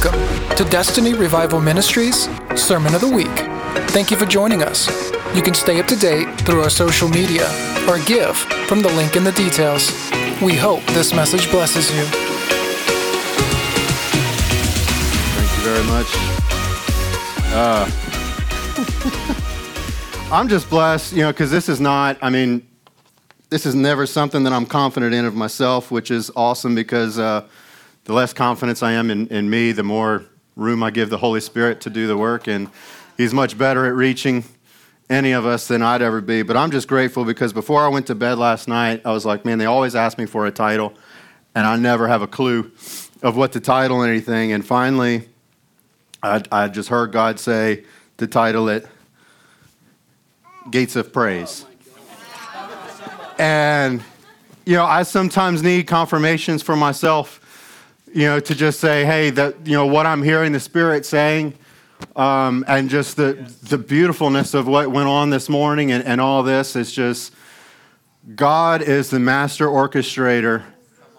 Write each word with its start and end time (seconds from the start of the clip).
Welcome 0.00 0.54
to 0.54 0.62
Destiny 0.62 1.12
Revival 1.12 1.60
Ministries 1.60 2.28
Sermon 2.54 2.94
of 2.94 3.00
the 3.00 3.08
Week. 3.08 3.26
Thank 3.90 4.12
you 4.12 4.16
for 4.16 4.26
joining 4.26 4.62
us. 4.62 4.86
You 5.34 5.42
can 5.42 5.54
stay 5.54 5.80
up 5.80 5.88
to 5.88 5.96
date 5.96 6.40
through 6.42 6.62
our 6.62 6.70
social 6.70 7.08
media 7.08 7.48
or 7.88 7.98
give 8.04 8.36
from 8.68 8.80
the 8.80 8.90
link 8.90 9.16
in 9.16 9.24
the 9.24 9.32
details. 9.32 9.90
We 10.40 10.54
hope 10.54 10.84
this 10.92 11.12
message 11.12 11.50
blesses 11.50 11.90
you. 11.90 12.04
Thank 15.34 15.50
you 15.56 15.62
very 15.64 15.84
much. 15.88 16.06
Uh, 17.52 17.90
I'm 20.32 20.46
just 20.46 20.70
blessed, 20.70 21.12
you 21.12 21.22
know, 21.22 21.32
because 21.32 21.50
this 21.50 21.68
is 21.68 21.80
not, 21.80 22.18
I 22.22 22.30
mean, 22.30 22.64
this 23.50 23.66
is 23.66 23.74
never 23.74 24.06
something 24.06 24.44
that 24.44 24.52
I'm 24.52 24.66
confident 24.66 25.12
in 25.12 25.24
of 25.24 25.34
myself, 25.34 25.90
which 25.90 26.12
is 26.12 26.30
awesome 26.36 26.76
because 26.76 27.18
uh, 27.18 27.48
the 28.08 28.14
less 28.14 28.32
confidence 28.32 28.82
I 28.82 28.92
am 28.92 29.10
in, 29.10 29.28
in 29.28 29.50
me, 29.50 29.70
the 29.70 29.82
more 29.82 30.24
room 30.56 30.82
I 30.82 30.90
give 30.90 31.10
the 31.10 31.18
Holy 31.18 31.40
Spirit 31.40 31.82
to 31.82 31.90
do 31.90 32.06
the 32.06 32.16
work. 32.16 32.48
And 32.48 32.70
He's 33.18 33.34
much 33.34 33.58
better 33.58 33.84
at 33.84 33.92
reaching 33.92 34.44
any 35.10 35.32
of 35.32 35.44
us 35.44 35.68
than 35.68 35.82
I'd 35.82 36.00
ever 36.00 36.22
be. 36.22 36.40
But 36.40 36.56
I'm 36.56 36.70
just 36.70 36.88
grateful 36.88 37.26
because 37.26 37.52
before 37.52 37.84
I 37.84 37.88
went 37.88 38.06
to 38.06 38.14
bed 38.14 38.38
last 38.38 38.66
night, 38.66 39.02
I 39.04 39.12
was 39.12 39.26
like, 39.26 39.44
man, 39.44 39.58
they 39.58 39.66
always 39.66 39.94
ask 39.94 40.16
me 40.16 40.24
for 40.24 40.46
a 40.46 40.50
title, 40.50 40.94
and 41.54 41.66
I 41.66 41.76
never 41.76 42.08
have 42.08 42.22
a 42.22 42.26
clue 42.26 42.72
of 43.22 43.36
what 43.36 43.52
to 43.52 43.60
title 43.60 44.02
anything. 44.02 44.52
And 44.52 44.64
finally, 44.64 45.28
I, 46.22 46.42
I 46.50 46.68
just 46.68 46.88
heard 46.88 47.12
God 47.12 47.38
say 47.38 47.84
to 48.16 48.26
title 48.26 48.70
it 48.70 48.86
Gates 50.70 50.96
of 50.96 51.12
Praise. 51.12 51.66
And, 53.38 54.02
you 54.64 54.76
know, 54.76 54.86
I 54.86 55.02
sometimes 55.02 55.62
need 55.62 55.86
confirmations 55.86 56.62
for 56.62 56.74
myself, 56.74 57.44
you 58.18 58.24
know, 58.24 58.40
to 58.40 58.52
just 58.52 58.80
say, 58.80 59.04
hey, 59.04 59.30
that, 59.30 59.64
you 59.64 59.74
know, 59.74 59.86
what 59.86 60.04
I'm 60.04 60.24
hearing 60.24 60.50
the 60.50 60.58
Spirit 60.58 61.06
saying, 61.06 61.54
um, 62.16 62.64
and 62.66 62.90
just 62.90 63.16
the, 63.16 63.34
the 63.62 63.78
beautifulness 63.78 64.54
of 64.54 64.66
what 64.66 64.90
went 64.90 65.08
on 65.08 65.30
this 65.30 65.48
morning 65.48 65.92
and, 65.92 66.02
and 66.02 66.20
all 66.20 66.42
this 66.42 66.74
is 66.74 66.90
just, 66.90 67.32
God 68.34 68.82
is 68.82 69.10
the 69.10 69.20
master 69.20 69.68
orchestrator 69.68 70.64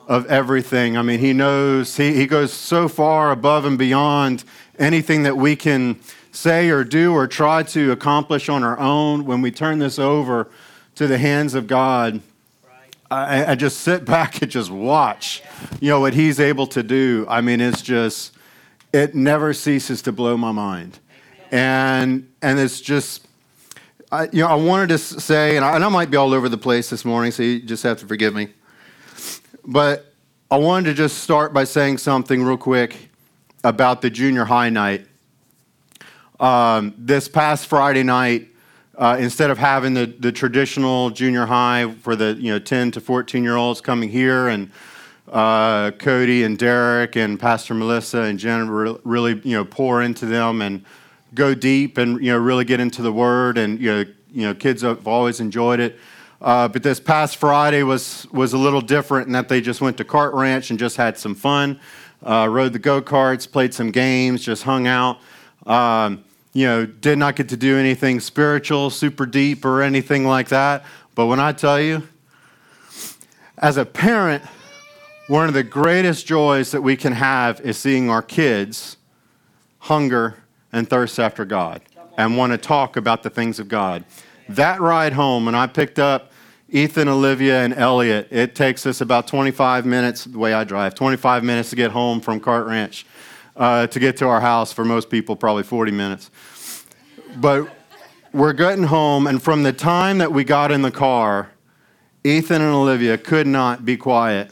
of 0.09 0.25
everything. 0.25 0.97
I 0.97 1.01
mean, 1.01 1.21
He 1.21 1.31
knows, 1.31 1.95
He, 1.95 2.15
he 2.15 2.27
goes 2.27 2.51
so 2.51 2.89
far 2.89 3.31
above 3.31 3.63
and 3.63 3.77
beyond 3.77 4.43
anything 4.77 5.23
that 5.23 5.37
we 5.37 5.55
can 5.55 6.01
say 6.33 6.69
or 6.69 6.83
do 6.83 7.13
or 7.13 7.27
try 7.27 7.63
to 7.63 7.93
accomplish 7.93 8.49
on 8.49 8.61
our 8.61 8.77
own. 8.77 9.23
When 9.23 9.41
we 9.41 9.51
turn 9.51 9.79
this 9.79 9.99
over, 9.99 10.49
to 10.95 11.07
the 11.07 11.17
hands 11.17 11.53
of 11.53 11.65
God, 11.65 12.19
I, 13.11 13.55
just 13.55 13.81
sit 13.81 14.05
back 14.05 14.41
and 14.41 14.51
just 14.51 14.71
watch, 14.71 15.41
you 15.79 15.89
know, 15.89 15.99
what 15.99 16.13
He's 16.13 16.39
able 16.39 16.67
to 16.67 16.83
do. 16.83 17.25
I 17.29 17.41
mean, 17.41 17.61
it's 17.61 17.81
just, 17.81 18.33
it 18.93 19.15
never 19.15 19.53
ceases 19.53 20.01
to 20.03 20.11
blow 20.11 20.37
my 20.37 20.51
mind. 20.51 20.99
And, 21.51 22.31
and 22.41 22.59
it's 22.59 22.79
just, 22.79 23.27
I, 24.11 24.25
you 24.25 24.41
know, 24.41 24.47
I 24.47 24.55
wanted 24.55 24.89
to 24.89 24.97
say, 24.97 25.55
and 25.55 25.65
I, 25.65 25.75
and 25.75 25.83
I 25.83 25.89
might 25.89 26.11
be 26.11 26.17
all 26.17 26.33
over 26.33 26.49
the 26.49 26.57
place 26.57 26.89
this 26.89 27.05
morning, 27.05 27.31
so 27.31 27.43
you 27.43 27.59
just 27.59 27.83
have 27.83 27.99
to 27.99 28.07
forgive 28.07 28.33
me. 28.33 28.49
But 29.65 30.13
I 30.51 30.57
wanted 30.57 30.89
to 30.89 30.93
just 30.95 31.19
start 31.19 31.53
by 31.53 31.63
saying 31.63 31.99
something 31.99 32.43
real 32.43 32.57
quick 32.57 33.09
about 33.63 34.01
the 34.01 34.09
junior 34.09 34.45
high 34.45 34.69
night. 34.69 35.05
Um, 36.39 36.95
this 36.97 37.27
past 37.27 37.67
Friday 37.67 38.03
night, 38.03 38.47
uh, 38.99 39.15
instead 39.17 39.49
of 39.49 39.57
having 39.57 39.93
the, 39.93 40.05
the 40.19 40.31
traditional 40.31 41.09
junior 41.09 41.45
high 41.45 41.89
for 42.01 42.17
the 42.17 42.35
you 42.37 42.51
know 42.51 42.59
10 42.59 42.91
to 42.91 43.01
14 43.01 43.43
year 43.43 43.55
olds 43.55 43.79
coming 43.79 44.09
here 44.09 44.49
and 44.49 44.69
uh, 45.31 45.91
Cody 45.91 46.43
and 46.43 46.57
Derek 46.57 47.15
and 47.15 47.39
Pastor 47.39 47.73
Melissa 47.73 48.23
and 48.23 48.37
Jen 48.37 48.69
really 48.69 49.39
you 49.43 49.55
know 49.55 49.63
pour 49.63 50.01
into 50.01 50.25
them 50.25 50.61
and 50.61 50.83
go 51.33 51.55
deep 51.55 51.97
and 51.97 52.21
you 52.23 52.31
know 52.31 52.37
really 52.37 52.65
get 52.65 52.81
into 52.81 53.01
the 53.01 53.11
Word 53.11 53.57
and 53.57 53.79
you 53.79 53.89
know 53.89 54.05
you 54.31 54.41
know 54.43 54.53
kids 54.53 54.81
have 54.81 55.07
always 55.07 55.39
enjoyed 55.39 55.79
it. 55.79 55.97
Uh, 56.41 56.67
but 56.67 56.83
this 56.83 56.99
past 56.99 57.37
Friday 57.37 57.83
was 57.83 58.27
was 58.31 58.51
a 58.51 58.57
little 58.57 58.81
different 58.81 59.27
in 59.27 59.33
that 59.33 59.47
they 59.47 59.61
just 59.61 59.79
went 59.79 59.95
to 59.97 60.03
Kart 60.03 60.33
Ranch 60.33 60.71
and 60.71 60.79
just 60.79 60.97
had 60.97 61.17
some 61.17 61.35
fun, 61.35 61.79
uh, 62.25 62.47
rode 62.49 62.73
the 62.73 62.79
go 62.79 63.01
karts, 63.01 63.49
played 63.49 63.73
some 63.73 63.91
games, 63.91 64.43
just 64.43 64.63
hung 64.63 64.87
out. 64.87 65.19
Um, 65.65 66.25
you 66.53 66.65
know, 66.65 66.85
did 66.85 67.17
not 67.17 67.35
get 67.35 67.49
to 67.49 67.57
do 67.57 67.77
anything 67.77 68.19
spiritual, 68.19 68.89
super 68.89 69.25
deep, 69.25 69.65
or 69.65 69.81
anything 69.81 70.25
like 70.25 70.49
that. 70.49 70.83
But 71.15 71.27
when 71.27 71.39
I 71.39 71.51
tell 71.51 71.79
you, 71.79 72.07
as 73.57 73.77
a 73.77 73.85
parent, 73.85 74.43
one 75.27 75.47
of 75.47 75.53
the 75.53 75.63
greatest 75.63 76.25
joys 76.25 76.71
that 76.71 76.81
we 76.81 76.95
can 76.95 77.13
have 77.13 77.61
is 77.61 77.77
seeing 77.77 78.09
our 78.09 78.21
kids 78.21 78.97
hunger 79.79 80.37
and 80.71 80.89
thirst 80.89 81.19
after 81.19 81.45
God 81.45 81.81
and 82.17 82.35
want 82.35 82.51
to 82.51 82.57
talk 82.57 82.97
about 82.97 83.23
the 83.23 83.29
things 83.29 83.59
of 83.59 83.67
God. 83.67 84.03
That 84.49 84.81
ride 84.81 85.13
home, 85.13 85.45
when 85.45 85.55
I 85.55 85.67
picked 85.67 85.99
up 85.99 86.31
Ethan, 86.69 87.07
Olivia, 87.07 87.63
and 87.63 87.73
Elliot, 87.73 88.27
it 88.31 88.55
takes 88.55 88.85
us 88.85 89.01
about 89.01 89.27
25 89.27 89.85
minutes, 89.85 90.25
the 90.25 90.37
way 90.37 90.53
I 90.53 90.63
drive, 90.63 90.95
25 90.95 91.43
minutes 91.43 91.69
to 91.69 91.75
get 91.75 91.91
home 91.91 92.21
from 92.21 92.39
Kart 92.39 92.67
Ranch 92.67 93.05
uh, 93.59 93.85
to 93.87 93.99
get 93.99 94.17
to 94.17 94.25
our 94.25 94.41
house. 94.41 94.73
For 94.73 94.83
most 94.83 95.11
people, 95.11 95.35
probably 95.35 95.63
40 95.63 95.91
minutes. 95.91 96.31
But 97.35 97.69
we're 98.33 98.53
getting 98.53 98.85
home, 98.85 99.27
and 99.27 99.41
from 99.41 99.61
the 99.61 99.73
time 99.73 100.17
that 100.17 100.31
we 100.31 100.43
got 100.43 100.71
in 100.71 100.81
the 100.81 100.91
car, 100.91 101.51
Ethan 102.23 102.61
and 102.61 102.73
Olivia 102.73 103.17
could 103.17 103.45
not 103.45 103.85
be 103.85 103.97
quiet 103.97 104.51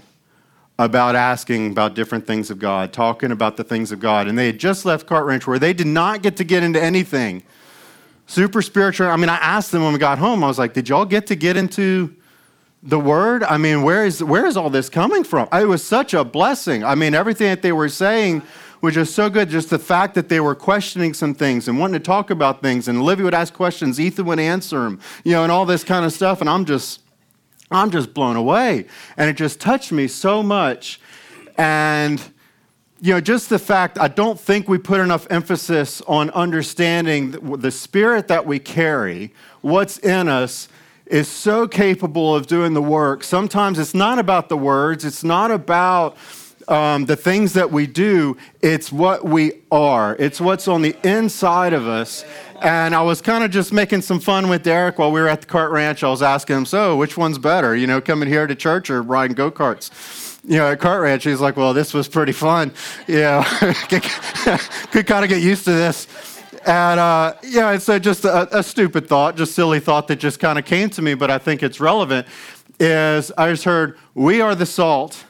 about 0.79 1.15
asking 1.15 1.71
about 1.71 1.95
different 1.95 2.27
things 2.27 2.51
of 2.51 2.59
God, 2.59 2.93
talking 2.93 3.31
about 3.31 3.57
the 3.57 3.63
things 3.63 3.91
of 3.91 3.99
God. 3.99 4.27
And 4.27 4.37
they 4.37 4.47
had 4.47 4.59
just 4.59 4.85
left 4.85 5.07
Kart 5.07 5.25
Ranch 5.25 5.47
where 5.47 5.57
they 5.57 5.73
did 5.73 5.87
not 5.87 6.21
get 6.21 6.37
to 6.37 6.43
get 6.43 6.61
into 6.61 6.81
anything 6.81 7.43
super 8.27 8.61
spiritual. 8.61 9.07
I 9.07 9.15
mean, 9.15 9.29
I 9.29 9.37
asked 9.37 9.71
them 9.71 9.83
when 9.83 9.93
we 9.93 9.99
got 9.99 10.19
home, 10.19 10.43
I 10.43 10.47
was 10.47 10.59
like, 10.59 10.73
Did 10.73 10.89
y'all 10.89 11.05
get 11.05 11.27
to 11.27 11.35
get 11.35 11.57
into 11.57 12.15
the 12.83 12.99
word? 12.99 13.43
I 13.43 13.57
mean, 13.57 13.81
where 13.81 14.05
is, 14.05 14.23
where 14.23 14.45
is 14.45 14.55
all 14.55 14.69
this 14.69 14.89
coming 14.89 15.23
from? 15.23 15.47
It 15.51 15.67
was 15.67 15.83
such 15.83 16.13
a 16.13 16.23
blessing. 16.23 16.83
I 16.83 16.93
mean, 16.93 17.15
everything 17.15 17.47
that 17.47 17.61
they 17.61 17.71
were 17.71 17.89
saying 17.89 18.43
was 18.81 18.97
is 18.97 19.13
so 19.13 19.29
good. 19.29 19.49
Just 19.49 19.69
the 19.69 19.79
fact 19.79 20.15
that 20.15 20.29
they 20.29 20.39
were 20.39 20.55
questioning 20.55 21.13
some 21.13 21.33
things 21.33 21.67
and 21.67 21.79
wanting 21.79 21.93
to 21.93 22.05
talk 22.05 22.29
about 22.29 22.61
things, 22.61 22.87
and 22.87 22.99
Olivia 22.99 23.25
would 23.25 23.33
ask 23.33 23.53
questions, 23.53 23.99
Ethan 23.99 24.25
would 24.25 24.39
answer 24.39 24.83
them, 24.83 24.99
you 25.23 25.31
know, 25.33 25.43
and 25.43 25.51
all 25.51 25.65
this 25.65 25.83
kind 25.83 26.05
of 26.05 26.13
stuff. 26.13 26.41
And 26.41 26.49
I'm 26.49 26.65
just, 26.65 27.01
I'm 27.71 27.91
just 27.91 28.13
blown 28.13 28.35
away. 28.35 28.85
And 29.17 29.29
it 29.29 29.33
just 29.33 29.59
touched 29.59 29.91
me 29.91 30.07
so 30.07 30.43
much. 30.43 30.99
And, 31.57 32.21
you 33.01 33.13
know, 33.13 33.21
just 33.21 33.49
the 33.49 33.59
fact, 33.59 33.99
I 33.99 34.07
don't 34.07 34.39
think 34.39 34.67
we 34.67 34.77
put 34.77 34.99
enough 34.99 35.27
emphasis 35.29 36.01
on 36.07 36.29
understanding 36.31 37.31
the 37.31 37.71
spirit 37.71 38.27
that 38.27 38.45
we 38.45 38.59
carry, 38.59 39.33
what's 39.61 39.97
in 39.99 40.27
us, 40.27 40.69
is 41.05 41.27
so 41.27 41.67
capable 41.67 42.35
of 42.35 42.47
doing 42.47 42.73
the 42.73 42.81
work. 42.81 43.23
Sometimes 43.23 43.79
it's 43.79 43.93
not 43.93 44.19
about 44.19 44.49
the 44.49 44.57
words, 44.57 45.05
it's 45.05 45.23
not 45.23 45.51
about 45.51 46.17
um, 46.67 47.05
the 47.05 47.15
things 47.15 47.53
that 47.53 47.71
we 47.71 47.87
do, 47.87 48.37
it's 48.61 48.91
what 48.91 49.23
we 49.23 49.53
are. 49.71 50.15
It's 50.19 50.41
what's 50.41 50.67
on 50.67 50.81
the 50.81 50.95
inside 51.07 51.73
of 51.73 51.87
us. 51.87 52.25
And 52.61 52.95
I 52.95 53.01
was 53.01 53.21
kind 53.21 53.43
of 53.43 53.51
just 53.51 53.71
making 53.71 54.01
some 54.01 54.19
fun 54.19 54.49
with 54.49 54.63
Derek 54.63 54.97
while 54.97 55.11
we 55.11 55.21
were 55.21 55.29
at 55.29 55.41
the 55.41 55.47
Kart 55.47 55.71
Ranch. 55.71 56.03
I 56.03 56.09
was 56.09 56.21
asking 56.21 56.57
him, 56.57 56.65
so 56.65 56.97
which 56.97 57.15
one's 57.15 57.37
better, 57.37 57.75
you 57.75 57.87
know, 57.87 58.01
coming 58.01 58.27
here 58.27 58.47
to 58.47 58.55
church 58.55 58.89
or 58.89 59.01
riding 59.01 59.35
go 59.35 59.51
karts? 59.51 59.91
You 60.43 60.57
know, 60.57 60.71
at 60.71 60.79
Kart 60.79 61.01
Ranch, 61.01 61.23
he's 61.23 61.39
like, 61.39 61.55
well, 61.55 61.73
this 61.73 61.93
was 61.93 62.07
pretty 62.07 62.31
fun. 62.31 62.73
You 63.07 63.19
know, 63.19 63.43
could 64.91 65.07
kind 65.07 65.23
of 65.23 65.29
get 65.29 65.41
used 65.41 65.65
to 65.65 65.71
this. 65.71 66.07
And 66.65 66.99
uh, 66.99 67.35
yeah, 67.43 67.71
it's 67.71 67.87
a, 67.87 67.99
just 67.99 68.25
a, 68.25 68.57
a 68.57 68.63
stupid 68.63 69.07
thought, 69.07 69.37
just 69.37 69.53
silly 69.53 69.79
thought 69.79 70.07
that 70.09 70.17
just 70.17 70.39
kind 70.39 70.59
of 70.59 70.65
came 70.65 70.89
to 70.91 71.01
me, 71.01 71.13
but 71.13 71.31
I 71.31 71.37
think 71.37 71.63
it's 71.63 71.79
relevant. 71.79 72.27
Is 72.79 73.31
I 73.37 73.49
just 73.51 73.63
heard, 73.63 73.97
we 74.13 74.41
are 74.41 74.53
the 74.53 74.65
salt 74.65 75.25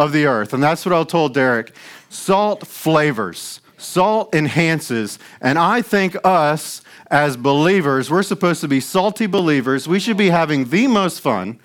of 0.00 0.12
the 0.12 0.26
earth. 0.26 0.54
And 0.54 0.62
that's 0.62 0.84
what 0.86 0.94
I 0.94 1.04
told 1.04 1.34
Derek. 1.34 1.72
Salt 2.08 2.66
flavors, 2.66 3.60
salt 3.76 4.34
enhances. 4.34 5.18
And 5.40 5.58
I 5.58 5.82
think 5.82 6.16
us 6.24 6.82
as 7.10 7.36
believers, 7.36 8.10
we're 8.10 8.22
supposed 8.22 8.60
to 8.62 8.68
be 8.68 8.80
salty 8.80 9.26
believers. 9.26 9.86
We 9.86 10.00
should 10.00 10.16
be 10.16 10.30
having 10.30 10.70
the 10.70 10.86
most 10.86 11.20
fun. 11.20 11.60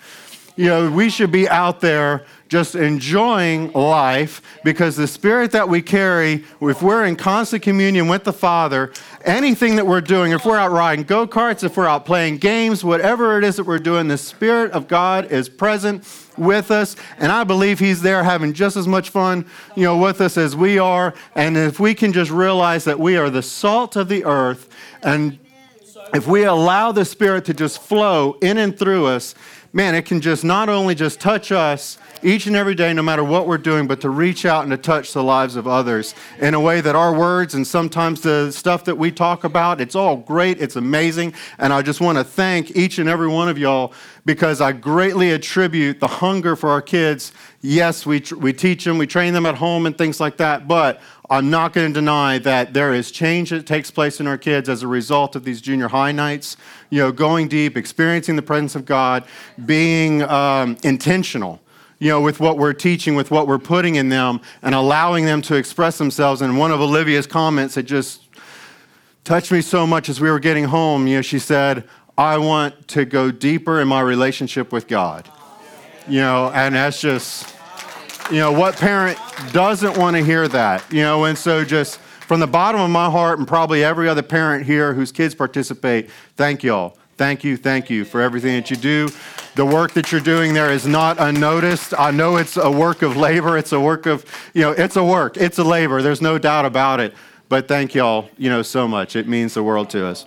You 0.58 0.68
know, 0.68 0.90
we 0.90 1.10
should 1.10 1.32
be 1.32 1.50
out 1.50 1.82
there 1.82 2.26
just 2.48 2.76
enjoying 2.76 3.74
life 3.74 4.42
because 4.64 4.96
the 4.96 5.08
spirit 5.08 5.52
that 5.52 5.68
we 5.68 5.82
carry, 5.82 6.46
if 6.62 6.82
we're 6.82 7.04
in 7.04 7.18
constant 7.18 7.62
communion 7.62 8.08
with 8.08 8.24
the 8.24 8.32
Father, 8.32 8.94
anything 9.26 9.76
that 9.76 9.86
we're 9.86 10.00
doing, 10.00 10.32
if 10.32 10.46
we're 10.46 10.58
out 10.58 10.72
riding 10.72 11.04
go 11.04 11.28
karts, 11.28 11.66
if 11.66 11.76
we're 11.76 11.88
out 11.88 12.06
playing 12.06 12.38
games, 12.38 12.86
whatever 12.86 13.38
it 13.38 13.44
is 13.44 13.58
that 13.58 13.66
we're 13.66 13.80
doing, 13.80 14.08
the 14.08 14.18
Spirit 14.18 14.72
of 14.72 14.88
God 14.88 15.30
is 15.30 15.50
present 15.50 16.08
with 16.38 16.72
us. 16.72 16.96
And 17.18 17.34
I 17.34 17.44
believe 17.44 17.80
He's 17.80 18.02
there 18.02 18.24
having 18.24 18.54
just 18.54 18.78
as 18.78 18.88
much 18.88 19.10
fun, 19.10 19.46
you 19.76 19.84
know, 19.84 19.98
with 19.98 20.22
us 20.22 20.38
as 20.38 20.56
we 20.56 20.80
are. 20.80 21.14
And 21.36 21.58
if 21.58 21.82
we 21.82 21.94
can 21.94 22.14
just 22.14 22.32
realize 22.32 22.86
that 22.86 23.00
we 23.00 23.18
are 23.18 23.30
the 23.30 23.44
salt 23.44 23.98
of 23.98 24.08
the 24.08 24.24
earth 24.24 24.70
and 25.04 25.40
if 26.14 26.28
we 26.28 26.44
allow 26.44 26.92
the 26.92 27.04
Spirit 27.04 27.46
to 27.46 27.54
just 27.54 27.82
flow 27.82 28.38
in 28.42 28.58
and 28.58 28.78
through 28.78 29.08
us, 29.08 29.36
man, 29.76 29.94
it 29.94 30.06
can 30.06 30.22
just 30.22 30.46
not 30.46 30.70
only 30.70 30.96
just 30.96 31.20
touch 31.20 31.52
us 31.52 32.00
each 32.26 32.48
and 32.48 32.56
every 32.56 32.74
day, 32.74 32.92
no 32.92 33.04
matter 33.04 33.24
what 33.24 33.48
we're 33.48 33.60
doing, 33.60 33.86
but 33.86 34.02
to 34.02 34.10
reach 34.10 34.46
out 34.46 34.64
and 34.64 34.72
to 34.72 34.78
touch 34.78 35.14
the 35.14 35.24
lives 35.24 35.56
of 35.56 35.68
others 35.68 36.16
in 36.40 36.56
a 36.56 36.60
way 36.60 36.82
that 36.82 36.96
our 36.96 37.14
words 37.14 37.54
and 37.54 37.66
sometimes 37.66 38.22
the 38.22 38.52
stuff 38.52 38.84
that 38.86 38.98
we 38.98 39.12
talk 39.12 39.44
about, 39.44 39.80
it's 39.80 39.94
all 39.96 40.18
great, 40.18 40.60
it's 40.60 40.76
amazing. 40.76 41.34
And 41.60 41.72
I 41.72 41.84
just 41.84 42.02
want 42.02 42.18
to 42.18 42.24
thank 42.24 42.76
each 42.76 42.98
and 42.98 43.08
every 43.08 43.28
one 43.28 43.48
of 43.48 43.60
y'all 43.60 43.94
because 44.26 44.60
I 44.60 44.72
greatly 44.72 45.32
attribute 45.32 46.00
the 46.00 46.08
hunger 46.08 46.56
for 46.56 46.70
our 46.70 46.82
kids. 46.82 47.32
Yes, 47.62 48.08
we, 48.08 48.24
we 48.38 48.54
teach 48.54 48.86
them, 48.86 48.98
we 48.98 49.06
train 49.06 49.34
them 49.34 49.46
at 49.46 49.56
home 49.56 49.86
and 49.86 49.96
things 49.96 50.20
like 50.20 50.38
that, 50.38 50.68
but 50.68 51.02
I'm 51.30 51.52
not 51.52 51.74
going 51.74 51.88
to 51.88 51.94
deny 51.94 52.40
that 52.40 52.74
there 52.74 52.94
is 52.94 53.12
change 53.12 53.52
that 53.52 53.68
takes 53.68 53.92
place 53.92 54.20
in 54.20 54.26
our 54.26 54.38
kids 54.38 54.68
as 54.68 54.82
a 54.82 54.88
result 54.88 55.36
of 55.36 55.44
these 55.44 55.62
junior 55.62 55.88
high 55.88 56.12
nights. 56.12 56.58
You 56.90 57.00
know, 57.02 57.12
going 57.12 57.48
deep, 57.48 57.78
experiencing 57.78 58.36
the 58.36 58.42
presence 58.42 58.76
of 58.76 58.86
God, 58.86 59.26
being 59.66 60.24
um, 60.24 60.78
intentional. 60.84 61.62
You 62.00 62.10
know, 62.10 62.22
with 62.22 62.40
what 62.40 62.58
we're 62.58 62.74
teaching, 62.74 63.16
with 63.16 63.32
what 63.32 63.48
we're 63.48 63.58
putting 63.58 63.96
in 63.96 64.10
them, 64.10 64.42
and 64.62 64.76
allowing 64.76 65.26
them 65.26 65.42
to 65.44 65.56
express 65.56 65.98
themselves. 65.98 66.42
And 66.42 66.58
one 66.58 66.72
of 66.72 66.82
Olivia's 66.82 67.28
comments 67.28 67.76
that 67.76 67.84
just 67.84 68.22
touched 69.24 69.52
me 69.52 69.62
so 69.62 69.88
much 69.88 70.10
as 70.10 70.20
we 70.20 70.30
were 70.30 70.40
getting 70.40 70.66
home, 70.66 71.08
you 71.08 71.18
know, 71.18 71.22
she 71.22 71.40
said, 71.40 71.88
I 72.18 72.38
want 72.38 72.88
to 72.90 73.06
go 73.06 73.32
deeper 73.32 73.80
in 73.82 73.88
my 73.88 74.02
relationship 74.02 74.72
with 74.72 74.88
God. 74.88 75.30
You 76.08 76.20
know, 76.20 76.52
and 76.54 76.76
that's 76.76 77.02
just 77.02 77.56
you 78.32 78.40
know, 78.40 78.52
what 78.52 78.76
parent 78.78 79.20
doesn't 79.52 79.98
want 79.98 80.16
to 80.16 80.24
hear 80.24 80.48
that? 80.48 80.84
You 80.92 81.02
know, 81.02 81.26
and 81.26 81.38
so 81.38 81.64
just 81.64 82.00
from 82.00 82.40
the 82.40 82.48
bottom 82.48 82.82
of 82.82 82.90
my 82.90 83.10
heart 83.10 83.38
and 83.38 83.48
probably 83.48 83.84
every 83.84 84.10
other 84.10 84.24
parent 84.24 84.66
here 84.66 84.94
whose 84.94 85.12
kids 85.12 85.36
participate, 85.36 86.10
thank 86.36 86.64
y'all. 86.64 86.98
Thank 87.18 87.44
you, 87.44 87.56
thank 87.56 87.90
you 87.90 88.04
for 88.04 88.22
everything 88.22 88.56
that 88.56 88.70
you 88.72 88.78
do. 88.78 89.10
The 89.56 89.66
work 89.66 89.94
that 89.94 90.12
you're 90.12 90.22
doing 90.22 90.54
there 90.54 90.70
is 90.70 90.86
not 90.86 91.18
unnoticed. 91.20 91.94
I 91.98 92.12
know 92.12 92.36
it's 92.36 92.58
a 92.58 92.70
work 92.70 93.02
of 93.02 93.16
labor. 93.16 93.58
It's 93.58 93.72
a 93.72 93.80
work 93.80 94.06
of, 94.06 94.26
you 94.54 94.62
know, 94.62 94.72
it's 94.72 94.98
a 94.98 95.04
work. 95.04 95.38
It's 95.38 95.58
a 95.58 95.64
labor. 95.64 96.02
There's 96.02 96.22
no 96.22 96.38
doubt 96.38 96.66
about 96.66 97.00
it. 97.00 97.14
But 97.48 97.68
thank 97.68 97.96
y'all, 97.96 98.30
you 98.38 98.50
know, 98.50 98.62
so 98.62 98.88
much. 98.88 99.16
It 99.16 99.28
means 99.30 99.54
the 99.54 99.64
world 99.64 99.90
to 99.92 100.06
us. 100.06 100.26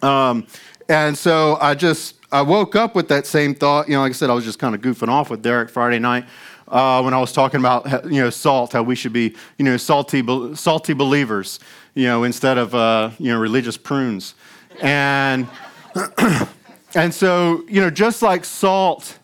Um, 0.00 0.46
and 0.88 1.16
so 1.18 1.58
I 1.60 1.74
just, 1.74 2.14
I 2.32 2.40
woke 2.40 2.76
up 2.76 2.94
with 2.94 3.08
that 3.08 3.26
same 3.26 3.54
thought. 3.54 3.88
You 3.88 3.94
know, 3.94 4.00
like 4.00 4.10
I 4.10 4.14
said, 4.14 4.30
I 4.30 4.34
was 4.34 4.44
just 4.44 4.58
kind 4.58 4.74
of 4.74 4.80
goofing 4.80 5.08
off 5.08 5.28
with 5.28 5.42
Derek 5.42 5.68
Friday 5.68 5.98
night 5.98 6.24
uh, 6.70 7.02
when 7.02 7.12
I 7.12 7.18
was 7.18 7.32
talking 7.32 7.60
about 7.60 8.04
you 8.10 8.22
know 8.22 8.30
salt, 8.30 8.72
how 8.72 8.82
we 8.82 8.94
should 8.94 9.12
be 9.12 9.34
you 9.58 9.64
know 9.64 9.76
salty 9.76 10.24
salty 10.54 10.92
believers, 10.92 11.58
you 11.94 12.06
know 12.06 12.24
instead 12.24 12.58
of 12.58 12.74
uh, 12.74 13.10
you 13.18 13.32
know 13.32 13.38
religious 13.38 13.76
prunes, 13.76 14.34
and 14.80 15.48
and 16.94 17.12
so 17.14 17.64
you 17.68 17.80
know 17.80 17.90
just 17.90 18.22
like 18.22 18.44
salt 18.44 19.18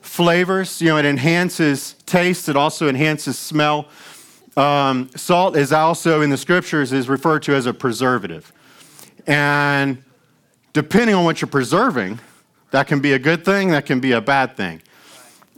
flavors, 0.00 0.80
you 0.80 0.88
know 0.88 0.96
it 0.96 1.04
enhances 1.04 1.94
taste, 2.06 2.48
it 2.48 2.56
also 2.56 2.88
enhances 2.88 3.38
smell. 3.38 3.88
Um, 4.56 5.10
salt 5.14 5.56
is 5.56 5.72
also 5.72 6.22
in 6.22 6.30
the 6.30 6.36
scriptures 6.36 6.92
is 6.92 7.08
referred 7.08 7.42
to 7.44 7.54
as 7.54 7.66
a 7.66 7.74
preservative, 7.74 8.52
and 9.26 10.02
depending 10.72 11.14
on 11.14 11.24
what 11.24 11.40
you're 11.40 11.48
preserving, 11.48 12.20
that 12.70 12.86
can 12.86 13.00
be 13.00 13.12
a 13.12 13.18
good 13.18 13.44
thing, 13.44 13.70
that 13.70 13.86
can 13.86 14.00
be 14.00 14.12
a 14.12 14.20
bad 14.20 14.56
thing. 14.56 14.82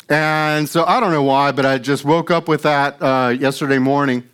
And 0.08 0.68
so 0.68 0.84
I 0.84 1.00
don't 1.00 1.10
know 1.10 1.22
why, 1.22 1.52
but 1.52 1.64
I 1.64 1.78
just 1.78 2.04
woke 2.04 2.30
up 2.30 2.48
with 2.48 2.62
that 2.62 3.02
uh, 3.02 3.30
yesterday 3.30 3.78
morning 3.78 4.28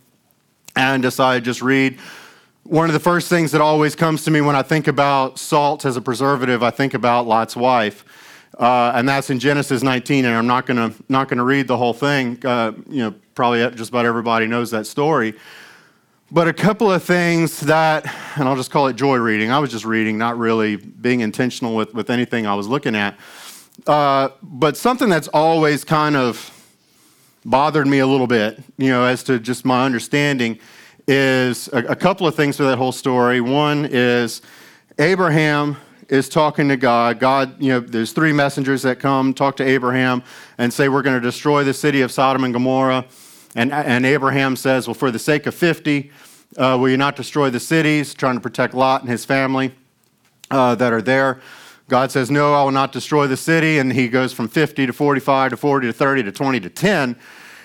and 0.75 1.01
decided 1.01 1.43
just 1.43 1.61
read. 1.61 1.99
One 2.69 2.87
of 2.87 2.93
the 2.93 2.99
first 2.99 3.29
things 3.29 3.51
that 3.53 3.61
always 3.61 3.95
comes 3.95 4.23
to 4.25 4.31
me 4.31 4.41
when 4.41 4.55
I 4.55 4.61
think 4.61 4.87
about 4.87 5.39
salt 5.39 5.85
as 5.85 5.97
a 5.97 6.01
preservative, 6.01 6.61
I 6.61 6.69
think 6.69 6.93
about 6.93 7.25
Lot's 7.25 7.55
wife. 7.55 8.05
Uh, 8.59 8.91
and 8.93 9.09
that's 9.09 9.31
in 9.31 9.39
Genesis 9.39 9.81
19, 9.81 10.23
and 10.23 10.35
I'm 10.35 10.45
not 10.45 10.67
going 10.67 10.77
to 10.77 11.03
not 11.09 11.29
gonna 11.29 11.43
read 11.43 11.65
the 11.65 11.77
whole 11.77 11.93
thing. 11.93 12.37
Uh, 12.45 12.73
you 12.87 12.99
know, 12.99 13.15
probably 13.33 13.67
just 13.71 13.89
about 13.89 14.05
everybody 14.05 14.45
knows 14.45 14.69
that 14.69 14.85
story. 14.85 15.33
But 16.29 16.47
a 16.47 16.53
couple 16.53 16.91
of 16.91 17.03
things 17.03 17.59
that, 17.61 18.05
and 18.37 18.47
I'll 18.47 18.55
just 18.55 18.69
call 18.69 18.85
it 18.85 18.95
joy 18.95 19.17
reading. 19.17 19.49
I 19.49 19.57
was 19.57 19.71
just 19.71 19.83
reading, 19.83 20.19
not 20.19 20.37
really 20.37 20.75
being 20.75 21.21
intentional 21.21 21.75
with, 21.75 21.95
with 21.95 22.11
anything 22.11 22.45
I 22.45 22.53
was 22.53 22.67
looking 22.67 22.95
at. 22.95 23.17
Uh, 23.87 24.29
but 24.43 24.77
something 24.77 25.09
that's 25.09 25.27
always 25.29 25.83
kind 25.83 26.15
of 26.15 26.51
bothered 27.43 27.87
me 27.87 27.97
a 27.97 28.05
little 28.05 28.27
bit, 28.27 28.59
you 28.77 28.89
know, 28.89 29.05
as 29.05 29.23
to 29.23 29.39
just 29.39 29.65
my 29.65 29.87
understanding, 29.87 30.59
is 31.09 31.67
a, 31.69 31.79
a 31.79 31.95
couple 31.95 32.27
of 32.27 32.35
things 32.35 32.57
for 32.57 32.63
that 32.63 32.77
whole 32.77 32.91
story. 32.91 33.41
One 33.41 33.87
is 33.89 34.43
Abraham 34.99 35.75
is 36.07 36.29
talking 36.29 36.69
to 36.69 36.77
God. 36.77 37.19
God, 37.19 37.59
you 37.59 37.69
know, 37.69 37.79
there's 37.79 38.11
three 38.11 38.31
messengers 38.31 38.83
that 38.83 38.99
come 38.99 39.33
talk 39.33 39.57
to 39.57 39.63
Abraham 39.63 40.21
and 40.59 40.71
say, 40.71 40.87
We're 40.87 41.01
going 41.01 41.19
to 41.19 41.21
destroy 41.21 41.63
the 41.63 41.73
city 41.73 42.01
of 42.01 42.11
Sodom 42.11 42.43
and 42.43 42.53
Gomorrah. 42.53 43.05
And, 43.55 43.71
and 43.73 44.05
Abraham 44.05 44.55
says, 44.55 44.87
Well, 44.87 44.93
for 44.93 45.09
the 45.09 45.17
sake 45.17 45.47
of 45.47 45.55
50, 45.55 46.11
uh, 46.57 46.77
will 46.79 46.89
you 46.89 46.97
not 46.97 47.15
destroy 47.15 47.49
the 47.49 47.59
cities? 47.59 48.13
Trying 48.13 48.35
to 48.35 48.41
protect 48.41 48.75
Lot 48.75 49.01
and 49.01 49.09
his 49.09 49.25
family 49.25 49.73
uh, 50.51 50.75
that 50.75 50.93
are 50.93 51.01
there. 51.01 51.41
God 51.87 52.11
says, 52.11 52.29
No, 52.29 52.53
I 52.53 52.61
will 52.61 52.71
not 52.71 52.91
destroy 52.91 53.25
the 53.25 53.37
city. 53.37 53.79
And 53.79 53.91
he 53.91 54.09
goes 54.09 54.31
from 54.31 54.47
50 54.47 54.85
to 54.85 54.93
45 54.93 55.51
to 55.51 55.57
40 55.57 55.87
to 55.87 55.93
30 55.93 56.23
to 56.23 56.31
20 56.31 56.59
to 56.59 56.69
10. 56.69 57.15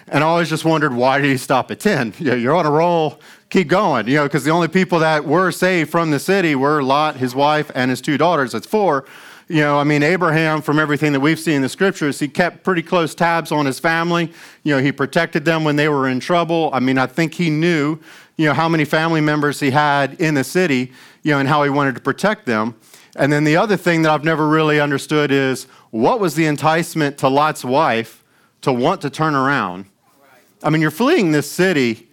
And 0.09 0.23
I 0.23 0.27
always 0.27 0.49
just 0.49 0.65
wondered, 0.65 0.95
why 0.95 1.21
did 1.21 1.31
he 1.31 1.37
stop 1.37 1.71
at 1.71 1.81
10? 1.81 2.15
You're 2.19 2.55
on 2.55 2.67
a 2.67 2.71
roll, 2.71 3.21
keep 3.49 3.69
going. 3.69 4.07
You 4.09 4.17
know, 4.17 4.23
because 4.25 4.45
the 4.45 4.51
only 4.51 4.69
people 4.69 4.99
that 5.01 5.25
were 5.25 5.51
saved 5.51 5.91
from 5.91 6.11
the 6.11 6.19
city 6.19 6.55
were 6.55 6.83
Lot, 6.83 7.17
his 7.17 7.35
wife, 7.35 7.71
and 7.75 7.91
his 7.91 8.01
two 8.01 8.19
daughters. 8.19 8.53
That's 8.53 8.67
four. 8.67 9.07
You 9.47 9.61
know, 9.61 9.79
I 9.79 9.85
mean, 9.85 10.03
Abraham, 10.03 10.63
from 10.63 10.79
everything 10.79 11.13
that 11.13 11.21
we've 11.21 11.39
seen 11.39 11.57
in 11.57 11.63
the 11.63 11.69
scriptures, 11.69 12.19
he 12.19 12.29
kept 12.29 12.63
pretty 12.65 12.83
close 12.83 13.15
tabs 13.15 13.53
on 13.53 13.67
his 13.67 13.79
family. 13.79 14.33
You 14.63 14.75
know, 14.75 14.83
he 14.83 14.91
protected 14.91 15.45
them 15.45 15.65
when 15.65 15.77
they 15.77 15.89
were 15.89 16.09
in 16.09 16.19
trouble. 16.19 16.71
I 16.73 16.81
mean, 16.81 16.97
I 16.97 17.07
think 17.07 17.35
he 17.35 17.51
knew, 17.51 17.99
you 18.37 18.47
know, 18.47 18.55
how 18.55 18.71
many 18.71 18.87
family 18.87 19.21
members 19.21 19.61
he 19.61 19.71
had 19.71 20.15
in 20.15 20.33
the 20.33 20.45
city, 20.45 20.93
you 21.23 21.33
know, 21.33 21.41
and 21.41 21.49
how 21.49 21.63
he 21.63 21.69
wanted 21.69 21.95
to 21.95 22.01
protect 22.01 22.47
them. 22.47 22.75
And 23.17 23.31
then 23.31 23.45
the 23.45 23.57
other 23.57 23.77
thing 23.77 24.03
that 24.03 24.11
I've 24.11 24.25
never 24.25 24.49
really 24.49 24.81
understood 24.81 25.31
is 25.31 25.65
what 25.91 26.21
was 26.21 26.35
the 26.35 26.47
enticement 26.47 27.19
to 27.19 27.29
Lot's 27.29 27.65
wife 27.65 28.25
to 28.63 28.73
want 28.73 29.03
to 29.03 29.11
turn 29.11 29.35
around? 29.35 29.85
I 30.65 30.71
mean, 30.71 30.81
you're 30.81 30.91
fleeing 30.91 31.33
this 31.33 31.51
city. 31.51 32.09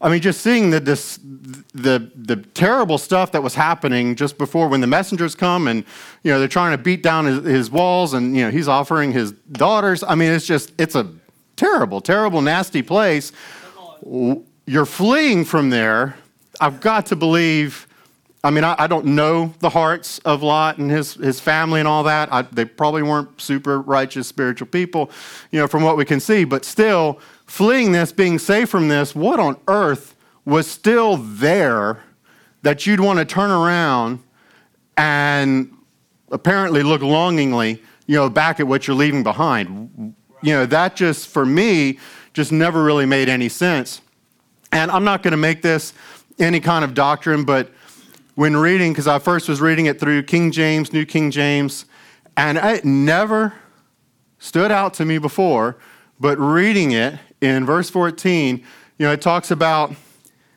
I 0.00 0.08
mean, 0.08 0.20
just 0.20 0.40
seeing 0.40 0.70
the, 0.70 0.80
this, 0.80 1.20
the, 1.72 2.10
the 2.16 2.36
terrible 2.54 2.98
stuff 2.98 3.30
that 3.32 3.42
was 3.42 3.54
happening 3.54 4.16
just 4.16 4.36
before 4.36 4.66
when 4.68 4.80
the 4.80 4.88
messengers 4.88 5.36
come 5.36 5.68
and, 5.68 5.84
you 6.24 6.32
know, 6.32 6.40
they're 6.40 6.48
trying 6.48 6.76
to 6.76 6.82
beat 6.82 7.04
down 7.04 7.24
his, 7.24 7.44
his 7.44 7.70
walls 7.70 8.12
and, 8.12 8.36
you 8.36 8.42
know, 8.42 8.50
he's 8.50 8.66
offering 8.66 9.12
his 9.12 9.30
daughters. 9.32 10.02
I 10.02 10.16
mean, 10.16 10.32
it's 10.32 10.46
just, 10.46 10.72
it's 10.76 10.96
a 10.96 11.08
terrible, 11.54 12.00
terrible, 12.00 12.42
nasty 12.42 12.82
place. 12.82 13.30
You're 14.04 14.86
fleeing 14.86 15.44
from 15.44 15.70
there. 15.70 16.16
I've 16.60 16.80
got 16.80 17.06
to 17.06 17.16
believe 17.16 17.86
I 18.44 18.50
mean, 18.50 18.64
I, 18.64 18.74
I, 18.76 18.86
don't 18.88 19.06
know 19.06 19.54
the 19.60 19.68
hearts 19.68 20.18
of 20.20 20.42
Lot 20.42 20.78
and 20.78 20.90
his, 20.90 21.14
his 21.14 21.38
family 21.38 21.78
and 21.78 21.86
all 21.86 22.02
that. 22.02 22.32
I, 22.32 22.42
they 22.42 22.64
probably 22.64 23.04
weren't 23.04 23.40
super 23.40 23.80
righteous 23.80 24.26
spiritual 24.26 24.66
people, 24.66 25.12
you 25.52 25.60
know, 25.60 25.68
from 25.68 25.84
what 25.84 25.96
we 25.96 26.04
can 26.04 26.18
see. 26.18 26.42
But 26.42 26.64
still, 26.64 27.20
fleeing 27.52 27.92
this, 27.92 28.12
being 28.12 28.38
safe 28.38 28.70
from 28.70 28.88
this, 28.88 29.14
what 29.14 29.38
on 29.38 29.54
earth 29.68 30.16
was 30.46 30.66
still 30.66 31.18
there 31.18 32.02
that 32.62 32.86
you'd 32.86 32.98
want 32.98 33.18
to 33.18 33.26
turn 33.26 33.50
around 33.50 34.18
and 34.96 35.70
apparently 36.30 36.82
look 36.82 37.02
longingly, 37.02 37.82
you 38.06 38.16
know, 38.16 38.30
back 38.30 38.58
at 38.58 38.66
what 38.66 38.86
you're 38.86 38.96
leaving 38.96 39.22
behind? 39.22 40.14
You 40.40 40.54
know, 40.54 40.64
that 40.64 40.96
just, 40.96 41.28
for 41.28 41.44
me, 41.44 41.98
just 42.32 42.52
never 42.52 42.82
really 42.82 43.04
made 43.04 43.28
any 43.28 43.50
sense. 43.50 44.00
And 44.72 44.90
I'm 44.90 45.04
not 45.04 45.22
going 45.22 45.32
to 45.32 45.36
make 45.36 45.60
this 45.60 45.92
any 46.38 46.58
kind 46.58 46.86
of 46.86 46.94
doctrine, 46.94 47.44
but 47.44 47.70
when 48.34 48.56
reading, 48.56 48.92
because 48.92 49.06
I 49.06 49.18
first 49.18 49.46
was 49.46 49.60
reading 49.60 49.84
it 49.84 50.00
through 50.00 50.22
King 50.22 50.52
James, 50.52 50.90
New 50.90 51.04
King 51.04 51.30
James, 51.30 51.84
and 52.34 52.56
it 52.56 52.86
never 52.86 53.52
stood 54.38 54.70
out 54.70 54.94
to 54.94 55.04
me 55.04 55.18
before, 55.18 55.76
but 56.18 56.38
reading 56.38 56.92
it 56.92 57.18
in 57.42 57.66
verse 57.66 57.90
14, 57.90 58.58
you 58.98 59.06
know, 59.06 59.12
it 59.12 59.20
talks 59.20 59.50
about 59.50 59.94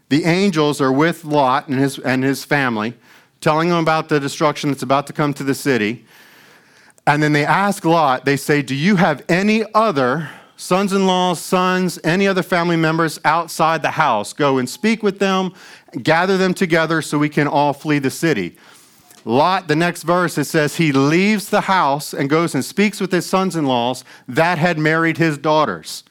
the 0.09 0.23
angels 0.23 0.79
are 0.79 0.91
with 0.91 1.25
Lot 1.25 1.67
and 1.67 1.79
his, 1.79 1.99
and 1.99 2.23
his 2.23 2.45
family, 2.45 2.93
telling 3.41 3.69
them 3.69 3.79
about 3.79 4.07
the 4.07 4.19
destruction 4.19 4.69
that's 4.69 4.83
about 4.83 5.07
to 5.07 5.13
come 5.13 5.33
to 5.33 5.43
the 5.43 5.55
city. 5.55 6.05
And 7.07 7.21
then 7.21 7.33
they 7.33 7.45
ask 7.45 7.83
Lot, 7.83 8.25
they 8.25 8.37
say, 8.37 8.61
Do 8.61 8.75
you 8.75 8.95
have 8.95 9.23
any 9.27 9.65
other 9.73 10.29
sons 10.57 10.93
in 10.93 11.05
law, 11.05 11.33
sons, 11.33 11.99
any 12.03 12.27
other 12.27 12.43
family 12.43 12.77
members 12.77 13.19
outside 13.25 13.81
the 13.81 13.91
house? 13.91 14.31
Go 14.31 14.57
and 14.57 14.69
speak 14.69 15.03
with 15.03 15.19
them 15.19 15.53
gather 16.03 16.37
them 16.37 16.53
together 16.53 17.01
so 17.01 17.17
we 17.17 17.29
can 17.29 17.47
all 17.47 17.73
flee 17.73 17.99
the 17.99 18.11
city. 18.11 18.57
Lot, 19.23 19.67
the 19.67 19.75
next 19.75 20.03
verse, 20.03 20.37
it 20.37 20.45
says, 20.45 20.75
he 20.75 20.91
leaves 20.91 21.49
the 21.49 21.61
house 21.61 22.13
and 22.13 22.29
goes 22.29 22.53
and 22.53 22.63
speaks 22.63 23.01
with 23.01 23.11
his 23.11 23.25
sons 23.25 23.55
in 23.55 23.65
laws 23.65 24.03
that 24.27 24.57
had 24.59 24.77
married 24.77 25.17
his 25.17 25.37
daughters. 25.37 26.03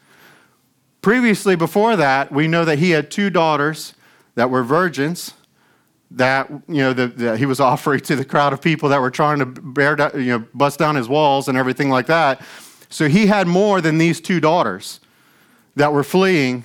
Previously, 1.05 1.55
before 1.55 1.97
that, 1.97 2.33
we 2.33 2.49
know 2.49 2.65
that 2.65 2.79
he 2.79 2.93
had 2.93 3.11
two 3.11 3.29
daughters 3.29 3.93
that 4.37 4.49
were 4.49 4.63
virgins 4.63 5.35
that 6.13 6.49
you 6.67 6.95
know 6.95 7.35
he 7.37 7.45
was 7.45 7.61
offering 7.71 8.01
to 8.01 8.17
the 8.17 8.25
crowd 8.25 8.55
of 8.55 8.63
people 8.63 8.89
that 8.89 9.03
were 9.03 9.11
trying 9.11 9.39
to 9.39 9.45
bear 9.45 9.99
you 10.19 10.39
know 10.39 10.47
bust 10.55 10.79
down 10.79 10.97
his 10.97 11.07
walls 11.07 11.47
and 11.47 11.59
everything 11.59 11.91
like 11.91 12.07
that 12.07 12.41
So 12.89 13.07
he 13.07 13.27
had 13.27 13.47
more 13.47 13.83
than 13.83 13.99
these 13.99 14.19
two 14.19 14.41
daughters 14.41 15.01
that 15.77 15.93
were 15.93 16.05
fleeing 16.05 16.65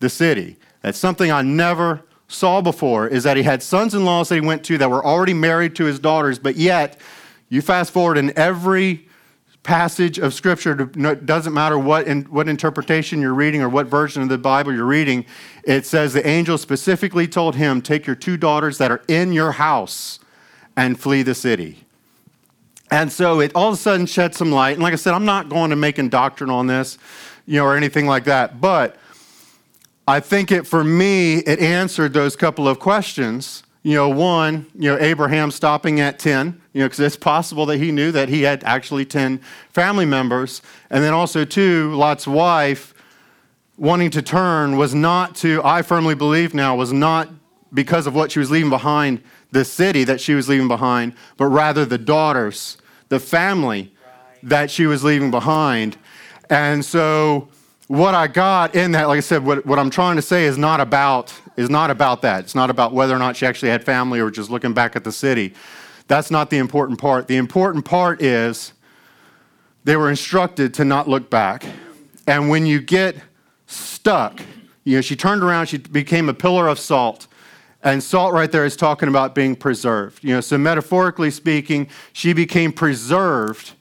the 0.00 0.10
city. 0.10 0.56
That's 0.82 0.98
something 0.98 1.30
I 1.30 1.42
never 1.42 2.02
saw 2.26 2.62
before 2.62 3.06
is 3.06 3.22
that 3.22 3.36
he 3.36 3.44
had 3.44 3.62
sons-in-laws 3.62 4.30
that 4.30 4.34
he 4.34 4.40
went 4.40 4.64
to 4.64 4.78
that 4.78 4.90
were 4.90 5.06
already 5.06 5.32
married 5.32 5.76
to 5.76 5.84
his 5.84 6.00
daughters, 6.00 6.40
but 6.40 6.56
yet 6.56 7.00
you 7.48 7.62
fast 7.62 7.92
forward 7.92 8.18
in 8.18 8.36
every 8.36 9.06
passage 9.66 10.18
of 10.18 10.32
scripture 10.32 10.74
doesn't 10.74 11.52
matter 11.52 11.76
what 11.76 12.06
in, 12.06 12.22
what 12.24 12.48
interpretation 12.48 13.20
you're 13.20 13.34
reading 13.34 13.60
or 13.60 13.68
what 13.68 13.86
version 13.86 14.22
of 14.22 14.28
the 14.28 14.38
bible 14.38 14.72
you're 14.72 14.84
reading 14.84 15.26
it 15.64 15.84
says 15.84 16.12
the 16.12 16.24
angel 16.26 16.56
specifically 16.56 17.26
told 17.26 17.56
him 17.56 17.82
take 17.82 18.06
your 18.06 18.14
two 18.14 18.36
daughters 18.36 18.78
that 18.78 18.92
are 18.92 19.02
in 19.08 19.32
your 19.32 19.52
house 19.52 20.20
and 20.76 21.00
flee 21.00 21.22
the 21.22 21.34
city. 21.34 21.84
And 22.90 23.10
so 23.10 23.40
it 23.40 23.50
all 23.54 23.68
of 23.68 23.74
a 23.74 23.76
sudden 23.76 24.06
shed 24.06 24.34
some 24.36 24.52
light. 24.52 24.74
And 24.74 24.82
like 24.82 24.92
i 24.92 24.96
said 24.96 25.14
i'm 25.14 25.24
not 25.24 25.48
going 25.48 25.70
to 25.70 25.76
making 25.76 26.10
doctrine 26.10 26.50
on 26.50 26.68
this 26.68 26.96
you 27.46 27.58
know 27.58 27.64
or 27.64 27.76
anything 27.76 28.06
like 28.06 28.24
that. 28.24 28.60
But 28.60 28.96
I 30.08 30.20
think 30.20 30.52
it, 30.52 30.66
for 30.66 30.84
me, 30.84 31.38
it 31.38 31.58
answered 31.58 32.12
those 32.12 32.36
couple 32.36 32.68
of 32.68 32.78
questions. 32.78 33.64
You 33.82 33.94
know, 33.94 34.08
one, 34.08 34.66
you 34.74 34.90
know, 34.90 34.98
Abraham 35.00 35.50
stopping 35.50 36.00
at 36.00 36.18
10, 36.18 36.60
you 36.76 36.82
know, 36.82 36.88
because 36.88 37.00
it's 37.00 37.16
possible 37.16 37.64
that 37.64 37.78
he 37.78 37.90
knew 37.90 38.12
that 38.12 38.28
he 38.28 38.42
had 38.42 38.62
actually 38.64 39.06
10 39.06 39.38
family 39.70 40.04
members. 40.04 40.60
And 40.90 41.02
then 41.02 41.14
also, 41.14 41.46
too, 41.46 41.94
Lot's 41.94 42.26
wife 42.26 42.92
wanting 43.78 44.10
to 44.10 44.20
turn 44.20 44.76
was 44.76 44.94
not 44.94 45.34
to, 45.36 45.62
I 45.64 45.80
firmly 45.80 46.14
believe 46.14 46.52
now, 46.52 46.76
was 46.76 46.92
not 46.92 47.30
because 47.72 48.06
of 48.06 48.14
what 48.14 48.30
she 48.30 48.40
was 48.40 48.50
leaving 48.50 48.68
behind, 48.68 49.22
the 49.52 49.64
city 49.64 50.04
that 50.04 50.20
she 50.20 50.34
was 50.34 50.50
leaving 50.50 50.68
behind, 50.68 51.14
but 51.38 51.46
rather 51.46 51.86
the 51.86 51.96
daughters, 51.96 52.76
the 53.08 53.20
family 53.20 53.94
that 54.42 54.70
she 54.70 54.84
was 54.84 55.02
leaving 55.02 55.30
behind. 55.30 55.96
And 56.50 56.84
so, 56.84 57.48
what 57.86 58.14
I 58.14 58.26
got 58.26 58.74
in 58.74 58.92
that, 58.92 59.08
like 59.08 59.16
I 59.16 59.20
said, 59.20 59.46
what, 59.46 59.64
what 59.64 59.78
I'm 59.78 59.88
trying 59.88 60.16
to 60.16 60.22
say 60.22 60.44
is 60.44 60.58
not 60.58 60.80
about 60.80 61.32
is 61.56 61.70
not 61.70 61.90
about 61.90 62.20
that. 62.20 62.40
It's 62.40 62.54
not 62.54 62.68
about 62.68 62.92
whether 62.92 63.16
or 63.16 63.18
not 63.18 63.34
she 63.34 63.46
actually 63.46 63.70
had 63.70 63.82
family 63.82 64.20
or 64.20 64.30
just 64.30 64.50
looking 64.50 64.74
back 64.74 64.94
at 64.94 65.04
the 65.04 65.12
city. 65.12 65.54
That's 66.08 66.30
not 66.30 66.50
the 66.50 66.58
important 66.58 67.00
part. 67.00 67.26
The 67.26 67.36
important 67.36 67.84
part 67.84 68.22
is 68.22 68.72
they 69.84 69.96
were 69.96 70.10
instructed 70.10 70.74
to 70.74 70.84
not 70.84 71.08
look 71.08 71.30
back. 71.30 71.64
And 72.26 72.48
when 72.48 72.66
you 72.66 72.80
get 72.80 73.16
stuck, 73.66 74.40
you 74.84 74.96
know, 74.96 75.00
she 75.00 75.16
turned 75.16 75.42
around, 75.42 75.66
she 75.66 75.78
became 75.78 76.28
a 76.28 76.34
pillar 76.34 76.68
of 76.68 76.78
salt. 76.78 77.26
And 77.82 78.02
salt 78.02 78.32
right 78.32 78.50
there 78.50 78.64
is 78.64 78.76
talking 78.76 79.08
about 79.08 79.34
being 79.34 79.54
preserved. 79.54 80.24
You 80.24 80.34
know, 80.34 80.40
so 80.40 80.58
metaphorically 80.58 81.30
speaking, 81.30 81.88
she 82.12 82.32
became 82.32 82.72
preserved 82.72 83.72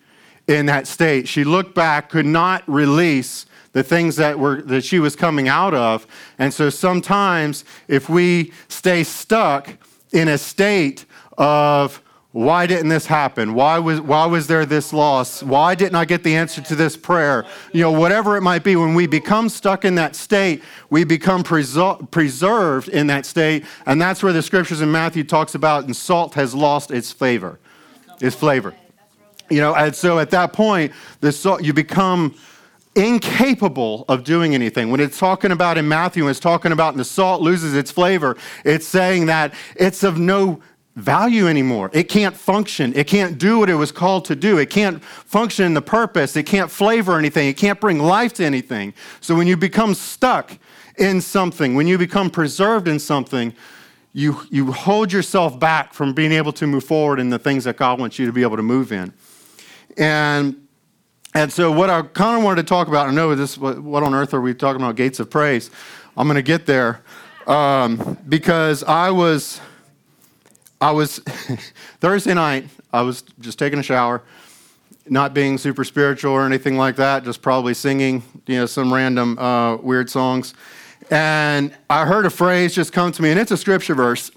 in 0.47 0.67
that 0.67 0.87
state. 0.87 1.27
She 1.27 1.43
looked 1.43 1.73
back, 1.73 2.09
could 2.09 2.25
not 2.25 2.63
release 2.67 3.45
the 3.71 3.83
things 3.83 4.15
that 4.15 4.39
were 4.39 4.61
that 4.61 4.83
she 4.83 4.99
was 4.99 5.15
coming 5.15 5.47
out 5.47 5.73
of. 5.73 6.07
And 6.39 6.53
so 6.53 6.69
sometimes 6.69 7.65
if 7.87 8.09
we 8.09 8.53
stay 8.67 9.03
stuck 9.03 9.73
in 10.11 10.27
a 10.27 10.37
state 10.37 11.05
of 11.37 12.01
why 12.35 12.67
didn't 12.67 12.89
this 12.89 13.05
happen? 13.05 13.53
Why 13.53 13.79
was, 13.79 14.01
why 14.01 14.25
was 14.25 14.47
there 14.47 14.65
this 14.65 14.91
loss? 14.91 15.41
Why 15.41 15.73
didn't 15.73 15.95
I 15.95 16.03
get 16.03 16.21
the 16.21 16.35
answer 16.35 16.61
to 16.63 16.75
this 16.75 16.97
prayer? 16.97 17.45
You 17.71 17.79
know, 17.83 17.93
whatever 17.93 18.35
it 18.35 18.41
might 18.41 18.61
be, 18.61 18.75
when 18.75 18.93
we 18.93 19.07
become 19.07 19.47
stuck 19.47 19.85
in 19.85 19.95
that 19.95 20.17
state, 20.17 20.61
we 20.89 21.05
become 21.05 21.45
preser- 21.45 22.11
preserved 22.11 22.89
in 22.89 23.07
that 23.07 23.25
state. 23.25 23.63
And 23.85 24.01
that's 24.01 24.21
where 24.21 24.33
the 24.33 24.41
scriptures 24.41 24.81
in 24.81 24.91
Matthew 24.91 25.23
talks 25.23 25.55
about, 25.55 25.85
and 25.85 25.95
salt 25.95 26.33
has 26.33 26.53
lost 26.53 26.91
its 26.91 27.09
flavor, 27.09 27.57
its 28.19 28.35
flavor. 28.35 28.73
You 29.49 29.61
know, 29.61 29.73
and 29.73 29.95
so 29.95 30.19
at 30.19 30.29
that 30.31 30.51
point, 30.51 30.91
the 31.21 31.31
salt, 31.31 31.63
you 31.63 31.71
become 31.71 32.35
incapable 32.95 34.03
of 34.09 34.25
doing 34.25 34.53
anything. 34.53 34.91
When 34.91 34.99
it's 34.99 35.17
talking 35.17 35.51
about 35.51 35.77
in 35.77 35.87
Matthew, 35.87 36.27
it's 36.27 36.41
talking 36.41 36.73
about 36.73 36.89
and 36.89 36.99
the 36.99 37.05
salt 37.05 37.41
loses 37.41 37.73
its 37.73 37.91
flavor, 37.91 38.35
it's 38.65 38.85
saying 38.85 39.27
that 39.27 39.53
it's 39.77 40.03
of 40.03 40.19
no 40.19 40.61
value 40.95 41.47
anymore. 41.47 41.89
It 41.93 42.05
can't 42.05 42.35
function. 42.35 42.93
It 42.95 43.07
can't 43.07 43.37
do 43.37 43.59
what 43.59 43.69
it 43.69 43.75
was 43.75 43.91
called 43.91 44.25
to 44.25 44.35
do. 44.35 44.57
It 44.57 44.69
can't 44.69 45.03
function 45.03 45.65
in 45.65 45.73
the 45.73 45.81
purpose. 45.81 46.35
It 46.35 46.45
can't 46.45 46.71
flavor 46.71 47.17
anything. 47.17 47.47
It 47.49 47.57
can't 47.57 47.79
bring 47.79 47.99
life 47.99 48.33
to 48.35 48.45
anything. 48.45 48.93
So 49.19 49.35
when 49.35 49.47
you 49.47 49.57
become 49.57 49.93
stuck 49.93 50.57
in 50.97 51.19
something, 51.19 51.75
when 51.75 51.87
you 51.87 51.97
become 51.97 52.29
preserved 52.29 52.87
in 52.87 52.99
something, 52.99 53.53
you, 54.13 54.39
you 54.49 54.71
hold 54.71 55.11
yourself 55.11 55.59
back 55.59 55.93
from 55.93 56.13
being 56.13 56.31
able 56.31 56.53
to 56.53 56.65
move 56.65 56.85
forward 56.85 57.19
in 57.19 57.29
the 57.29 57.39
things 57.39 57.65
that 57.65 57.75
God 57.75 57.99
wants 57.99 58.17
you 58.17 58.25
to 58.25 58.31
be 58.31 58.43
able 58.43 58.55
to 58.55 58.63
move 58.63 58.93
in. 58.93 59.13
And 59.97 60.61
and 61.35 61.51
so, 61.51 61.69
what 61.69 61.89
I 61.89 62.01
kind 62.01 62.37
of 62.37 62.45
wanted 62.45 62.61
to 62.61 62.67
talk 62.69 62.87
about, 62.87 63.09
I 63.09 63.11
know 63.11 63.35
this, 63.35 63.57
what, 63.57 64.03
on 64.03 64.13
earth 64.13 64.33
are 64.33 64.39
we 64.39 64.53
talking 64.53 64.81
about? 64.81 64.95
Gates 64.95 65.19
of 65.19 65.29
praise. 65.29 65.69
I'm 66.15 66.27
going 66.27 66.35
to 66.35 66.41
get 66.41 66.65
there 66.65 67.03
um, 67.45 68.17
because 68.29 68.83
I 68.83 69.09
was, 69.09 69.59
I 70.81 70.91
was 70.91 71.19
Thursday 71.99 72.33
night. 72.33 72.67
I 72.91 73.01
was 73.01 73.23
just 73.39 73.59
taking 73.59 73.79
a 73.79 73.83
shower, 73.83 74.21
not 75.07 75.33
being 75.33 75.57
super 75.57 75.83
spiritual 75.83 76.31
or 76.31 76.45
anything 76.45 76.77
like 76.77 76.95
that, 76.97 77.23
just 77.23 77.41
probably 77.41 77.73
singing, 77.73 78.23
you 78.47 78.57
know, 78.57 78.65
some 78.65 78.93
random 78.93 79.37
uh, 79.37 79.77
weird 79.77 80.09
songs. 80.09 80.53
And 81.11 81.75
I 81.89 82.05
heard 82.05 82.25
a 82.25 82.29
phrase 82.29 82.73
just 82.73 82.93
come 82.93 83.11
to 83.11 83.21
me, 83.21 83.31
and 83.31 83.39
it's 83.39 83.51
a 83.51 83.57
scripture 83.57 83.95
verse. 83.95 84.31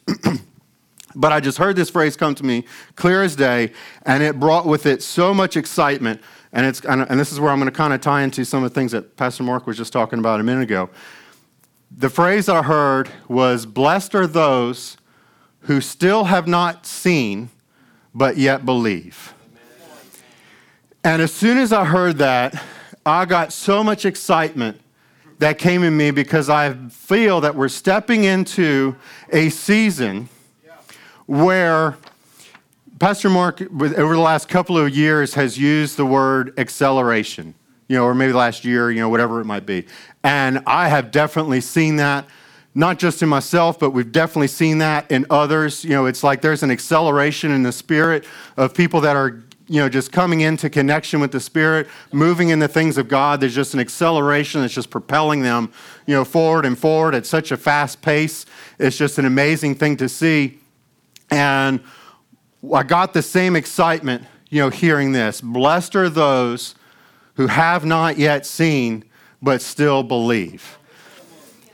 but 1.14 1.32
I 1.32 1.40
just 1.40 1.58
heard 1.58 1.76
this 1.76 1.90
phrase 1.90 2.16
come 2.16 2.34
to 2.34 2.44
me 2.44 2.64
clear 2.94 3.22
as 3.22 3.36
day, 3.36 3.72
and 4.02 4.22
it 4.22 4.38
brought 4.38 4.66
with 4.66 4.86
it 4.86 5.02
so 5.02 5.32
much 5.32 5.56
excitement 5.56 6.20
and, 6.52 6.64
it's, 6.64 6.80
and 6.80 7.20
this 7.20 7.32
is 7.32 7.40
where 7.40 7.50
I'm 7.50 7.58
going 7.58 7.70
to 7.70 7.76
kind 7.76 7.92
of 7.92 8.00
tie 8.00 8.22
into 8.22 8.44
some 8.44 8.64
of 8.64 8.70
the 8.70 8.74
things 8.74 8.92
that 8.92 9.16
Pastor 9.16 9.42
Mark 9.42 9.66
was 9.66 9.76
just 9.76 9.92
talking 9.92 10.18
about 10.18 10.40
a 10.40 10.42
minute 10.42 10.62
ago. 10.62 10.88
The 11.90 12.08
phrase 12.08 12.48
I 12.48 12.62
heard 12.62 13.10
was, 13.28 13.66
Blessed 13.66 14.14
are 14.14 14.26
those 14.26 14.96
who 15.68 15.82
still 15.82 16.24
have 16.24 16.48
not 16.48 16.86
seen, 16.86 17.50
but 18.14 18.38
yet 18.38 18.64
believe. 18.64 19.34
And 21.04 21.20
as 21.20 21.30
soon 21.30 21.58
as 21.58 21.74
I 21.74 21.84
heard 21.84 22.16
that, 22.18 22.64
I 23.04 23.26
got 23.26 23.52
so 23.52 23.84
much 23.84 24.06
excitement 24.06 24.80
that 25.40 25.58
came 25.58 25.82
in 25.82 25.94
me 25.94 26.10
because 26.10 26.48
I 26.48 26.72
feel 26.88 27.42
that 27.42 27.54
we're 27.54 27.68
stepping 27.68 28.24
into 28.24 28.96
a 29.30 29.50
season 29.50 30.30
where 31.26 31.98
Pastor 32.98 33.28
Mark, 33.28 33.60
over 33.60 34.14
the 34.14 34.20
last 34.20 34.48
couple 34.48 34.78
of 34.78 34.96
years, 34.96 35.34
has 35.34 35.58
used 35.58 35.98
the 35.98 36.06
word 36.06 36.58
acceleration, 36.58 37.52
you 37.88 37.96
know, 37.96 38.04
or 38.04 38.14
maybe 38.14 38.32
last 38.32 38.64
year, 38.64 38.90
you 38.90 39.00
know, 39.00 39.10
whatever 39.10 39.38
it 39.38 39.44
might 39.44 39.66
be. 39.66 39.84
And 40.24 40.62
I 40.66 40.88
have 40.88 41.10
definitely 41.10 41.60
seen 41.60 41.96
that, 41.96 42.26
not 42.78 42.96
just 43.00 43.24
in 43.24 43.28
myself, 43.28 43.76
but 43.76 43.90
we've 43.90 44.12
definitely 44.12 44.46
seen 44.46 44.78
that 44.78 45.10
in 45.10 45.26
others. 45.30 45.82
You 45.82 45.90
know, 45.90 46.06
it's 46.06 46.22
like 46.22 46.42
there's 46.42 46.62
an 46.62 46.70
acceleration 46.70 47.50
in 47.50 47.64
the 47.64 47.72
spirit 47.72 48.24
of 48.56 48.72
people 48.72 49.00
that 49.00 49.16
are, 49.16 49.42
you 49.66 49.80
know, 49.80 49.88
just 49.88 50.12
coming 50.12 50.42
into 50.42 50.70
connection 50.70 51.18
with 51.18 51.32
the 51.32 51.40
Spirit, 51.40 51.88
moving 52.12 52.50
in 52.50 52.60
the 52.60 52.68
things 52.68 52.96
of 52.96 53.08
God. 53.08 53.40
There's 53.40 53.56
just 53.56 53.74
an 53.74 53.80
acceleration 53.80 54.60
that's 54.60 54.72
just 54.72 54.90
propelling 54.90 55.42
them, 55.42 55.72
you 56.06 56.14
know, 56.14 56.24
forward 56.24 56.64
and 56.64 56.78
forward 56.78 57.16
at 57.16 57.26
such 57.26 57.50
a 57.50 57.56
fast 57.56 58.00
pace. 58.00 58.46
It's 58.78 58.96
just 58.96 59.18
an 59.18 59.24
amazing 59.24 59.74
thing 59.74 59.96
to 59.96 60.08
see. 60.08 60.60
And 61.32 61.80
I 62.72 62.84
got 62.84 63.12
the 63.12 63.22
same 63.22 63.56
excitement, 63.56 64.22
you 64.50 64.62
know, 64.62 64.70
hearing 64.70 65.10
this. 65.10 65.40
Blessed 65.40 65.96
are 65.96 66.08
those 66.08 66.76
who 67.34 67.48
have 67.48 67.84
not 67.84 68.18
yet 68.18 68.46
seen, 68.46 69.04
but 69.42 69.62
still 69.62 70.04
believe. 70.04 70.78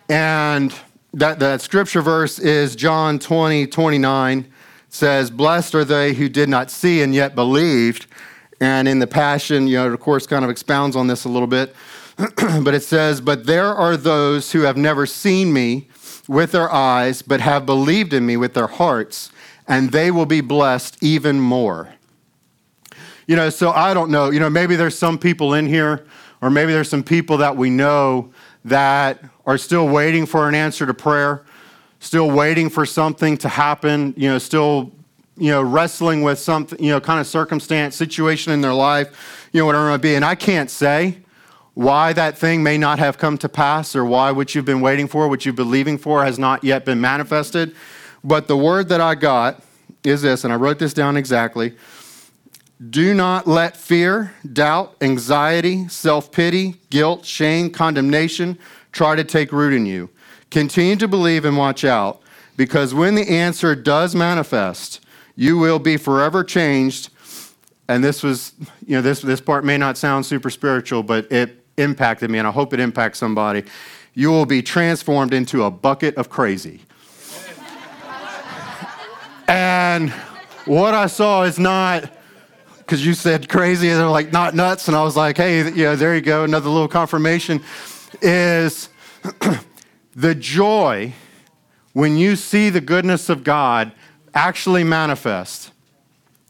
And 0.09 0.75
that, 1.15 1.39
that 1.39 1.61
scripture 1.61 2.03
verse 2.03 2.39
is 2.39 2.77
John 2.77 3.19
20, 3.19 3.67
29 3.67 4.53
says, 4.89 5.31
Blessed 5.31 5.75
are 5.75 5.85
they 5.85 6.13
who 6.13 6.29
did 6.29 6.49
not 6.49 6.71
see 6.71 7.03
and 7.03 7.15
yet 7.15 7.35
believed. 7.35 8.07
And 8.61 8.87
in 8.87 8.99
the 8.99 9.07
Passion, 9.07 9.67
you 9.67 9.77
know, 9.77 9.93
of 9.93 10.01
course, 10.01 10.27
kind 10.27 10.45
of 10.45 10.51
expounds 10.51 10.97
on 10.97 11.07
this 11.07 11.25
a 11.25 11.29
little 11.29 11.49
bit. 11.49 11.75
but 12.63 12.75
it 12.75 12.83
says, 12.83 13.21
But 13.21 13.47
there 13.47 13.75
are 13.75 13.97
those 13.97 14.53
who 14.53 14.61
have 14.61 14.77
never 14.77 15.07
seen 15.07 15.53
me 15.53 15.89
with 16.29 16.53
their 16.53 16.73
eyes, 16.73 17.23
but 17.23 17.41
have 17.41 17.67
believed 17.67 18.13
in 18.13 18.25
me 18.25 18.37
with 18.37 18.55
their 18.55 18.69
hearts 18.69 19.31
and 19.67 19.93
they 19.93 20.11
will 20.11 20.27
be 20.27 20.41
blessed 20.41 21.03
even 21.03 21.41
more. 21.41 21.95
You 23.27 23.37
know, 23.37 23.49
so 23.51 23.71
I 23.71 23.95
don't 23.95 24.11
know. 24.11 24.31
You 24.31 24.41
know, 24.41 24.51
maybe 24.51 24.77
there's 24.77 24.99
some 24.99 25.19
people 25.19 25.55
in 25.55 25.67
here, 25.67 26.07
or 26.43 26.51
maybe 26.51 26.73
there's 26.73 26.91
some 26.91 27.03
people 27.03 27.39
that 27.39 27.57
we 27.57 27.71
know 27.71 28.33
that 28.67 29.23
are 29.47 29.59
still 29.59 29.89
waiting 29.89 30.27
for 30.27 30.49
an 30.49 30.55
answer 30.55 30.87
to 30.87 30.95
prayer, 30.95 31.45
still 32.01 32.31
waiting 32.31 32.71
for 32.71 32.87
something 32.87 33.37
to 33.39 33.49
happen, 33.49 34.15
you 34.17 34.29
know, 34.29 34.39
still, 34.39 34.93
you 35.37 35.51
know, 35.51 35.63
wrestling 35.63 36.23
with 36.23 36.39
something, 36.39 36.83
you 36.83 36.91
know, 36.91 37.01
kind 37.01 37.21
of 37.21 37.27
circumstance, 37.27 37.97
situation 37.97 38.53
in 38.53 38.61
their 38.61 38.75
life, 38.75 39.49
you 39.53 39.61
know, 39.61 39.67
whatever 39.67 39.89
it 39.89 39.91
might 39.91 40.03
be. 40.03 40.15
And 40.15 40.25
I 40.25 40.35
can't 40.35 40.71
say 40.71 41.19
why 41.75 42.13
that 42.13 42.39
thing 42.39 42.63
may 42.63 42.79
not 42.79 42.99
have 42.99 43.19
come 43.19 43.37
to 43.39 43.49
pass 43.49 43.97
or 43.97 44.05
why 44.05 44.31
what 44.31 44.55
you've 44.55 44.65
been 44.65 44.81
waiting 44.81 45.09
for, 45.09 45.29
what 45.29 45.45
you've 45.45 45.57
been 45.57 45.67
believing 45.67 45.99
for, 45.99 46.25
has 46.25 46.39
not 46.39 46.63
yet 46.63 46.85
been 46.85 47.01
manifested. 47.01 47.75
But 48.23 48.49
the 48.49 48.57
word 48.57 48.89
that 48.89 49.01
I 49.01 49.17
got 49.17 49.63
is 50.05 50.23
this, 50.23 50.45
and 50.45 50.53
I 50.53 50.57
wrote 50.57 50.79
this 50.79 50.95
down 50.95 51.17
exactly. 51.17 51.75
Do 52.91 53.15
not 53.15 53.47
let 53.47 53.77
fear, 53.77 54.35
doubt, 54.53 54.97
anxiety, 55.01 55.89
self 55.89 56.31
pity, 56.31 56.77
guilt, 56.91 57.25
shame, 57.25 57.71
condemnation 57.71 58.59
try 58.95 59.17
to 59.17 59.25
take 59.25 59.53
root 59.53 59.75
in 59.75 59.85
you. 59.85 60.09
Continue 60.51 60.97
to 60.97 61.09
believe 61.09 61.45
and 61.45 61.59
watch 61.59 61.85
out, 61.85 62.23
because 62.57 62.95
when 62.95 63.17
the 63.17 63.29
answer 63.29 63.75
does 63.75 64.15
manifest, 64.15 65.05
you 65.37 65.59
will 65.59 65.81
be 65.81 65.97
forever 65.97 66.45
changed. 66.45 67.11
And 67.89 68.03
this 68.03 68.23
was, 68.23 68.53
you 68.87 68.97
know, 68.97 69.03
this, 69.03 69.21
this 69.21 69.41
part 69.41 69.65
may 69.65 69.77
not 69.77 69.99
sound 69.99 70.25
super 70.25 70.49
spiritual, 70.49 71.03
but 71.03 71.31
it 71.31 71.63
impacted 71.77 72.31
me, 72.31 72.39
and 72.39 72.47
I 72.49 72.53
hope 72.53 72.73
it 72.73 72.81
impacts 72.81 73.19
somebody. 73.19 73.65
You 74.15 74.31
will 74.31 74.47
be 74.47 74.63
transformed 74.63 75.35
into 75.35 75.65
a 75.65 75.71
bucket 75.71 76.15
of 76.15 76.31
crazy. 76.31 76.83
and 79.49 80.11
what 80.67 80.95
I 80.95 81.09
saw 81.09 81.43
is 81.43 81.59
not 81.59 82.11
because 82.79 83.05
you 83.05 83.13
said 83.15 83.49
crazy, 83.49 83.89
and 83.89 83.99
they're 83.99 84.07
like 84.07 84.31
not 84.31 84.55
nuts, 84.55 84.87
and 84.87 84.97
I 84.97 85.03
was 85.03 85.17
like, 85.17 85.37
hey, 85.37 85.73
yeah, 85.73 85.97
there 85.97 86.15
you 86.15 86.21
go, 86.21 86.45
another 86.45 86.69
little 86.69 86.87
confirmation. 86.87 87.61
Is 88.23 88.89
the 90.15 90.35
joy 90.35 91.13
when 91.93 92.17
you 92.17 92.37
see 92.37 92.71
the 92.71 92.81
goodness 92.81 93.29
of 93.29 93.45
God 93.45 93.93
actually 94.35 94.85
manifest 94.85 95.73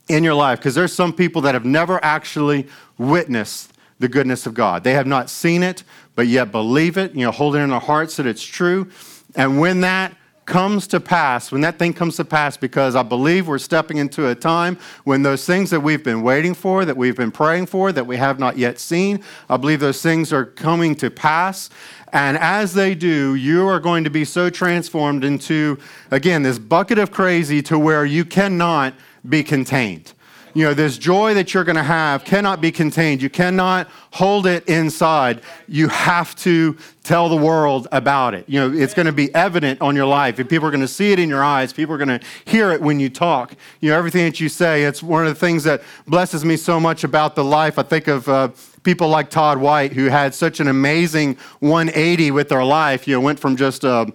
in 0.09 0.25
your 0.25 0.35
life? 0.35 0.59
Because 0.59 0.75
there's 0.75 0.93
some 0.93 1.13
people 1.13 1.43
that 1.43 1.55
have 1.55 1.65
never 1.65 2.03
actually 2.05 2.69
witnessed 2.99 3.73
the 3.99 4.09
goodness 4.09 4.47
of 4.47 4.55
God. 4.55 4.85
They 4.85 4.93
have 4.93 5.07
not 5.07 5.31
seen 5.31 5.63
it, 5.63 5.85
but 6.15 6.27
yet 6.27 6.53
believe 6.53 6.97
it, 6.97 7.15
you 7.15 7.25
know, 7.25 7.31
hold 7.31 7.57
it 7.57 7.61
in 7.61 7.71
their 7.71 7.81
hearts 7.81 8.17
that 8.17 8.27
it's 8.27 8.43
true. 8.43 8.91
And 9.35 9.61
when 9.61 9.81
that 9.81 10.17
comes 10.47 10.87
to 10.89 11.01
pass, 11.01 11.51
when 11.51 11.61
that 11.63 11.79
thing 11.79 11.93
comes 11.93 12.17
to 12.17 12.25
pass, 12.25 12.57
because 12.57 12.95
I 12.95 13.03
believe 13.03 13.49
we're 13.49 13.59
stepping 13.59 13.97
into 13.97 14.29
a 14.29 14.35
time 14.35 14.79
when 15.05 15.23
those 15.23 15.47
things 15.47 15.71
that 15.71 15.81
we've 15.81 16.05
been 16.05 16.23
waiting 16.23 16.55
for, 16.55 16.85
that 16.85 16.97
we've 16.97 17.17
been 17.17 17.31
praying 17.31 17.67
for, 17.67 17.93
that 17.93 18.07
we 18.07 18.17
have 18.17 18.39
not 18.39 18.59
yet 18.59 18.79
seen, 18.79 19.23
I 19.49 19.57
believe 19.57 19.81
those 19.81 20.03
things 20.03 20.33
are 20.33 20.45
coming 20.45 20.95
to 20.97 21.11
pass. 21.11 21.71
And 22.13 22.39
as 22.39 22.75
they 22.75 22.95
do, 22.95 23.35
you 23.35 23.67
are 23.67 23.81
going 23.81 24.05
to 24.05 24.11
be 24.11 24.25
so 24.25 24.51
transformed 24.51 25.25
into, 25.25 25.79
again, 26.11 26.43
this 26.43 26.59
bucket 26.59 26.99
of 26.99 27.11
crazy 27.11 27.63
to 27.63 27.79
where 27.79 28.05
you 28.05 28.25
cannot 28.25 28.95
be 29.29 29.43
contained 29.43 30.13
you 30.55 30.65
know, 30.65 30.73
this 30.73 30.97
joy 30.97 31.35
that 31.35 31.53
you're 31.53 31.65
going 31.65 31.77
to 31.77 31.83
have 31.83 32.25
cannot 32.25 32.61
be 32.61 32.71
contained. 32.71 33.21
You 33.21 33.29
cannot 33.29 33.89
hold 34.13 34.47
it 34.47 34.67
inside. 34.69 35.41
You 35.67 35.89
have 35.89 36.37
to 36.37 36.77
tell 37.03 37.29
the 37.29 37.37
world 37.37 37.89
about 37.91 38.35
it. 38.35 38.49
You 38.49 38.61
know, 38.61 38.73
it's 38.73 38.95
going 38.95 39.07
to 39.07 39.13
be 39.13 39.35
evident 39.35 39.81
on 39.83 39.97
your 39.97 40.07
life. 40.07 40.39
If 40.39 40.49
people 40.49 40.69
are 40.69 40.71
going 40.71 40.81
to 40.81 40.89
see 40.89 41.11
it 41.11 41.19
in 41.19 41.29
your 41.29 41.43
eyes, 41.43 41.73
people 41.73 41.97
are 41.97 41.99
going 41.99 42.21
to 42.21 42.21
hear 42.45 42.71
it 42.71 42.81
when 42.81 43.01
you 43.01 43.11
talk. 43.11 43.55
You 43.81 43.91
know, 43.91 43.99
everything 43.99 44.25
that 44.27 44.39
you 44.39 44.49
say, 44.49 44.85
it's 44.85 45.03
one 45.03 45.27
of 45.27 45.29
the 45.29 45.39
things 45.39 45.65
that 45.65 45.83
blesses 46.07 46.45
me 46.45 46.57
so 46.57 46.79
much 46.79 47.03
about 47.03 47.35
the 47.35 47.45
life. 47.45 47.77
I 47.77 47.83
think 47.83 48.07
of 48.07 48.29
uh, 48.29 48.51
people 48.85 49.09
like 49.09 49.31
Todd 49.31 49.59
White, 49.59 49.93
who 49.93 50.05
had 50.05 50.35
such 50.35 50.61
an 50.61 50.69
amazing 50.69 51.37
180 51.59 52.31
with 52.31 52.49
their 52.49 52.65
life. 52.65 53.09
You 53.09 53.17
know, 53.17 53.21
went 53.21 53.41
from 53.41 53.57
just 53.57 53.85
uh, 53.85 54.07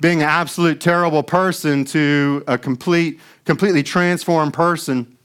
being 0.00 0.20
an 0.20 0.28
absolute 0.28 0.80
terrible 0.80 1.22
person 1.22 1.84
to 1.84 2.42
a 2.48 2.58
complete, 2.58 3.20
completely 3.44 3.84
transformed 3.84 4.52
person 4.52 5.16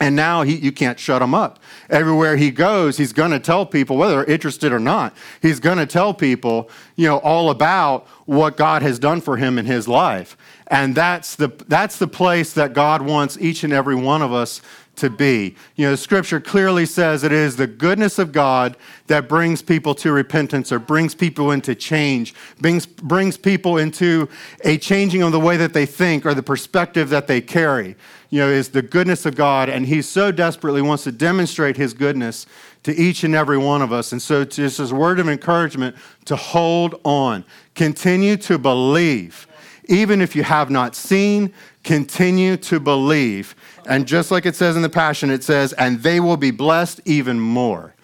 and 0.00 0.16
now 0.16 0.42
he, 0.42 0.56
you 0.56 0.72
can't 0.72 0.98
shut 0.98 1.20
him 1.20 1.34
up. 1.34 1.60
Everywhere 1.90 2.36
he 2.36 2.50
goes, 2.50 2.96
he's 2.96 3.12
going 3.12 3.32
to 3.32 3.38
tell 3.38 3.66
people, 3.66 3.98
whether 3.98 4.14
they're 4.14 4.24
interested 4.24 4.72
or 4.72 4.80
not, 4.80 5.14
he's 5.42 5.60
going 5.60 5.76
to 5.76 5.84
tell 5.84 6.14
people, 6.14 6.70
you 6.96 7.06
know, 7.06 7.18
all 7.18 7.50
about 7.50 8.06
what 8.24 8.56
God 8.56 8.80
has 8.80 8.98
done 8.98 9.20
for 9.20 9.36
him 9.36 9.58
in 9.58 9.66
his 9.66 9.86
life. 9.86 10.38
And 10.68 10.94
that's 10.94 11.36
the, 11.36 11.48
that's 11.68 11.98
the 11.98 12.08
place 12.08 12.54
that 12.54 12.72
God 12.72 13.02
wants 13.02 13.36
each 13.38 13.62
and 13.62 13.72
every 13.72 13.96
one 13.96 14.22
of 14.22 14.32
us 14.32 14.62
to 14.96 15.10
be. 15.10 15.56
You 15.76 15.88
know, 15.88 15.94
scripture 15.94 16.40
clearly 16.40 16.86
says 16.86 17.24
it 17.24 17.32
is 17.32 17.56
the 17.56 17.66
goodness 17.66 18.18
of 18.18 18.32
God 18.32 18.76
that 19.06 19.28
brings 19.28 19.62
people 19.62 19.94
to 19.96 20.12
repentance 20.12 20.70
or 20.70 20.78
brings 20.78 21.14
people 21.14 21.50
into 21.50 21.74
change, 21.74 22.34
brings, 22.60 22.86
brings 22.86 23.36
people 23.36 23.78
into 23.78 24.28
a 24.64 24.78
changing 24.78 25.22
of 25.22 25.32
the 25.32 25.40
way 25.40 25.56
that 25.56 25.72
they 25.72 25.86
think 25.86 26.26
or 26.26 26.34
the 26.34 26.42
perspective 26.42 27.08
that 27.10 27.26
they 27.26 27.40
carry. 27.40 27.96
You 28.28 28.40
know, 28.40 28.48
is 28.48 28.68
the 28.68 28.82
goodness 28.82 29.26
of 29.26 29.34
God, 29.34 29.68
and 29.68 29.86
He 29.86 30.02
so 30.02 30.30
desperately 30.30 30.82
wants 30.82 31.04
to 31.04 31.12
demonstrate 31.12 31.76
His 31.76 31.92
goodness 31.94 32.46
to 32.84 32.94
each 32.94 33.24
and 33.24 33.34
every 33.34 33.58
one 33.58 33.82
of 33.82 33.92
us. 33.92 34.12
And 34.12 34.22
so, 34.22 34.44
just 34.44 34.78
as 34.78 34.92
a 34.92 34.94
word 34.94 35.18
of 35.18 35.28
encouragement 35.28 35.96
to 36.26 36.36
hold 36.36 37.00
on, 37.04 37.44
continue 37.74 38.36
to 38.38 38.56
believe. 38.56 39.48
Even 39.86 40.20
if 40.20 40.36
you 40.36 40.44
have 40.44 40.70
not 40.70 40.94
seen, 40.94 41.52
continue 41.82 42.56
to 42.56 42.78
believe 42.78 43.56
and 43.86 44.06
just 44.06 44.30
like 44.30 44.46
it 44.46 44.56
says 44.56 44.76
in 44.76 44.82
the 44.82 44.88
Passion, 44.88 45.30
it 45.30 45.42
says, 45.42 45.72
and 45.74 46.02
they 46.02 46.20
will 46.20 46.36
be 46.36 46.50
blessed 46.50 47.00
even 47.04 47.40
more. 47.40 47.94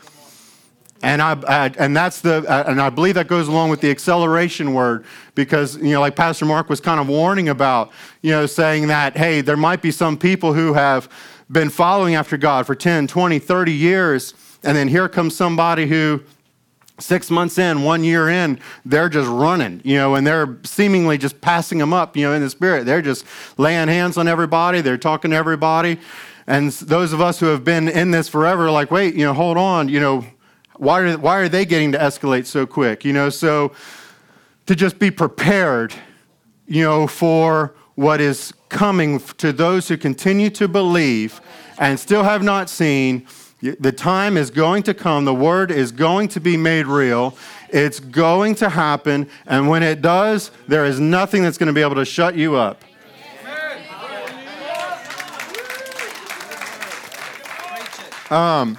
And 1.02 1.20
I, 1.20 1.32
I, 1.46 1.72
and 1.78 1.96
that's 1.96 2.20
the 2.20 2.44
uh, 2.48 2.64
and 2.66 2.80
I 2.80 2.88
believe 2.90 3.14
that 3.14 3.28
goes 3.28 3.48
along 3.48 3.70
with 3.70 3.80
the 3.80 3.90
acceleration 3.90 4.72
word 4.72 5.04
because 5.34 5.76
you 5.76 5.92
know 5.92 6.00
like 6.00 6.16
Pastor 6.16 6.46
Mark 6.46 6.70
was 6.70 6.80
kind 6.80 6.98
of 6.98 7.06
warning 7.08 7.50
about 7.50 7.92
you 8.22 8.30
know 8.30 8.46
saying 8.46 8.86
that 8.86 9.16
hey 9.16 9.42
there 9.42 9.58
might 9.58 9.82
be 9.82 9.90
some 9.90 10.16
people 10.16 10.54
who 10.54 10.72
have 10.72 11.10
been 11.50 11.68
following 11.68 12.14
after 12.14 12.38
God 12.38 12.66
for 12.66 12.74
10, 12.74 13.06
20, 13.08 13.38
30 13.38 13.72
years 13.72 14.34
and 14.64 14.76
then 14.76 14.88
here 14.88 15.08
comes 15.08 15.36
somebody 15.36 15.86
who 15.86 16.22
six 16.98 17.30
months 17.30 17.58
in, 17.58 17.82
one 17.82 18.04
year 18.04 18.28
in, 18.28 18.58
they're 18.84 19.08
just 19.08 19.28
running, 19.28 19.80
you 19.84 19.96
know, 19.96 20.14
and 20.14 20.26
they're 20.26 20.58
seemingly 20.64 21.18
just 21.18 21.40
passing 21.40 21.78
them 21.78 21.92
up, 21.92 22.16
you 22.16 22.26
know, 22.26 22.32
in 22.32 22.42
the 22.42 22.50
spirit. 22.50 22.86
They're 22.86 23.02
just 23.02 23.24
laying 23.58 23.88
hands 23.88 24.16
on 24.16 24.28
everybody, 24.28 24.80
they're 24.80 24.98
talking 24.98 25.30
to 25.32 25.36
everybody. 25.36 25.98
And 26.46 26.70
those 26.72 27.12
of 27.12 27.20
us 27.20 27.40
who 27.40 27.46
have 27.46 27.64
been 27.64 27.88
in 27.88 28.12
this 28.12 28.28
forever, 28.28 28.70
like, 28.70 28.90
wait, 28.90 29.14
you 29.14 29.24
know, 29.24 29.34
hold 29.34 29.56
on, 29.56 29.88
you 29.88 30.00
know, 30.00 30.24
why 30.76 31.00
are, 31.00 31.18
why 31.18 31.38
are 31.38 31.48
they 31.48 31.64
getting 31.64 31.92
to 31.92 31.98
escalate 31.98 32.46
so 32.46 32.66
quick? 32.66 33.04
You 33.04 33.12
know, 33.12 33.30
so 33.30 33.72
to 34.66 34.74
just 34.74 34.98
be 34.98 35.10
prepared, 35.10 35.94
you 36.66 36.82
know, 36.82 37.06
for 37.06 37.74
what 37.94 38.20
is 38.20 38.52
coming 38.68 39.18
to 39.38 39.52
those 39.52 39.88
who 39.88 39.96
continue 39.96 40.50
to 40.50 40.68
believe 40.68 41.40
and 41.78 41.98
still 41.98 42.22
have 42.22 42.42
not 42.42 42.68
seen 42.68 43.26
the 43.60 43.92
time 43.92 44.36
is 44.36 44.50
going 44.50 44.82
to 44.84 44.94
come. 44.94 45.24
The 45.24 45.34
word 45.34 45.70
is 45.70 45.90
going 45.92 46.28
to 46.28 46.40
be 46.40 46.56
made 46.56 46.86
real. 46.86 47.36
It's 47.70 48.00
going 48.00 48.54
to 48.56 48.68
happen. 48.68 49.28
And 49.46 49.68
when 49.68 49.82
it 49.82 50.02
does, 50.02 50.50
there 50.68 50.84
is 50.84 51.00
nothing 51.00 51.42
that's 51.42 51.58
going 51.58 51.68
to 51.68 51.72
be 51.72 51.80
able 51.80 51.94
to 51.96 52.04
shut 52.04 52.36
you 52.36 52.56
up. 52.56 52.82
Um, 58.30 58.76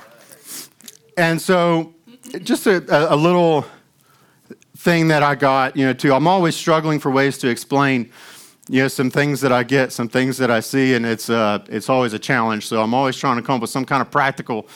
and 1.16 1.42
so, 1.42 1.94
just 2.44 2.68
a, 2.68 3.14
a 3.14 3.16
little 3.16 3.66
thing 4.76 5.08
that 5.08 5.24
I 5.24 5.36
got, 5.36 5.78
you 5.78 5.86
know, 5.86 5.94
too. 5.94 6.14
I'm 6.14 6.28
always 6.28 6.56
struggling 6.56 7.00
for 7.00 7.10
ways 7.10 7.38
to 7.40 7.48
explain 7.48 8.12
you 8.70 8.82
know 8.82 8.88
some 8.88 9.10
things 9.10 9.42
that 9.42 9.52
I 9.52 9.64
get, 9.64 9.94
some 9.94 10.10
things 10.10 10.38
that 10.38 10.52
I 10.52 10.60
see, 10.60 10.96
and 10.96 11.06
it's 11.06 11.30
uh, 11.30 11.64
it's 11.70 11.90
always 11.90 12.14
a 12.14 12.20
challenge. 12.20 12.68
So 12.68 12.82
I'm 12.82 12.94
always 12.94 13.16
trying 13.16 13.38
to 13.38 13.42
come 13.42 13.56
up 13.56 13.62
with 13.62 13.70
some 13.70 13.86
kind 13.86 14.02
of 14.02 14.12
practical 14.12 14.68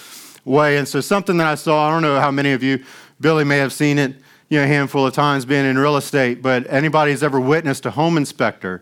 way. 0.45 0.77
And 0.77 0.87
so 0.87 1.01
something 1.01 1.37
that 1.37 1.47
I 1.47 1.55
saw, 1.55 1.87
I 1.87 1.91
don't 1.91 2.01
know 2.01 2.19
how 2.19 2.31
many 2.31 2.53
of 2.53 2.63
you, 2.63 2.83
Billy 3.19 3.43
may 3.43 3.57
have 3.57 3.73
seen 3.73 3.99
it, 3.99 4.15
you 4.49 4.57
know, 4.57 4.63
a 4.63 4.67
handful 4.67 5.05
of 5.05 5.13
times 5.13 5.45
being 5.45 5.65
in 5.65 5.77
real 5.77 5.97
estate, 5.97 6.41
but 6.41 6.65
anybody 6.71 7.11
has 7.11 7.23
ever 7.23 7.39
witnessed 7.39 7.85
a 7.85 7.91
home 7.91 8.17
inspector, 8.17 8.81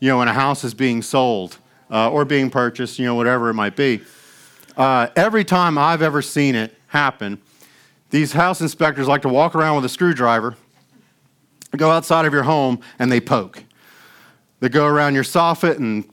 you 0.00 0.08
know, 0.08 0.18
when 0.18 0.28
a 0.28 0.34
house 0.34 0.64
is 0.64 0.74
being 0.74 1.02
sold 1.02 1.58
uh, 1.90 2.10
or 2.10 2.24
being 2.24 2.50
purchased, 2.50 2.98
you 2.98 3.06
know, 3.06 3.14
whatever 3.14 3.48
it 3.50 3.54
might 3.54 3.76
be. 3.76 4.00
Uh, 4.76 5.08
every 5.16 5.44
time 5.44 5.78
I've 5.78 6.02
ever 6.02 6.22
seen 6.22 6.54
it 6.54 6.76
happen, 6.88 7.40
these 8.10 8.32
house 8.32 8.60
inspectors 8.60 9.08
like 9.08 9.22
to 9.22 9.28
walk 9.28 9.54
around 9.54 9.76
with 9.76 9.84
a 9.84 9.88
screwdriver, 9.88 10.56
go 11.76 11.90
outside 11.90 12.26
of 12.26 12.32
your 12.32 12.44
home, 12.44 12.80
and 12.98 13.10
they 13.10 13.20
poke. 13.20 13.64
They 14.60 14.68
go 14.68 14.86
around 14.86 15.14
your 15.14 15.24
soffit 15.24 15.76
and 15.76 16.04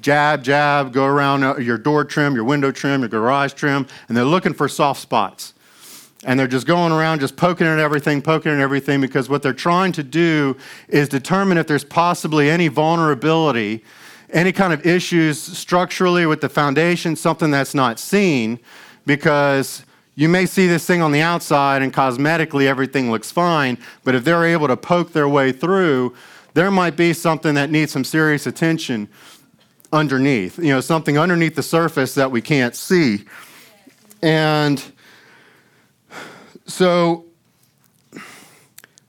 jab, 0.00 0.42
jab, 0.42 0.92
go 0.92 1.04
around 1.04 1.44
uh, 1.44 1.58
your 1.58 1.76
door 1.76 2.04
trim, 2.04 2.34
your 2.34 2.44
window 2.44 2.70
trim, 2.70 3.00
your 3.00 3.08
garage 3.08 3.52
trim, 3.52 3.86
and 4.08 4.16
they're 4.16 4.24
looking 4.24 4.54
for 4.54 4.66
soft 4.68 5.00
spots. 5.00 5.52
And 6.24 6.38
they're 6.38 6.46
just 6.46 6.66
going 6.66 6.92
around, 6.92 7.20
just 7.20 7.36
poking 7.36 7.66
at 7.66 7.78
everything, 7.78 8.22
poking 8.22 8.52
at 8.52 8.60
everything, 8.60 9.00
because 9.00 9.28
what 9.28 9.42
they're 9.42 9.52
trying 9.52 9.92
to 9.92 10.02
do 10.02 10.56
is 10.88 11.08
determine 11.08 11.58
if 11.58 11.66
there's 11.66 11.84
possibly 11.84 12.48
any 12.48 12.68
vulnerability, 12.68 13.84
any 14.30 14.52
kind 14.52 14.72
of 14.72 14.86
issues 14.86 15.38
structurally 15.38 16.24
with 16.24 16.40
the 16.40 16.48
foundation, 16.48 17.16
something 17.16 17.50
that's 17.50 17.74
not 17.74 17.98
seen, 17.98 18.58
because 19.04 19.84
you 20.14 20.28
may 20.28 20.46
see 20.46 20.66
this 20.66 20.86
thing 20.86 21.02
on 21.02 21.10
the 21.10 21.20
outside 21.20 21.82
and 21.82 21.92
cosmetically 21.92 22.66
everything 22.66 23.10
looks 23.10 23.30
fine, 23.30 23.76
but 24.04 24.14
if 24.14 24.24
they're 24.24 24.44
able 24.44 24.68
to 24.68 24.76
poke 24.76 25.12
their 25.12 25.28
way 25.28 25.52
through, 25.52 26.14
there 26.54 26.70
might 26.70 26.96
be 26.96 27.12
something 27.12 27.54
that 27.54 27.70
needs 27.70 27.92
some 27.92 28.04
serious 28.04 28.46
attention 28.46 29.08
underneath, 29.92 30.58
you 30.58 30.68
know, 30.68 30.80
something 30.80 31.18
underneath 31.18 31.54
the 31.54 31.62
surface 31.62 32.14
that 32.14 32.30
we 32.30 32.40
can't 32.40 32.74
see. 32.74 33.24
And 34.22 34.82
so, 36.66 37.26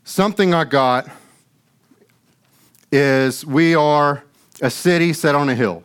something 0.04 0.54
I 0.54 0.64
got 0.66 1.08
is 2.92 3.46
we 3.46 3.76
are 3.76 4.24
a 4.62 4.70
city 4.70 5.14
set 5.14 5.36
on 5.36 5.50
a 5.50 5.56
hill, 5.56 5.84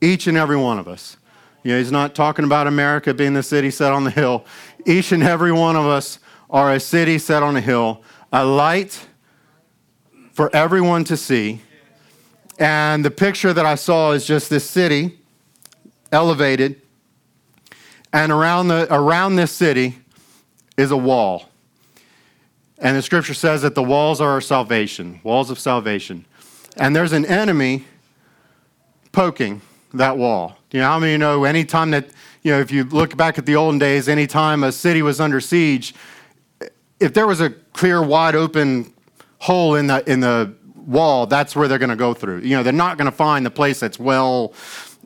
each 0.00 0.26
and 0.26 0.36
every 0.36 0.56
one 0.56 0.78
of 0.78 0.88
us. 0.88 1.16
You 1.62 1.72
know, 1.72 1.78
he's 1.78 1.92
not 1.92 2.14
talking 2.14 2.44
about 2.44 2.66
America 2.66 3.12
being 3.12 3.34
the 3.34 3.42
city 3.42 3.70
set 3.70 3.92
on 3.92 4.04
the 4.04 4.10
hill. 4.10 4.44
Each 4.86 5.12
and 5.12 5.22
every 5.22 5.52
one 5.52 5.76
of 5.76 5.86
us 5.86 6.18
are 6.48 6.72
a 6.72 6.80
city 6.80 7.18
set 7.18 7.42
on 7.42 7.56
a 7.56 7.60
hill, 7.60 8.02
a 8.32 8.44
light 8.44 9.07
for 10.38 10.54
everyone 10.54 11.02
to 11.02 11.16
see. 11.16 11.60
And 12.60 13.04
the 13.04 13.10
picture 13.10 13.52
that 13.52 13.66
I 13.66 13.74
saw 13.74 14.12
is 14.12 14.24
just 14.24 14.48
this 14.48 14.62
city 14.62 15.18
elevated. 16.12 16.80
And 18.12 18.30
around, 18.30 18.68
the, 18.68 18.86
around 18.88 19.34
this 19.34 19.50
city 19.50 19.98
is 20.76 20.92
a 20.92 20.96
wall. 20.96 21.48
And 22.78 22.96
the 22.96 23.02
scripture 23.02 23.34
says 23.34 23.62
that 23.62 23.74
the 23.74 23.82
walls 23.82 24.20
are 24.20 24.30
our 24.30 24.40
salvation, 24.40 25.20
walls 25.24 25.50
of 25.50 25.58
salvation. 25.58 26.24
And 26.76 26.94
there's 26.94 27.12
an 27.12 27.26
enemy 27.26 27.86
poking 29.10 29.60
that 29.92 30.18
wall. 30.18 30.56
You 30.70 30.78
know, 30.78 30.86
how 30.86 31.00
many 31.00 31.10
you 31.10 31.18
know 31.18 31.42
anytime 31.42 31.90
that, 31.90 32.10
you 32.44 32.52
know, 32.52 32.60
if 32.60 32.70
you 32.70 32.84
look 32.84 33.16
back 33.16 33.38
at 33.38 33.46
the 33.46 33.56
olden 33.56 33.80
days, 33.80 34.08
anytime 34.08 34.62
a 34.62 34.70
city 34.70 35.02
was 35.02 35.18
under 35.18 35.40
siege, 35.40 35.96
if 37.00 37.12
there 37.12 37.26
was 37.26 37.40
a 37.40 37.50
clear, 37.50 38.00
wide 38.00 38.36
open 38.36 38.94
hole 39.38 39.74
in 39.76 39.86
the, 39.86 40.10
in 40.10 40.20
the 40.20 40.54
wall, 40.76 41.26
that's 41.26 41.54
where 41.54 41.68
they're 41.68 41.78
going 41.78 41.90
to 41.90 41.96
go 41.96 42.14
through. 42.14 42.40
You 42.40 42.56
know, 42.56 42.62
they're 42.62 42.72
not 42.72 42.98
going 42.98 43.10
to 43.10 43.16
find 43.16 43.44
the 43.44 43.50
place 43.50 43.80
that's 43.80 43.98
well 43.98 44.54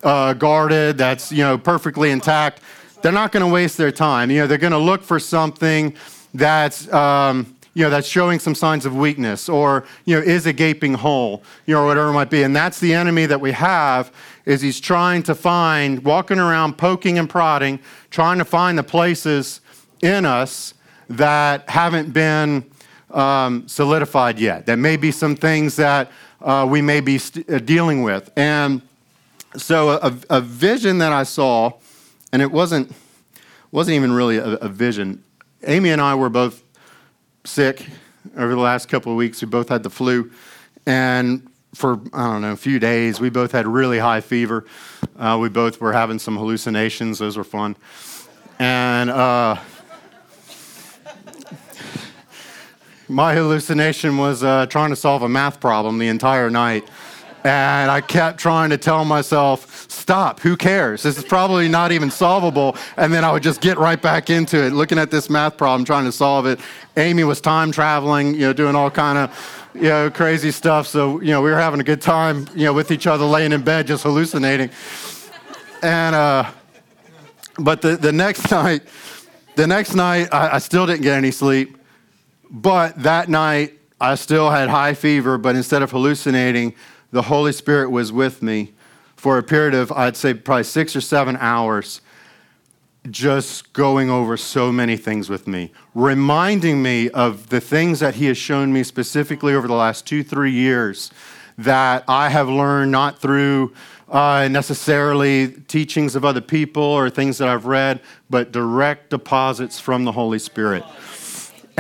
uh, 0.03 0.33
guarded, 0.35 0.99
that's, 0.99 1.31
you 1.33 1.42
know, 1.42 1.59
perfectly 1.59 2.11
intact. 2.11 2.61
They're 3.03 3.12
not 3.12 3.33
going 3.33 3.45
to 3.45 3.53
waste 3.53 3.77
their 3.77 3.92
time. 3.92 4.31
You 4.31 4.40
know, 4.40 4.47
they're 4.47 4.59
going 4.59 4.73
to 4.73 4.79
look 4.79 5.03
for 5.03 5.18
something 5.18 5.95
that's, 6.35 6.92
um, 6.92 7.57
you 7.75 7.83
know, 7.83 7.90
that's 7.90 8.07
showing 8.07 8.38
some 8.38 8.55
signs 8.55 8.87
of 8.87 8.95
weakness 8.95 9.49
or, 9.49 9.85
you 10.05 10.14
know, 10.14 10.23
is 10.23 10.47
a 10.47 10.53
gaping 10.53 10.95
hole, 10.95 11.42
you 11.66 11.75
know, 11.75 11.85
whatever 11.85 12.11
it 12.11 12.12
might 12.12 12.31
be. 12.31 12.42
And 12.42 12.55
that's 12.55 12.79
the 12.79 12.95
enemy 12.95 13.27
that 13.27 13.40
we 13.40 13.53
have 13.53 14.12
is 14.45 14.61
he's 14.61 14.79
trying 14.79 15.23
to 15.25 15.35
find, 15.35 16.05
walking 16.05 16.38
around 16.38 16.79
poking 16.79 17.18
and 17.18 17.29
prodding, 17.29 17.81
trying 18.11 18.38
to 18.38 18.45
find 18.45 18.79
the 18.79 18.83
places 18.83 19.61
in 20.03 20.25
us 20.25 20.75
that 21.09 21.68
haven't 21.68 22.12
been 22.12 22.62
um, 23.12 23.68
solidified 23.68 24.38
yet. 24.38 24.66
That 24.66 24.79
may 24.79 24.96
be 24.96 25.11
some 25.11 25.37
things 25.37 25.77
that 25.77 26.11
uh, 26.40 26.66
we 26.68 26.83
may 26.83 27.01
be 27.01 27.18
st- 27.18 27.48
uh, 27.48 27.59
dealing 27.59 28.03
with. 28.03 28.31
And 28.37 28.83
so 29.57 29.90
a, 29.90 30.14
a, 30.31 30.40
vision 30.40 30.98
that 30.98 31.12
I 31.12 31.22
saw, 31.22 31.72
and 32.33 32.40
it 32.42 32.51
wasn't, 32.51 32.92
wasn't 33.70 33.96
even 33.96 34.12
really 34.12 34.38
a, 34.38 34.55
a 34.55 34.68
vision. 34.68 35.22
Amy 35.64 35.90
and 35.90 36.01
I 36.01 36.14
were 36.14 36.31
both 36.31 36.62
sick 37.44 37.87
over 38.37 38.55
the 38.55 38.61
last 38.61 38.88
couple 38.88 39.12
of 39.12 39.18
weeks. 39.18 39.42
We 39.42 39.48
both 39.48 39.68
had 39.68 39.83
the 39.83 39.90
flu. 39.90 40.31
And 40.87 41.48
for, 41.75 42.01
I 42.12 42.33
don't 42.33 42.42
know, 42.42 42.53
a 42.53 42.57
few 42.57 42.79
days, 42.79 43.20
we 43.20 43.31
both 43.31 43.53
had 43.53 43.66
really 43.66 43.98
high 43.98 44.20
fever. 44.20 44.66
Uh, 45.18 45.38
we 45.40 45.48
both 45.48 45.81
were 45.81 45.92
having 45.92 46.18
some 46.18 46.37
hallucinations. 46.37 47.18
Those 47.18 47.37
were 47.37 47.44
fun. 47.44 47.77
And 48.59 49.11
uh, 49.11 49.57
my 53.12 53.35
hallucination 53.35 54.16
was 54.16 54.42
uh, 54.42 54.66
trying 54.66 54.90
to 54.90 54.96
solve 54.96 55.22
a 55.22 55.29
math 55.29 55.61
problem 55.61 55.98
the 55.98 56.09
entire 56.09 56.51
night. 56.51 56.88
And 57.44 57.90
I 57.90 58.01
kept 58.01 58.38
trying 58.38 58.70
to 58.70 58.79
tell 58.79 59.05
myself, 59.05 59.90
stop, 59.90 60.38
who 60.40 60.57
cares? 60.57 61.03
This 61.03 61.18
is 61.18 61.25
probably 61.25 61.68
not 61.68 61.90
even 61.90 62.09
solvable. 62.09 62.77
And 62.96 63.12
then 63.12 63.25
I 63.25 63.33
would 63.33 63.42
just 63.42 63.61
get 63.61 63.79
right 63.79 64.01
back 64.01 64.31
into 64.31 64.64
it, 64.64 64.72
looking 64.72 64.96
at 64.96 65.11
this 65.11 65.29
math 65.29 65.57
problem, 65.57 65.85
trying 65.85 66.05
to 66.05 66.12
solve 66.12 66.46
it. 66.46 66.61
Amy 66.96 67.25
was 67.25 67.40
time 67.40 67.72
traveling, 67.72 68.35
you 68.35 68.42
know, 68.42 68.53
doing 68.53 68.77
all 68.77 68.90
kind 68.90 69.18
of, 69.18 69.70
you 69.75 69.83
know, 69.83 70.09
crazy 70.09 70.53
stuff. 70.53 70.87
So, 70.87 71.20
you 71.20 71.33
know, 71.33 71.42
we 71.42 71.51
were 71.51 71.59
having 71.59 71.81
a 71.81 71.85
good 71.85 72.01
time, 72.01 72.46
you 72.55 72.64
know, 72.64 72.72
with 72.72 72.92
each 72.92 73.09
other, 73.09 73.25
laying 73.25 73.53
in 73.53 73.62
bed, 73.62 73.88
just 73.88 74.05
hallucinating. 74.05 74.70
And, 75.83 76.14
uh, 76.14 76.48
but 77.59 77.83
the, 77.83 77.96
the 77.96 78.12
next 78.12 78.51
night, 78.53 78.83
the 79.57 79.66
next 79.66 79.94
night, 79.96 80.29
I, 80.33 80.55
I 80.55 80.59
still 80.59 80.87
didn't 80.87 81.03
get 81.03 81.18
any 81.18 81.33
sleep. 81.33 81.77
But 82.53 83.03
that 83.03 83.31
night, 83.31 83.79
I 83.99 84.15
still 84.17 84.51
had 84.51 84.69
high 84.69 84.93
fever, 84.93 85.38
but 85.38 85.57
instead 85.57 85.81
of 85.81 85.91
hallucinating, 85.91 86.75
the 87.11 87.23
Holy 87.23 87.53
Spirit 87.53 87.91
was 87.91 88.12
with 88.12 88.43
me 88.43 88.75
for 89.17 89.38
a 89.38 89.43
period 89.43 89.75
of, 89.75 89.91
I'd 89.91 90.17
say, 90.17 90.35
probably 90.35 90.65
six 90.65 90.95
or 90.95 91.01
seven 91.01 91.38
hours, 91.38 92.03
just 93.11 93.73
going 93.73 94.11
over 94.11 94.37
so 94.37 94.71
many 94.71 94.97
things 94.97 95.31
with 95.31 95.47
me, 95.47 95.73
reminding 95.95 96.83
me 96.83 97.09
of 97.11 97.49
the 97.49 97.61
things 97.61 98.01
that 98.01 98.17
He 98.17 98.27
has 98.27 98.37
shown 98.37 98.73
me 98.73 98.83
specifically 98.83 99.55
over 99.55 99.67
the 99.67 99.75
last 99.75 100.07
two, 100.07 100.23
three 100.23 100.53
years 100.53 101.11
that 101.57 102.05
I 102.07 102.29
have 102.29 102.49
learned 102.49 102.93
not 102.93 103.19
through 103.19 103.73
uh, 104.09 104.49
necessarily 104.51 105.49
teachings 105.69 106.15
of 106.15 106.25
other 106.25 106.41
people 106.41 106.83
or 106.83 107.09
things 107.09 107.38
that 107.38 107.49
I've 107.49 107.65
read, 107.67 108.01
but 108.29 108.53
direct 108.53 109.11
deposits 109.11 109.81
from 109.81 110.05
the 110.05 110.12
Holy 110.12 110.38
Spirit. 110.38 110.85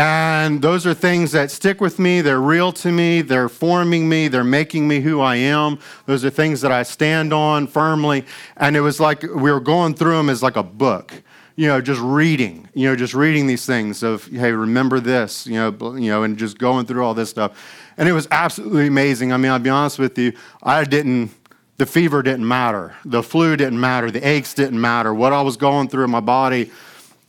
And 0.02 0.60
those 0.60 0.84
are 0.84 0.94
things 0.94 1.30
that 1.30 1.52
stick 1.52 1.80
with 1.80 2.00
me. 2.00 2.22
They're 2.22 2.40
real 2.40 2.72
to 2.72 2.90
me. 2.90 3.22
They're 3.22 3.48
forming 3.48 4.08
me. 4.08 4.26
They're 4.26 4.42
making 4.42 4.88
me 4.88 4.98
who 4.98 5.20
I 5.20 5.36
am. 5.36 5.78
Those 6.06 6.24
are 6.24 6.30
things 6.30 6.60
that 6.62 6.72
I 6.72 6.82
stand 6.82 7.32
on 7.32 7.68
firmly. 7.68 8.24
And 8.56 8.76
it 8.76 8.80
was 8.80 8.98
like 8.98 9.22
we 9.22 9.52
were 9.52 9.60
going 9.60 9.94
through 9.94 10.16
them 10.16 10.28
as 10.28 10.42
like 10.42 10.56
a 10.56 10.62
book, 10.64 11.22
you 11.54 11.68
know, 11.68 11.80
just 11.80 12.00
reading, 12.00 12.68
you 12.74 12.88
know, 12.88 12.96
just 12.96 13.14
reading 13.14 13.46
these 13.46 13.64
things 13.64 14.02
of, 14.02 14.26
hey, 14.26 14.50
remember 14.50 14.98
this, 14.98 15.46
you 15.46 15.54
know, 15.54 15.94
you 15.94 16.10
know, 16.10 16.24
and 16.24 16.36
just 16.36 16.58
going 16.58 16.84
through 16.84 17.04
all 17.04 17.14
this 17.14 17.30
stuff. 17.30 17.52
And 17.96 18.08
it 18.08 18.12
was 18.12 18.26
absolutely 18.32 18.88
amazing. 18.88 19.32
I 19.32 19.36
mean, 19.36 19.52
I'll 19.52 19.60
be 19.60 19.70
honest 19.70 20.00
with 20.00 20.18
you, 20.18 20.32
I 20.64 20.82
didn't, 20.82 21.30
the 21.76 21.86
fever 21.86 22.24
didn't 22.24 22.48
matter. 22.48 22.96
The 23.04 23.22
flu 23.22 23.56
didn't 23.56 23.78
matter. 23.78 24.10
The 24.10 24.26
aches 24.26 24.52
didn't 24.52 24.80
matter. 24.80 25.14
What 25.14 25.32
I 25.32 25.42
was 25.42 25.56
going 25.56 25.86
through 25.86 26.02
in 26.02 26.10
my 26.10 26.18
body 26.18 26.72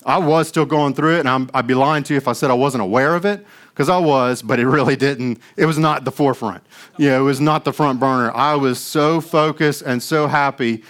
I 0.06 0.18
was 0.18 0.48
still 0.48 0.66
going 0.66 0.94
through 0.94 1.18
it, 1.18 1.26
and 1.26 1.30
i 1.30 1.38
would 1.38 1.68
be 1.68 1.74
lying 1.74 2.04
to 2.04 2.14
you 2.14 2.18
if 2.18 2.28
I 2.28 2.34
said 2.34 2.52
I 2.52 2.56
wasn't 2.56 2.84
aware 2.84 3.16
of 3.16 3.26
it, 3.26 3.46
because 3.70 3.90
I 3.90 3.98
was, 3.98 4.42
but 4.42 4.60
it 4.60 4.68
really 4.78 4.96
didn't. 4.96 5.40
It 5.58 5.66
was 5.66 5.78
not 5.78 6.06
the 6.06 6.12
forefront. 6.12 6.64
Know, 6.98 7.22
it 7.22 7.24
was 7.24 7.40
not 7.40 7.66
the 7.66 7.74
front 7.74 8.00
burner. 8.00 8.32
I 8.32 8.56
was 8.56 8.80
so 8.80 9.22
focused 9.22 9.82
and 9.82 10.02
so 10.02 10.28
happy, 10.28 10.84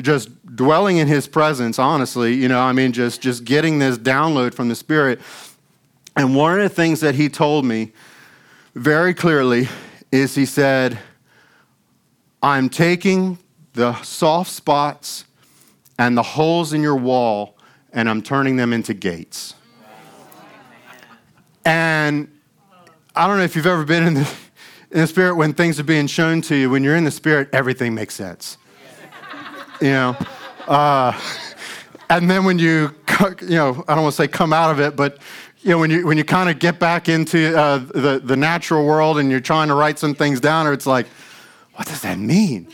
just 0.00 0.56
dwelling 0.56 0.98
in 0.98 1.08
His 1.08 1.28
presence. 1.28 1.78
Honestly, 1.78 2.34
you 2.34 2.48
know, 2.48 2.60
I 2.60 2.72
mean, 2.72 2.92
just 2.92 3.20
just 3.20 3.44
getting 3.44 3.78
this 3.78 3.98
download 3.98 4.54
from 4.54 4.68
the 4.68 4.74
Spirit. 4.74 5.20
And 6.16 6.34
one 6.34 6.58
of 6.58 6.62
the 6.62 6.74
things 6.74 7.00
that 7.00 7.14
He 7.14 7.28
told 7.28 7.64
me 7.64 7.92
very 8.74 9.14
clearly 9.14 9.68
is 10.12 10.34
He 10.34 10.46
said, 10.46 10.98
"I'm 12.42 12.68
taking 12.68 13.38
the 13.74 14.00
soft 14.02 14.50
spots 14.50 15.24
and 15.98 16.16
the 16.16 16.22
holes 16.22 16.72
in 16.72 16.82
your 16.82 16.96
wall." 16.96 17.55
And 17.96 18.10
I'm 18.10 18.22
turning 18.22 18.56
them 18.56 18.72
into 18.74 18.94
gates. 18.94 19.54
And 21.64 22.30
I 23.16 23.26
don't 23.26 23.38
know 23.38 23.42
if 23.42 23.56
you've 23.56 23.66
ever 23.66 23.84
been 23.84 24.06
in 24.06 24.14
the, 24.14 24.30
in 24.90 25.00
the 25.00 25.06
spirit 25.06 25.34
when 25.34 25.54
things 25.54 25.80
are 25.80 25.84
being 25.84 26.06
shown 26.06 26.42
to 26.42 26.54
you. 26.54 26.70
When 26.70 26.84
you're 26.84 26.94
in 26.94 27.04
the 27.04 27.10
spirit, 27.10 27.48
everything 27.52 27.94
makes 27.94 28.14
sense. 28.14 28.58
You 29.80 29.88
know? 29.88 30.16
Uh, 30.68 31.18
and 32.10 32.30
then 32.30 32.44
when 32.44 32.58
you, 32.58 32.94
you 33.40 33.48
know, 33.48 33.82
I 33.88 33.94
don't 33.94 34.04
want 34.04 34.12
to 34.14 34.22
say 34.22 34.28
come 34.28 34.52
out 34.52 34.70
of 34.70 34.78
it, 34.78 34.94
but 34.94 35.18
you 35.62 35.70
know, 35.70 35.78
when 35.78 35.90
you 35.90 36.06
when 36.06 36.16
you 36.16 36.22
kind 36.22 36.48
of 36.48 36.60
get 36.60 36.78
back 36.78 37.08
into 37.08 37.58
uh, 37.58 37.78
the 37.78 38.20
the 38.22 38.36
natural 38.36 38.86
world 38.86 39.18
and 39.18 39.30
you're 39.30 39.40
trying 39.40 39.66
to 39.66 39.74
write 39.74 39.98
some 39.98 40.14
things 40.14 40.38
down, 40.38 40.66
or 40.66 40.72
it's 40.72 40.86
like, 40.86 41.06
what 41.74 41.88
does 41.88 42.02
that 42.02 42.18
mean? 42.18 42.68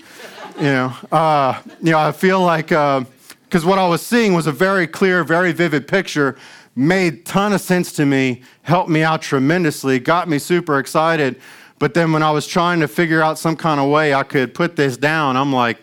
You 0.59 0.65
know, 0.65 0.97
uh, 1.11 1.63
you 1.81 1.93
know, 1.93 1.99
I 1.99 2.13
feel 2.13 2.43
like 2.43 2.71
uh, 2.71 3.05
because 3.53 3.67
what 3.67 3.79
I 3.79 3.87
was 3.87 4.01
seeing 4.01 4.33
was 4.33 4.47
a 4.47 4.53
very 4.53 4.87
clear, 4.87 5.23
very 5.25 5.53
vivid 5.53 5.87
picture, 5.87 6.39
made 6.75 7.27
ton 7.27 7.53
of 7.53 7.61
sense 7.61 7.93
to 7.93 8.07
me, 8.07 8.41
helped 8.63 8.89
me 8.89 9.03
out 9.03 9.21
tremendously, 9.21 9.99
got 9.99 10.27
me 10.27 10.39
super 10.39 10.79
excited. 10.79 11.39
But 11.79 11.93
then 11.93 12.13
when 12.13 12.23
I 12.23 12.31
was 12.31 12.47
trying 12.47 12.81
to 12.81 12.89
figure 12.89 13.21
out 13.21 13.39
some 13.39 13.55
kind 13.55 13.79
of 13.79 13.91
way 13.91 14.15
I 14.15 14.23
could 14.23 14.55
put 14.55 14.75
this 14.77 14.97
down, 14.97 15.37
I'm 15.37 15.53
like, 15.53 15.83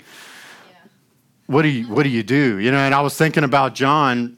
what 1.46 1.62
do 1.62 1.68
you 1.68 1.88
what 1.94 2.02
do 2.02 2.10
you 2.10 2.24
do? 2.24 2.58
You 2.58 2.72
know, 2.72 2.80
and 2.80 2.96
I 2.96 3.02
was 3.02 3.16
thinking 3.16 3.44
about 3.44 3.76
John, 3.76 4.36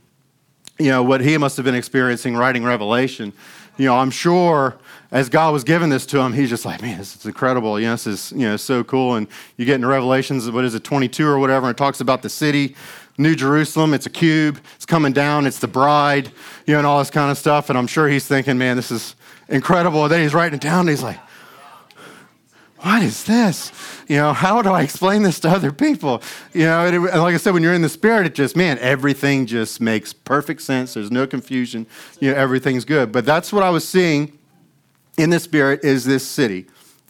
you 0.78 0.90
know, 0.90 1.02
what 1.02 1.22
he 1.22 1.38
must 1.38 1.56
have 1.56 1.64
been 1.64 1.74
experiencing 1.74 2.36
writing 2.36 2.66
Revelation. 2.66 3.32
You 3.78 3.86
know, 3.86 3.96
I'm 3.96 4.12
sure 4.12 4.78
as 5.10 5.30
God 5.30 5.54
was 5.54 5.64
giving 5.64 5.88
this 5.88 6.06
to 6.08 6.20
him, 6.20 6.34
he's 6.34 6.50
just 6.50 6.66
like, 6.66 6.82
man, 6.82 6.98
this 6.98 7.16
is 7.16 7.26
incredible. 7.26 7.80
You 7.80 7.88
know, 7.88 7.94
this 7.94 8.08
is 8.08 8.34
you 8.34 8.46
know 8.46 8.58
so 8.58 8.84
cool. 8.84 9.16
And 9.16 9.28
you 9.56 9.66
get 9.66 9.76
into 9.76 9.88
Revelations, 9.88 10.52
what 10.52 10.66
is 10.66 10.76
it, 10.76 10.84
22 10.84 11.26
or 11.26 11.40
whatever, 11.40 11.68
and 11.68 11.76
it 11.76 11.78
talks 11.78 12.02
about 12.02 12.24
the 12.24 12.30
city 12.30 12.76
New 13.18 13.36
Jerusalem. 13.36 13.94
It's 13.94 14.06
a 14.06 14.10
cube. 14.10 14.60
It's 14.76 14.86
coming 14.86 15.14
down. 15.14 15.46
It's 15.46 15.60
the 15.60 15.68
bride, 15.68 16.32
you 16.66 16.74
know, 16.74 16.80
and 16.80 16.88
all 16.88 17.00
this 17.00 17.10
kind 17.10 17.32
of 17.32 17.38
stuff. 17.38 17.70
And 17.70 17.78
I'm 17.78 17.88
sure 17.88 18.08
he's 18.08 18.28
thinking, 18.28 18.58
man, 18.58 18.76
this 18.76 18.92
is 18.92 19.16
incredible. 19.50 20.04
And 20.04 20.12
then 20.12 20.22
he's 20.22 20.34
writing 20.34 20.56
it 20.56 20.62
down 20.62 20.82
and 20.82 20.90
he's 20.90 21.04
like, 21.04 21.20
what 22.80 23.04
is 23.04 23.26
this? 23.26 23.72
You 24.08 24.18
know, 24.18 24.34
how 24.34 24.62
do 24.64 24.70
I 24.70 24.82
explain 24.82 25.22
this 25.22 25.40
to 25.42 25.50
other 25.50 25.72
people? 25.72 26.24
You 26.52 26.64
know, 26.64 26.86
and, 26.86 26.96
it, 26.96 27.12
and 27.12 27.22
like 27.22 27.36
I 27.36 27.38
said, 27.38 27.54
when 27.54 27.62
you're 27.62 27.76
in 27.76 27.84
the 27.84 27.90
spirit, 27.90 28.26
it 28.26 28.34
just, 28.34 28.56
man, 28.56 28.80
everything 28.80 29.46
just 29.46 29.80
makes 29.80 30.14
perfect 30.14 30.64
sense. 30.64 30.96
There's 30.96 31.12
no 31.12 31.28
confusion. 31.28 31.86
You 32.20 32.32
know, 32.32 32.38
everything's 32.38 32.84
good. 32.84 33.12
But 33.12 33.26
that's 33.26 33.54
what 33.54 33.62
I 33.62 33.70
was 33.70 33.88
seeing 33.88 34.38
in 35.18 35.30
the 35.30 35.40
spirit 35.40 35.84
is 35.84 36.06
this 36.06 36.26
city. 36.26 36.66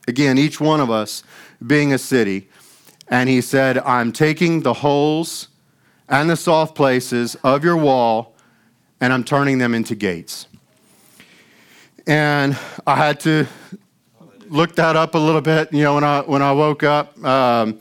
Again, 0.08 0.38
each 0.38 0.60
one 0.60 0.82
of 0.82 0.90
us 0.90 1.24
being 1.66 1.94
a 1.94 1.98
city. 1.98 2.50
And 3.08 3.30
he 3.30 3.40
said, 3.40 3.78
I'm 3.80 4.12
taking 4.12 4.62
the 4.62 4.74
holes 4.74 5.48
and 6.12 6.30
the 6.30 6.36
soft 6.36 6.76
places 6.76 7.36
of 7.44 7.64
your 7.64 7.78
wall, 7.78 8.36
and 9.00 9.14
I'm 9.14 9.24
turning 9.24 9.58
them 9.58 9.74
into 9.74 9.96
gates. 9.96 10.46
And 12.06 12.60
I 12.86 12.98
had 12.98 13.20
to 13.22 13.48
look 14.50 14.76
that 14.76 14.98
up 14.98 15.16
a 15.16 15.18
little 15.18 15.42
bit, 15.42 15.74
you 15.74 15.84
know, 15.84 15.96
when 15.96 16.04
I 16.04 16.22
when 16.22 16.42
I 16.42 16.52
woke 16.52 16.84
up. 16.84 17.18
Um, 17.24 17.80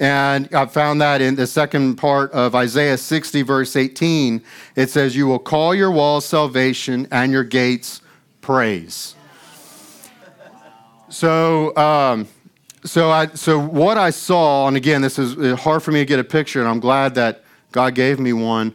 and 0.00 0.52
I 0.54 0.66
found 0.66 1.00
that 1.00 1.20
in 1.20 1.36
the 1.36 1.46
second 1.46 1.96
part 1.96 2.32
of 2.32 2.54
Isaiah 2.54 2.98
60, 2.98 3.42
verse 3.42 3.76
18. 3.76 4.42
It 4.74 4.90
says, 4.90 5.14
You 5.14 5.28
will 5.28 5.38
call 5.38 5.74
your 5.74 5.90
walls 5.90 6.26
salvation 6.26 7.06
and 7.12 7.30
your 7.30 7.44
gates 7.44 8.02
praise. 8.40 9.14
So, 11.10 11.76
um, 11.76 12.26
so, 12.84 13.10
I, 13.10 13.28
so 13.28 13.58
what 13.58 13.96
I 13.96 14.10
saw, 14.10 14.66
and 14.66 14.76
again, 14.76 15.00
this 15.00 15.16
is 15.16 15.58
hard 15.60 15.80
for 15.82 15.92
me 15.92 16.00
to 16.00 16.04
get 16.04 16.18
a 16.18 16.24
picture, 16.24 16.58
and 16.58 16.68
I'm 16.68 16.80
glad 16.80 17.14
that 17.14 17.43
God 17.74 17.96
gave 17.96 18.20
me 18.20 18.32
one 18.32 18.72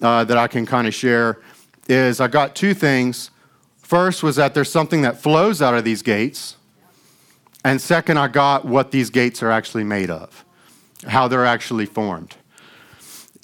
uh, 0.00 0.24
that 0.24 0.38
I 0.38 0.46
can 0.46 0.64
kind 0.64 0.88
of 0.88 0.94
share, 0.94 1.42
is 1.88 2.20
I 2.20 2.26
got 2.28 2.56
two 2.56 2.72
things. 2.72 3.30
First 3.76 4.22
was 4.22 4.36
that 4.36 4.54
there's 4.54 4.72
something 4.72 5.02
that 5.02 5.20
flows 5.20 5.60
out 5.60 5.74
of 5.74 5.84
these 5.84 6.00
gates. 6.00 6.56
And 7.66 7.78
second, 7.78 8.16
I 8.16 8.28
got 8.28 8.64
what 8.64 8.92
these 8.92 9.10
gates 9.10 9.42
are 9.42 9.50
actually 9.50 9.84
made 9.84 10.08
of, 10.08 10.46
how 11.06 11.28
they're 11.28 11.44
actually 11.44 11.84
formed. 11.84 12.34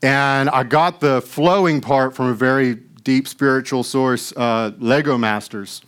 And 0.02 0.48
I 0.48 0.62
got 0.62 1.00
the 1.00 1.20
flowing 1.20 1.82
part 1.82 2.16
from 2.16 2.28
a 2.28 2.34
very 2.34 2.76
deep 2.76 3.28
spiritual 3.28 3.82
source, 3.82 4.32
uh, 4.34 4.70
Lego 4.78 5.18
Masters. 5.18 5.82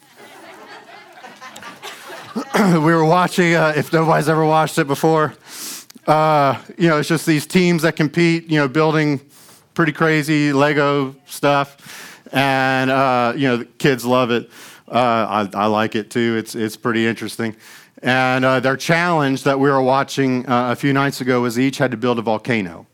we 2.60 2.78
were 2.78 3.06
watching, 3.06 3.54
uh, 3.54 3.72
if 3.74 3.90
nobody's 3.90 4.28
ever 4.28 4.44
watched 4.44 4.76
it 4.76 4.86
before, 4.86 5.32
uh, 6.08 6.58
you 6.78 6.88
know, 6.88 6.96
it's 6.96 7.08
just 7.08 7.26
these 7.26 7.46
teams 7.46 7.82
that 7.82 7.94
compete, 7.94 8.48
you 8.48 8.58
know, 8.58 8.66
building 8.66 9.20
pretty 9.74 9.92
crazy 9.92 10.54
Lego 10.54 11.14
stuff. 11.26 12.24
And, 12.32 12.90
uh, 12.90 13.34
you 13.36 13.46
know, 13.46 13.58
the 13.58 13.64
kids 13.66 14.06
love 14.06 14.30
it. 14.30 14.50
Uh, 14.90 15.48
I, 15.54 15.64
I, 15.64 15.66
like 15.66 15.94
it 15.94 16.10
too. 16.10 16.36
It's, 16.38 16.54
it's 16.54 16.76
pretty 16.76 17.06
interesting. 17.06 17.54
And 18.02 18.42
uh, 18.42 18.60
their 18.60 18.76
challenge 18.76 19.42
that 19.44 19.60
we 19.60 19.68
were 19.68 19.82
watching 19.82 20.48
uh, 20.48 20.72
a 20.72 20.76
few 20.76 20.94
nights 20.94 21.20
ago 21.20 21.42
was 21.42 21.58
each 21.58 21.76
had 21.76 21.90
to 21.90 21.98
build 21.98 22.18
a 22.18 22.22
volcano. 22.22 22.86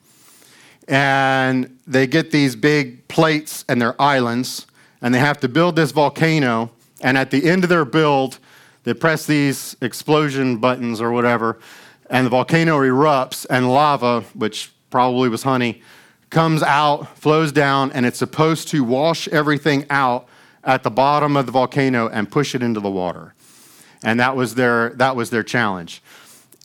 And 0.88 1.78
they 1.86 2.08
get 2.08 2.32
these 2.32 2.56
big 2.56 3.06
plates 3.06 3.64
and 3.68 3.80
their 3.80 4.00
islands, 4.02 4.66
and 5.00 5.14
they 5.14 5.20
have 5.20 5.38
to 5.40 5.48
build 5.48 5.76
this 5.76 5.92
volcano. 5.92 6.72
And 7.00 7.16
at 7.16 7.30
the 7.30 7.48
end 7.48 7.62
of 7.62 7.70
their 7.70 7.84
build, 7.84 8.40
they 8.82 8.92
press 8.92 9.24
these 9.24 9.76
explosion 9.80 10.56
buttons 10.56 11.00
or 11.00 11.12
whatever, 11.12 11.60
and 12.10 12.26
the 12.26 12.30
volcano 12.30 12.78
erupts, 12.80 13.46
and 13.48 13.70
lava, 13.70 14.22
which 14.34 14.72
probably 14.90 15.28
was 15.28 15.42
honey, 15.42 15.82
comes 16.30 16.62
out, 16.62 17.16
flows 17.18 17.52
down, 17.52 17.92
and 17.92 18.06
it's 18.06 18.18
supposed 18.18 18.68
to 18.68 18.84
wash 18.84 19.28
everything 19.28 19.86
out 19.90 20.28
at 20.62 20.82
the 20.82 20.90
bottom 20.90 21.36
of 21.36 21.46
the 21.46 21.52
volcano 21.52 22.08
and 22.08 22.30
push 22.30 22.54
it 22.54 22.62
into 22.62 22.80
the 22.80 22.90
water 22.90 23.34
and 24.04 24.20
that 24.20 24.36
was 24.36 24.54
their 24.54 24.90
that 24.90 25.16
was 25.16 25.30
their 25.30 25.42
challenge. 25.42 26.02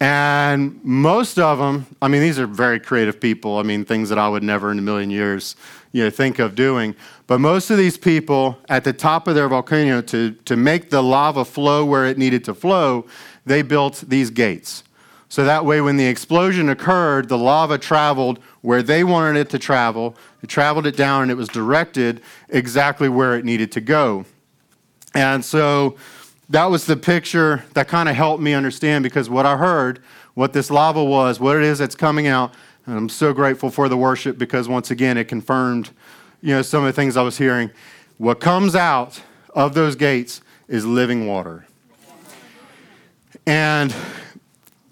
And 0.01 0.79
most 0.83 1.37
of 1.37 1.57
them, 1.57 1.85
I 2.01 2.07
mean, 2.07 2.21
these 2.21 2.39
are 2.39 2.47
very 2.47 2.79
creative 2.79 3.19
people. 3.19 3.57
I 3.57 3.63
mean, 3.63 3.83
things 3.83 4.07
that 4.07 4.17
I 4.17 4.29
would 4.29 4.43
never 4.43 4.71
in 4.71 4.79
a 4.79 4.81
million 4.81 5.09
years, 5.09 5.57
you 5.91 6.03
know, 6.05 6.09
think 6.09 6.39
of 6.39 6.55
doing. 6.55 6.95
But 7.27 7.39
most 7.39 7.69
of 7.69 7.77
these 7.77 7.97
people, 7.97 8.57
at 8.69 8.85
the 8.85 8.93
top 8.93 9.27
of 9.27 9.35
their 9.35 9.49
volcano, 9.49 10.01
to, 10.03 10.31
to 10.31 10.55
make 10.55 10.89
the 10.89 11.03
lava 11.03 11.43
flow 11.43 11.83
where 11.83 12.05
it 12.05 12.17
needed 12.17 12.45
to 12.45 12.53
flow, 12.53 13.07
they 13.45 13.61
built 13.61 14.05
these 14.07 14.29
gates. 14.29 14.85
So 15.29 15.45
that 15.45 15.63
way, 15.63 15.79
when 15.79 15.97
the 15.97 16.07
explosion 16.07 16.69
occurred, 16.69 17.29
the 17.29 17.37
lava 17.37 17.77
traveled 17.77 18.39
where 18.61 18.81
they 18.81 19.03
wanted 19.03 19.39
it 19.39 19.49
to 19.51 19.59
travel. 19.59 20.15
It 20.41 20.49
traveled 20.49 20.87
it 20.87 20.97
down, 20.97 21.23
and 21.23 21.31
it 21.31 21.35
was 21.35 21.47
directed 21.47 22.21
exactly 22.49 23.09
where 23.09 23.37
it 23.37 23.45
needed 23.45 23.71
to 23.73 23.81
go. 23.81 24.25
And 25.13 25.45
so, 25.45 25.97
that 26.49 26.65
was 26.65 26.85
the 26.85 26.97
picture 26.97 27.63
that 27.73 27.87
kind 27.87 28.09
of 28.09 28.15
helped 28.15 28.41
me 28.41 28.53
understand 28.53 29.03
because 29.03 29.29
what 29.29 29.45
I 29.45 29.55
heard, 29.55 30.01
what 30.33 30.51
this 30.51 30.71
lava 30.71 31.03
was, 31.03 31.39
what 31.39 31.55
it 31.55 31.63
is 31.63 31.77
that's 31.77 31.95
coming 31.95 32.25
out, 32.25 32.53
and 32.87 32.97
I'm 32.97 33.09
so 33.09 33.33
grateful 33.33 33.69
for 33.69 33.87
the 33.87 33.97
worship 33.97 34.39
because 34.39 34.67
once 34.67 34.89
again 34.89 35.15
it 35.17 35.25
confirmed, 35.25 35.91
you 36.41 36.55
know, 36.55 36.63
some 36.63 36.83
of 36.83 36.87
the 36.87 36.93
things 36.93 37.17
I 37.17 37.21
was 37.21 37.37
hearing. 37.37 37.69
What 38.17 38.39
comes 38.39 38.75
out 38.75 39.21
of 39.53 39.75
those 39.75 39.95
gates 39.95 40.41
is 40.67 40.85
living 40.85 41.27
water. 41.27 41.67
And 43.45 43.93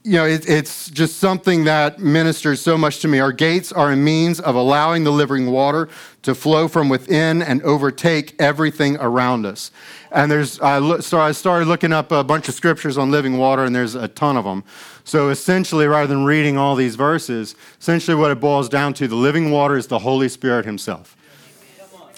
you 0.07 0.13
know, 0.13 0.25
it, 0.25 0.47
it's 0.47 0.89
just 0.89 1.17
something 1.17 1.65
that 1.65 1.99
ministers 1.99 2.61
so 2.61 2.77
much 2.77 2.99
to 3.01 3.09
me. 3.09 3.19
Our 3.19 3.33
gates 3.33 3.73
are 3.73 3.91
a 3.91 3.95
means 3.97 4.39
of 4.39 4.55
allowing 4.55 5.03
the 5.03 5.11
living 5.11 5.51
water 5.51 5.89
to 6.21 6.33
flow 6.33 6.69
from 6.69 6.87
within 6.87 7.41
and 7.41 7.61
overtake 7.63 8.33
everything 8.39 8.95
around 9.01 9.45
us. 9.45 9.69
And 10.09 10.31
there's, 10.31 10.61
I, 10.61 10.77
look, 10.77 11.01
so 11.01 11.19
I 11.19 11.33
started 11.33 11.67
looking 11.67 11.91
up 11.91 12.13
a 12.13 12.23
bunch 12.23 12.47
of 12.47 12.55
scriptures 12.55 12.97
on 12.97 13.11
living 13.11 13.37
water, 13.37 13.65
and 13.65 13.75
there's 13.75 13.95
a 13.95 14.07
ton 14.07 14.37
of 14.37 14.45
them. 14.45 14.63
So 15.03 15.27
essentially, 15.27 15.87
rather 15.87 16.07
than 16.07 16.23
reading 16.23 16.57
all 16.57 16.75
these 16.75 16.95
verses, 16.95 17.55
essentially 17.77 18.15
what 18.15 18.31
it 18.31 18.39
boils 18.39 18.69
down 18.69 18.93
to, 18.95 19.09
the 19.09 19.15
living 19.15 19.51
water 19.51 19.75
is 19.75 19.87
the 19.87 19.99
Holy 19.99 20.29
Spirit 20.29 20.63
Himself. 20.63 21.17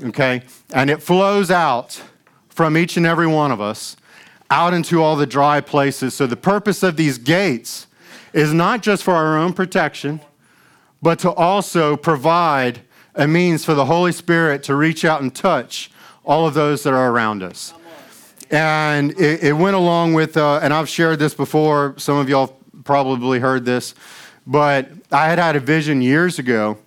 Okay? 0.03 0.43
And 0.71 0.91
it 0.91 1.01
flows 1.01 1.49
out 1.49 1.99
from 2.49 2.77
each 2.77 2.97
and 2.97 3.07
every 3.07 3.27
one 3.27 3.51
of 3.51 3.59
us 3.59 3.95
out 4.51 4.73
into 4.73 5.01
all 5.01 5.15
the 5.15 5.27
dry 5.27 5.61
places. 5.61 6.13
So 6.13 6.25
the 6.25 6.37
purpose 6.37 6.83
of 6.83 6.97
these 6.97 7.17
gates 7.17 7.87
is 8.33 8.53
not 8.53 8.81
just 8.81 9.03
for 9.03 9.13
our 9.13 9.37
own 9.37 9.53
protection, 9.53 10.21
but 11.01 11.19
to 11.19 11.31
also 11.31 11.95
provide 11.95 12.81
a 13.15 13.27
means 13.27 13.65
for 13.65 13.73
the 13.73 13.85
Holy 13.85 14.11
Spirit 14.11 14.63
to 14.63 14.75
reach 14.75 15.03
out 15.05 15.21
and 15.21 15.33
touch 15.33 15.91
all 16.23 16.47
of 16.47 16.53
those 16.53 16.83
that 16.83 16.93
are 16.93 17.11
around 17.11 17.43
us. 17.43 17.73
And 18.51 19.11
it, 19.19 19.43
it 19.43 19.53
went 19.53 19.75
along 19.75 20.13
with, 20.13 20.35
uh, 20.35 20.59
and 20.61 20.73
I've 20.73 20.89
shared 20.89 21.19
this 21.19 21.33
before, 21.33 21.93
some 21.97 22.17
of 22.17 22.29
y'all 22.29 22.57
probably 22.83 23.39
heard 23.39 23.65
this, 23.65 23.93
but 24.47 24.89
I 25.11 25.27
had 25.27 25.37
had 25.37 25.55
a 25.55 25.59
vision 25.59 26.01
years 26.01 26.39
ago 26.39 26.77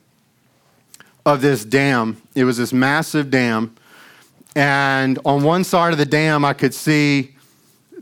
of 1.25 1.41
this 1.41 1.65
dam. 1.65 2.21
It 2.35 2.45
was 2.45 2.57
this 2.57 2.73
massive 2.73 3.31
dam. 3.31 3.75
And 4.57 5.19
on 5.25 5.45
one 5.45 5.65
side 5.65 5.93
of 5.93 5.99
the 5.99 6.07
dam, 6.07 6.45
I 6.45 6.53
could 6.53 6.75
see 6.75 7.32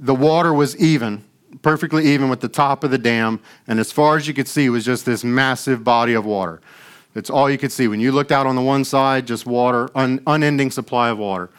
the 0.00 0.14
water 0.14 0.52
was 0.52 0.76
even, 0.78 1.22
perfectly 1.62 2.06
even 2.06 2.30
with 2.30 2.40
the 2.40 2.48
top 2.48 2.82
of 2.82 2.90
the 2.90 2.98
dam. 2.98 3.38
And 3.68 3.78
as 3.78 3.92
far 3.92 4.16
as 4.16 4.26
you 4.26 4.34
could 4.34 4.48
see, 4.48 4.68
was 4.70 4.84
just 4.84 5.04
this 5.04 5.22
massive 5.22 5.84
body 5.84 6.14
of 6.14 6.24
water. 6.24 6.60
That's 7.12 7.28
all 7.28 7.50
you 7.50 7.58
could 7.58 7.70
see. 7.70 7.86
When 7.86 8.00
you 8.00 8.10
looked 8.10 8.32
out 8.32 8.46
on 8.46 8.56
the 8.56 8.62
one 8.62 8.84
side, 8.84 9.26
just 9.26 9.44
water, 9.44 9.90
un- 9.94 10.22
unending 10.26 10.70
supply 10.70 11.10
of 11.10 11.18
water. 11.18 11.50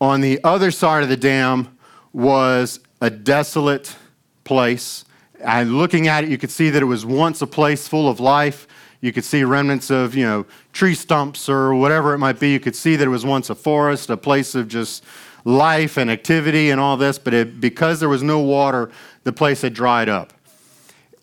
On 0.00 0.20
the 0.20 0.38
other 0.44 0.70
side 0.70 1.02
of 1.02 1.08
the 1.08 1.16
dam 1.16 1.76
was 2.12 2.80
a 3.00 3.10
desolate 3.10 3.96
place. 4.44 5.04
And 5.40 5.78
looking 5.78 6.06
at 6.06 6.24
it, 6.24 6.30
you 6.30 6.38
could 6.38 6.50
see 6.50 6.70
that 6.70 6.80
it 6.80 6.86
was 6.86 7.04
once 7.04 7.42
a 7.42 7.46
place 7.46 7.88
full 7.88 8.08
of 8.08 8.20
life. 8.20 8.68
You 9.00 9.12
could 9.12 9.24
see 9.24 9.42
remnants 9.42 9.90
of, 9.90 10.14
you 10.14 10.24
know, 10.24 10.46
tree 10.72 10.94
stumps 10.94 11.48
or 11.48 11.74
whatever 11.74 12.14
it 12.14 12.18
might 12.18 12.38
be. 12.38 12.52
You 12.52 12.60
could 12.60 12.76
see 12.76 12.96
that 12.96 13.04
it 13.04 13.10
was 13.10 13.24
once 13.24 13.50
a 13.50 13.54
forest, 13.54 14.10
a 14.10 14.16
place 14.16 14.54
of 14.54 14.68
just 14.68 15.04
life 15.44 15.96
and 15.96 16.10
activity 16.10 16.70
and 16.70 16.80
all 16.80 16.96
this, 16.96 17.18
but 17.18 17.34
it, 17.34 17.60
because 17.60 18.00
there 18.00 18.08
was 18.08 18.22
no 18.22 18.40
water, 18.40 18.90
the 19.24 19.32
place 19.32 19.62
had 19.62 19.74
dried 19.74 20.08
up. 20.08 20.32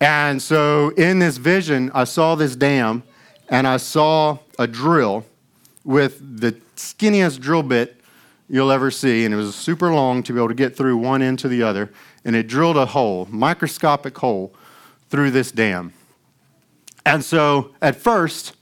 And 0.00 0.40
so 0.42 0.90
in 0.90 1.18
this 1.18 1.36
vision, 1.36 1.90
I 1.94 2.04
saw 2.04 2.34
this 2.34 2.56
dam 2.56 3.02
and 3.48 3.66
I 3.66 3.76
saw 3.76 4.38
a 4.58 4.66
drill 4.66 5.24
with 5.84 6.40
the 6.40 6.52
skinniest 6.76 7.40
drill 7.40 7.62
bit 7.62 8.00
you'll 8.48 8.70
ever 8.70 8.90
see, 8.90 9.24
and 9.24 9.34
it 9.34 9.36
was 9.36 9.54
super 9.54 9.92
long 9.92 10.22
to 10.22 10.32
be 10.32 10.38
able 10.38 10.48
to 10.48 10.54
get 10.54 10.76
through 10.76 10.96
one 10.96 11.22
end 11.22 11.38
to 11.40 11.48
the 11.48 11.62
other, 11.62 11.92
and 12.24 12.36
it 12.36 12.46
drilled 12.46 12.76
a 12.76 12.86
hole, 12.86 13.26
microscopic 13.30 14.16
hole, 14.18 14.54
through 15.08 15.30
this 15.30 15.50
dam. 15.50 15.92
And 17.04 17.24
so 17.24 17.74
at 17.80 17.96
first, 17.96 18.54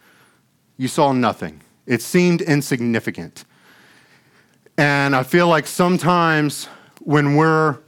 you 0.76 0.88
saw 0.88 1.12
nothing. 1.12 1.62
It 1.86 2.02
seemed 2.02 2.40
insignificant. 2.42 3.44
And 4.76 5.14
I 5.14 5.22
feel 5.22 5.46
like 5.46 5.66
sometimes 5.66 6.66
when 7.00 7.36
we're 7.36 7.78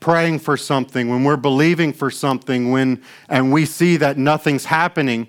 praying 0.00 0.38
for 0.38 0.56
something, 0.56 1.08
when 1.08 1.24
we're 1.24 1.36
believing 1.36 1.92
for 1.92 2.10
something, 2.10 2.70
when 2.70 3.02
and 3.28 3.50
we 3.52 3.64
see 3.64 3.96
that 3.96 4.18
nothing's 4.18 4.66
happening, 4.66 5.26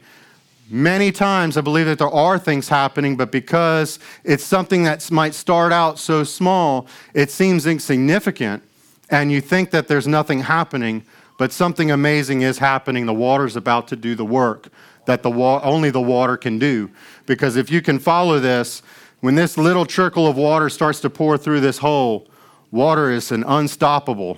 many 0.70 1.12
times 1.12 1.56
I 1.56 1.62
believe 1.62 1.86
that 1.86 2.00
there 2.00 2.10
are 2.10 2.38
things 2.38 2.68
happening, 2.68 3.16
but 3.16 3.32
because 3.32 4.00
it's 4.26 4.44
something 4.44 4.84
that 4.84 5.10
might 5.10 5.34
start 5.34 5.72
out 5.72 5.98
so 6.00 6.26
small, 6.26 6.88
it 7.14 7.32
seems 7.32 7.66
insignificant, 7.66 8.64
and 9.10 9.32
you 9.32 9.40
think 9.40 9.72
that 9.72 9.88
there's 9.88 10.08
nothing 10.08 10.42
happening, 10.42 11.06
but 11.38 11.54
something 11.54 11.92
amazing 11.92 12.42
is 12.42 12.58
happening. 12.58 13.06
The 13.06 13.14
water's 13.14 13.56
about 13.56 13.88
to 13.90 13.96
do 13.96 14.16
the 14.16 14.26
work 14.26 14.68
that 15.06 15.24
the 15.24 15.30
wa- 15.30 15.62
only 15.64 15.92
the 15.92 16.02
water 16.02 16.36
can 16.36 16.60
do. 16.60 16.90
Because 17.26 17.56
if 17.56 17.72
you 17.72 17.82
can 17.82 18.00
follow 18.00 18.40
this, 18.40 18.82
when 19.26 19.34
this 19.34 19.58
little 19.58 19.88
trickle 19.88 20.28
of 20.28 20.38
water 20.38 20.70
starts 20.70 21.00
to 21.00 21.10
pour 21.10 21.36
through 21.36 21.60
this 21.60 21.80
hole, 21.80 22.28
water 22.70 23.10
is 23.10 23.32
an 23.32 23.44
unstoppable, 23.48 24.38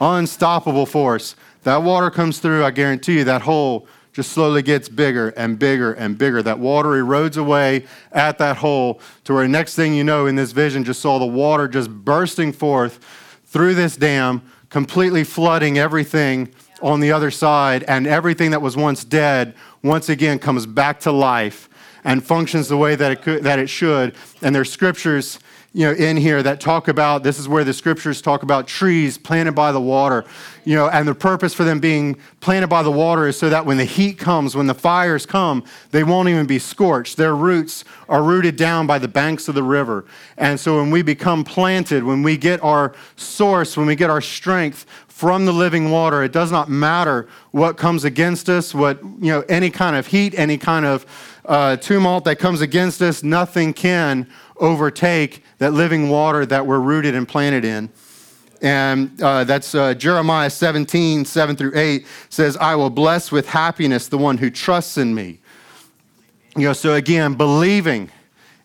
unstoppable 0.00 0.86
force. 0.86 1.34
That 1.64 1.82
water 1.82 2.12
comes 2.12 2.38
through, 2.38 2.64
I 2.64 2.70
guarantee 2.70 3.18
you, 3.18 3.24
that 3.24 3.42
hole 3.42 3.88
just 4.12 4.30
slowly 4.30 4.62
gets 4.62 4.88
bigger 4.88 5.30
and 5.30 5.58
bigger 5.58 5.94
and 5.94 6.16
bigger. 6.16 6.44
That 6.44 6.60
water 6.60 6.90
erodes 6.90 7.36
away 7.36 7.86
at 8.12 8.38
that 8.38 8.58
hole 8.58 9.00
to 9.24 9.34
where 9.34 9.48
next 9.48 9.74
thing 9.74 9.94
you 9.94 10.04
know 10.04 10.26
in 10.26 10.36
this 10.36 10.52
vision, 10.52 10.84
just 10.84 11.00
saw 11.00 11.18
the 11.18 11.26
water 11.26 11.66
just 11.66 11.90
bursting 11.90 12.52
forth 12.52 13.00
through 13.46 13.74
this 13.74 13.96
dam, 13.96 14.42
completely 14.68 15.24
flooding 15.24 15.76
everything 15.76 16.54
on 16.82 17.00
the 17.00 17.10
other 17.10 17.32
side, 17.32 17.82
and 17.88 18.06
everything 18.06 18.52
that 18.52 18.62
was 18.62 18.76
once 18.76 19.02
dead 19.02 19.56
once 19.82 20.08
again 20.08 20.38
comes 20.38 20.66
back 20.66 21.00
to 21.00 21.10
life 21.10 21.68
and 22.04 22.24
functions 22.24 22.68
the 22.68 22.76
way 22.76 22.94
that 22.96 23.12
it, 23.12 23.22
could, 23.22 23.44
that 23.44 23.58
it 23.58 23.68
should. 23.68 24.14
And 24.42 24.54
there's 24.54 24.72
scriptures 24.72 25.38
you 25.72 25.86
know, 25.86 25.92
in 25.92 26.16
here 26.16 26.42
that 26.42 26.60
talk 26.60 26.88
about 26.88 27.22
this 27.22 27.38
is 27.38 27.46
where 27.46 27.62
the 27.62 27.72
scriptures 27.72 28.20
talk 28.20 28.42
about 28.42 28.66
trees 28.66 29.16
planted 29.16 29.52
by 29.52 29.70
the 29.70 29.80
water, 29.80 30.24
you 30.64 30.74
know, 30.74 30.88
and 30.88 31.06
the 31.06 31.14
purpose 31.14 31.54
for 31.54 31.62
them 31.62 31.78
being 31.78 32.16
planted 32.40 32.66
by 32.66 32.82
the 32.82 32.90
water 32.90 33.28
is 33.28 33.38
so 33.38 33.48
that 33.48 33.64
when 33.64 33.76
the 33.76 33.84
heat 33.84 34.18
comes, 34.18 34.56
when 34.56 34.66
the 34.66 34.74
fires 34.74 35.26
come, 35.26 35.62
they 35.92 36.02
won't 36.02 36.28
even 36.28 36.44
be 36.44 36.58
scorched. 36.58 37.16
Their 37.16 37.36
roots 37.36 37.84
are 38.08 38.22
rooted 38.22 38.56
down 38.56 38.88
by 38.88 38.98
the 38.98 39.06
banks 39.06 39.46
of 39.46 39.54
the 39.54 39.62
river. 39.62 40.04
And 40.36 40.58
so 40.58 40.78
when 40.78 40.90
we 40.90 41.02
become 41.02 41.44
planted, 41.44 42.02
when 42.02 42.24
we 42.24 42.36
get 42.36 42.60
our 42.64 42.92
source, 43.14 43.76
when 43.76 43.86
we 43.86 43.94
get 43.94 44.10
our 44.10 44.20
strength 44.20 44.86
from 45.20 45.44
the 45.44 45.52
living 45.52 45.90
water, 45.90 46.22
it 46.22 46.32
does 46.32 46.50
not 46.50 46.70
matter 46.70 47.28
what 47.50 47.76
comes 47.76 48.04
against 48.04 48.48
us, 48.48 48.74
what, 48.74 49.02
you 49.02 49.30
know, 49.30 49.44
any 49.50 49.68
kind 49.68 49.94
of 49.94 50.06
heat, 50.06 50.32
any 50.38 50.56
kind 50.56 50.86
of 50.86 51.04
uh, 51.44 51.76
tumult 51.76 52.24
that 52.24 52.38
comes 52.38 52.62
against 52.62 53.02
us, 53.02 53.22
nothing 53.22 53.74
can 53.74 54.26
overtake 54.56 55.44
that 55.58 55.74
living 55.74 56.08
water 56.08 56.46
that 56.46 56.66
we're 56.66 56.80
rooted 56.80 57.14
and 57.14 57.28
planted 57.28 57.66
in. 57.66 57.90
And 58.62 59.20
uh, 59.20 59.44
that's 59.44 59.74
uh, 59.74 59.92
Jeremiah 59.92 60.48
17, 60.48 61.26
7 61.26 61.54
through 61.54 61.72
8 61.74 62.06
says, 62.30 62.56
I 62.56 62.74
will 62.74 62.88
bless 62.88 63.30
with 63.30 63.46
happiness 63.46 64.08
the 64.08 64.16
one 64.16 64.38
who 64.38 64.48
trusts 64.48 64.96
in 64.96 65.14
me. 65.14 65.38
You 66.56 66.68
know, 66.68 66.72
so 66.72 66.94
again, 66.94 67.34
believing 67.34 68.10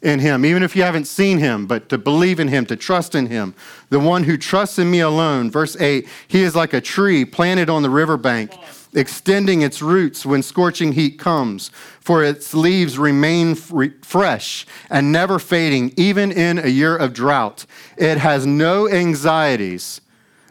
in 0.05 0.19
him, 0.19 0.45
even 0.45 0.63
if 0.63 0.75
you 0.75 0.83
haven't 0.83 1.05
seen 1.05 1.39
him, 1.39 1.65
but 1.65 1.89
to 1.89 1.97
believe 1.97 2.39
in 2.39 2.47
him, 2.47 2.65
to 2.67 2.75
trust 2.75 3.15
in 3.15 3.25
him. 3.25 3.55
The 3.89 3.99
one 3.99 4.23
who 4.23 4.37
trusts 4.37 4.79
in 4.79 4.89
me 4.91 4.99
alone. 4.99 5.51
Verse 5.51 5.75
8, 5.79 6.07
he 6.27 6.43
is 6.43 6.55
like 6.55 6.73
a 6.73 6.79
tree 6.79 7.25
planted 7.25 7.69
on 7.69 7.81
the 7.81 7.89
riverbank 7.89 8.53
extending 8.95 9.61
its 9.61 9.81
roots 9.81 10.25
when 10.25 10.41
scorching 10.41 10.93
heat 10.93 11.19
comes, 11.19 11.69
for 11.99 12.23
its 12.23 12.53
leaves 12.53 12.97
remain 12.97 13.55
fresh 13.55 14.65
and 14.89 15.11
never 15.11 15.37
fading, 15.37 15.93
even 15.97 16.31
in 16.31 16.57
a 16.57 16.67
year 16.67 16.95
of 16.95 17.13
drought. 17.13 17.65
It 17.97 18.17
has 18.17 18.45
no 18.45 18.89
anxieties, 18.89 20.01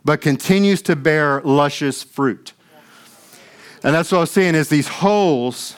but 0.05 0.21
continues 0.21 0.83
to 0.83 0.97
bear 0.97 1.41
luscious 1.43 2.03
fruit. 2.03 2.53
And 3.83 3.95
that's 3.95 4.13
what 4.13 4.19
I 4.19 4.21
was 4.23 4.31
saying 4.31 4.55
is 4.55 4.69
these 4.69 4.89
holes, 4.89 5.77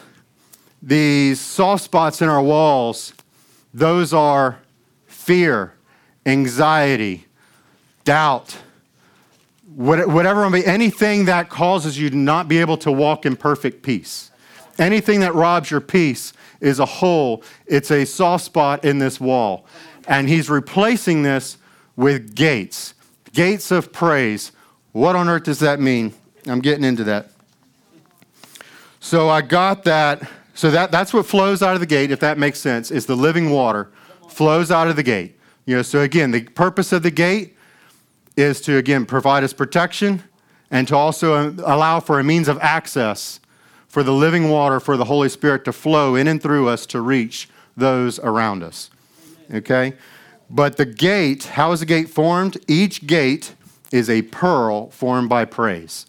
these 0.82 1.40
soft 1.40 1.84
spots 1.84 2.22
in 2.22 2.28
our 2.28 2.42
walls, 2.42 3.12
those 3.76 4.14
are 4.14 4.58
fear, 5.06 5.74
anxiety, 6.24 7.26
doubt, 8.04 8.56
whatever, 9.74 10.48
may 10.48 10.62
be, 10.62 10.66
anything 10.66 11.26
that 11.26 11.50
causes 11.50 11.98
you 11.98 12.08
to 12.08 12.16
not 12.16 12.48
be 12.48 12.56
able 12.56 12.78
to 12.78 12.90
walk 12.90 13.26
in 13.26 13.36
perfect 13.36 13.82
peace. 13.82 14.30
Anything 14.78 15.20
that 15.20 15.34
robs 15.34 15.70
your 15.70 15.82
peace 15.82 16.32
is 16.58 16.78
a 16.78 16.86
hole, 16.86 17.42
it's 17.66 17.90
a 17.90 18.06
soft 18.06 18.46
spot 18.46 18.82
in 18.82 18.98
this 18.98 19.20
wall. 19.20 19.66
And 20.08 20.26
he's 20.26 20.48
replacing 20.48 21.22
this 21.22 21.58
with 21.96 22.34
gates, 22.34 22.94
gates 23.34 23.70
of 23.70 23.92
praise. 23.92 24.52
What 24.92 25.16
on 25.16 25.28
earth 25.28 25.44
does 25.44 25.58
that 25.58 25.80
mean? 25.80 26.14
I'm 26.46 26.60
getting 26.60 26.84
into 26.84 27.04
that. 27.04 27.30
So 29.00 29.28
I 29.28 29.42
got 29.42 29.84
that. 29.84 30.26
So 30.56 30.70
that, 30.70 30.90
that's 30.90 31.12
what 31.12 31.26
flows 31.26 31.62
out 31.62 31.74
of 31.74 31.80
the 31.80 31.86
gate, 31.86 32.10
if 32.10 32.20
that 32.20 32.38
makes 32.38 32.58
sense, 32.58 32.90
is 32.90 33.04
the 33.04 33.14
living 33.14 33.50
water 33.50 33.90
flows 34.26 34.70
out 34.70 34.88
of 34.88 34.96
the 34.96 35.02
gate. 35.02 35.38
You 35.66 35.76
know, 35.76 35.82
so 35.82 36.00
again, 36.00 36.30
the 36.30 36.44
purpose 36.44 36.92
of 36.92 37.02
the 37.02 37.10
gate 37.10 37.56
is 38.38 38.62
to, 38.62 38.78
again, 38.78 39.04
provide 39.04 39.44
us 39.44 39.52
protection 39.52 40.22
and 40.70 40.88
to 40.88 40.96
also 40.96 41.34
um, 41.34 41.60
allow 41.64 42.00
for 42.00 42.18
a 42.18 42.24
means 42.24 42.48
of 42.48 42.58
access 42.60 43.38
for 43.86 44.02
the 44.02 44.12
living 44.12 44.48
water 44.48 44.80
for 44.80 44.96
the 44.96 45.04
Holy 45.04 45.28
Spirit 45.28 45.64
to 45.66 45.72
flow 45.72 46.14
in 46.14 46.26
and 46.26 46.42
through 46.42 46.68
us 46.68 46.86
to 46.86 47.02
reach 47.02 47.50
those 47.76 48.18
around 48.20 48.62
us. 48.62 48.88
Okay? 49.52 49.92
But 50.48 50.78
the 50.78 50.86
gate, 50.86 51.44
how 51.44 51.72
is 51.72 51.80
the 51.80 51.86
gate 51.86 52.08
formed? 52.08 52.56
Each 52.66 53.06
gate 53.06 53.54
is 53.92 54.08
a 54.08 54.22
pearl 54.22 54.88
formed 54.90 55.28
by 55.28 55.44
praise. 55.44 56.06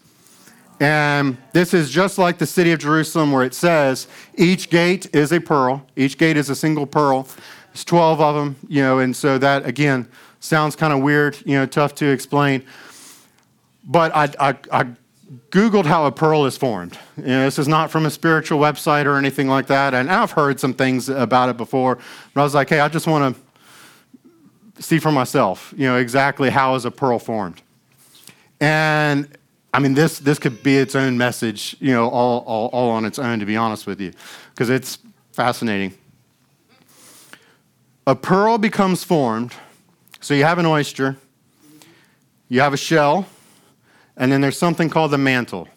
And 0.80 1.36
this 1.52 1.74
is 1.74 1.90
just 1.90 2.18
like 2.18 2.38
the 2.38 2.46
city 2.46 2.72
of 2.72 2.78
Jerusalem, 2.78 3.32
where 3.32 3.44
it 3.44 3.54
says 3.54 4.06
each 4.36 4.70
gate 4.70 5.12
is 5.14 5.32
a 5.32 5.40
pearl, 5.40 5.84
each 5.96 6.18
gate 6.18 6.36
is 6.36 6.50
a 6.50 6.54
single 6.54 6.86
pearl. 6.86 7.28
There's 7.72 7.84
12 7.84 8.20
of 8.20 8.34
them, 8.34 8.56
you 8.68 8.82
know, 8.82 9.00
and 9.00 9.14
so 9.14 9.38
that, 9.38 9.66
again, 9.66 10.08
Sounds 10.40 10.76
kind 10.76 10.92
of 10.92 11.00
weird, 11.00 11.36
you 11.44 11.56
know, 11.56 11.66
tough 11.66 11.94
to 11.96 12.06
explain. 12.06 12.62
But 13.84 14.14
I, 14.14 14.28
I, 14.38 14.56
I 14.70 14.86
Googled 15.50 15.84
how 15.84 16.06
a 16.06 16.12
pearl 16.12 16.46
is 16.46 16.56
formed. 16.56 16.96
You 17.16 17.24
know, 17.24 17.44
this 17.44 17.58
is 17.58 17.66
not 17.66 17.90
from 17.90 18.06
a 18.06 18.10
spiritual 18.10 18.60
website 18.60 19.06
or 19.06 19.16
anything 19.16 19.48
like 19.48 19.66
that. 19.66 19.94
And 19.94 20.08
I've 20.08 20.30
heard 20.30 20.60
some 20.60 20.74
things 20.74 21.08
about 21.08 21.48
it 21.48 21.56
before. 21.56 21.98
But 22.34 22.40
I 22.40 22.44
was 22.44 22.54
like, 22.54 22.68
hey, 22.68 22.80
I 22.80 22.88
just 22.88 23.06
want 23.06 23.36
to 23.36 24.82
see 24.82 25.00
for 25.00 25.10
myself, 25.10 25.74
you 25.76 25.88
know, 25.88 25.96
exactly 25.96 26.50
how 26.50 26.76
is 26.76 26.84
a 26.84 26.90
pearl 26.90 27.18
formed. 27.18 27.60
And 28.60 29.36
I 29.72 29.80
mean, 29.80 29.94
this, 29.94 30.18
this 30.18 30.38
could 30.38 30.62
be 30.62 30.76
its 30.76 30.94
own 30.94 31.18
message, 31.18 31.76
you 31.78 31.92
know, 31.92 32.08
all, 32.08 32.40
all, 32.46 32.68
all 32.68 32.90
on 32.90 33.04
its 33.04 33.18
own, 33.18 33.38
to 33.40 33.46
be 33.46 33.56
honest 33.56 33.86
with 33.86 34.00
you, 34.00 34.12
because 34.50 34.70
it's 34.70 34.98
fascinating. 35.32 35.92
A 38.06 38.14
pearl 38.14 38.56
becomes 38.56 39.04
formed 39.04 39.54
so 40.20 40.34
you 40.34 40.44
have 40.44 40.58
an 40.58 40.66
oyster, 40.66 41.16
you 42.48 42.60
have 42.60 42.72
a 42.72 42.76
shell, 42.76 43.26
and 44.16 44.32
then 44.32 44.40
there's 44.40 44.58
something 44.58 44.90
called 44.90 45.10
the 45.12 45.18
mantle. 45.18 45.68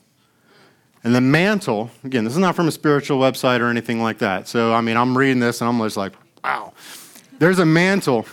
And 1.03 1.15
the 1.15 1.21
mantle, 1.21 1.91
again, 2.03 2.23
this 2.23 2.33
is 2.33 2.39
not 2.39 2.55
from 2.55 2.67
a 2.67 2.71
spiritual 2.71 3.19
website 3.19 3.59
or 3.59 3.67
anything 3.67 4.01
like 4.01 4.19
that. 4.19 4.47
So, 4.47 4.73
I 4.73 4.81
mean, 4.81 4.97
I'm 4.97 5.17
reading 5.17 5.39
this 5.39 5.61
and 5.61 5.69
I'm 5.69 5.79
just 5.79 5.97
like, 5.97 6.13
wow. 6.43 6.73
There's 7.39 7.59
a 7.59 7.65
mantle 7.65 8.25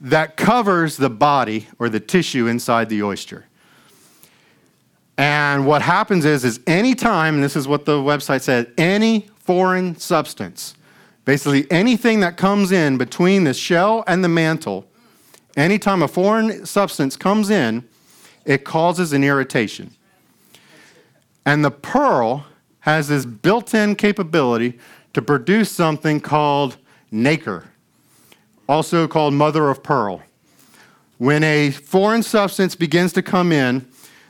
that 0.00 0.36
covers 0.36 0.96
the 0.96 1.10
body 1.10 1.66
or 1.78 1.88
the 1.88 2.00
tissue 2.00 2.46
inside 2.46 2.88
the 2.88 3.02
oyster. 3.02 3.46
And 5.18 5.66
what 5.66 5.82
happens 5.82 6.24
is, 6.24 6.44
is 6.44 6.60
anytime, 6.66 7.34
and 7.34 7.44
this 7.44 7.56
is 7.56 7.68
what 7.68 7.84
the 7.84 7.98
website 7.98 8.40
said, 8.40 8.72
any 8.78 9.28
foreign 9.40 9.98
substance, 9.98 10.74
basically 11.26 11.70
anything 11.70 12.20
that 12.20 12.38
comes 12.38 12.72
in 12.72 12.96
between 12.96 13.44
the 13.44 13.52
shell 13.52 14.04
and 14.06 14.24
the 14.24 14.28
mantle, 14.28 14.88
Anytime 15.58 16.04
a 16.04 16.08
foreign 16.08 16.64
substance 16.64 17.16
comes 17.16 17.50
in, 17.50 17.82
it 18.44 18.64
causes 18.64 19.12
an 19.12 19.24
irritation. 19.24 19.90
And 21.44 21.64
the 21.64 21.72
pearl 21.72 22.46
has 22.80 23.08
this 23.08 23.26
built 23.26 23.74
in 23.74 23.96
capability 23.96 24.78
to 25.14 25.20
produce 25.20 25.72
something 25.72 26.20
called 26.20 26.76
nacre, 27.10 27.64
also 28.68 29.08
called 29.08 29.34
mother 29.34 29.68
of 29.68 29.82
pearl. 29.82 30.22
When 31.16 31.42
a 31.42 31.72
foreign 31.72 32.22
substance 32.22 32.76
begins 32.76 33.12
to 33.14 33.22
come 33.22 33.50
in, 33.50 33.84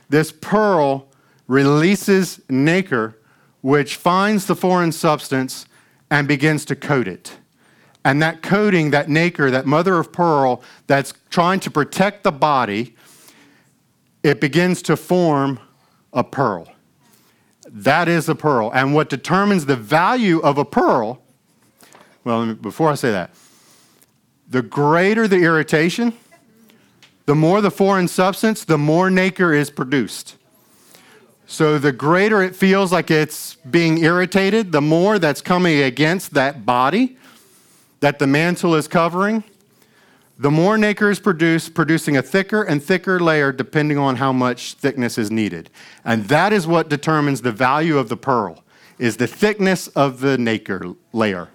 this 0.09 0.31
pearl 0.31 1.07
releases 1.47 2.41
nacre, 2.49 3.17
which 3.61 3.95
finds 3.95 4.45
the 4.45 4.55
foreign 4.55 4.91
substance 4.91 5.65
and 6.09 6.27
begins 6.27 6.65
to 6.65 6.75
coat 6.75 7.07
it. 7.07 7.37
And 8.03 8.21
that 8.21 8.41
coating, 8.41 8.91
that 8.91 9.09
nacre, 9.09 9.51
that 9.51 9.65
mother 9.65 9.97
of 9.99 10.11
pearl 10.11 10.63
that's 10.87 11.13
trying 11.29 11.59
to 11.61 11.71
protect 11.71 12.23
the 12.23 12.31
body, 12.31 12.95
it 14.23 14.39
begins 14.39 14.81
to 14.83 14.95
form 14.95 15.59
a 16.13 16.23
pearl. 16.23 16.67
That 17.67 18.07
is 18.07 18.29
a 18.29 18.35
pearl. 18.35 18.71
And 18.73 18.95
what 18.95 19.09
determines 19.09 19.65
the 19.65 19.75
value 19.75 20.39
of 20.39 20.57
a 20.57 20.65
pearl, 20.65 21.21
well, 22.23 22.53
before 22.55 22.89
I 22.89 22.95
say 22.95 23.11
that, 23.11 23.31
the 24.49 24.61
greater 24.63 25.27
the 25.27 25.37
irritation, 25.37 26.13
the 27.29 27.35
more 27.35 27.61
the 27.61 27.69
foreign 27.69 28.07
substance, 28.07 28.63
the 28.63 28.75
more 28.75 29.11
nacre 29.11 29.53
is 29.53 29.69
produced. 29.69 30.35
So 31.45 31.77
the 31.77 31.91
greater 31.91 32.41
it 32.41 32.55
feels 32.55 32.91
like 32.91 33.11
it's 33.11 33.53
being 33.69 33.99
irritated, 33.99 34.71
the 34.71 34.81
more 34.81 35.19
that's 35.19 35.39
coming 35.39 35.79
against 35.79 36.33
that 36.33 36.65
body, 36.65 37.17
that 37.99 38.17
the 38.17 38.25
mantle 38.25 38.73
is 38.73 38.87
covering, 38.87 39.43
the 40.39 40.49
more 40.49 40.75
nacre 40.75 41.11
is 41.11 41.19
produced, 41.19 41.75
producing 41.75 42.17
a 42.17 42.23
thicker 42.23 42.63
and 42.63 42.81
thicker 42.81 43.19
layer 43.19 43.51
depending 43.51 43.99
on 43.99 44.15
how 44.15 44.33
much 44.33 44.73
thickness 44.73 45.19
is 45.19 45.29
needed. 45.29 45.69
And 46.03 46.27
that 46.29 46.51
is 46.51 46.65
what 46.65 46.89
determines 46.89 47.43
the 47.43 47.51
value 47.51 47.99
of 47.99 48.09
the 48.09 48.17
pearl, 48.17 48.63
is 48.97 49.17
the 49.17 49.27
thickness 49.27 49.87
of 49.89 50.21
the 50.21 50.39
nacre 50.39 50.95
layer. 51.13 51.49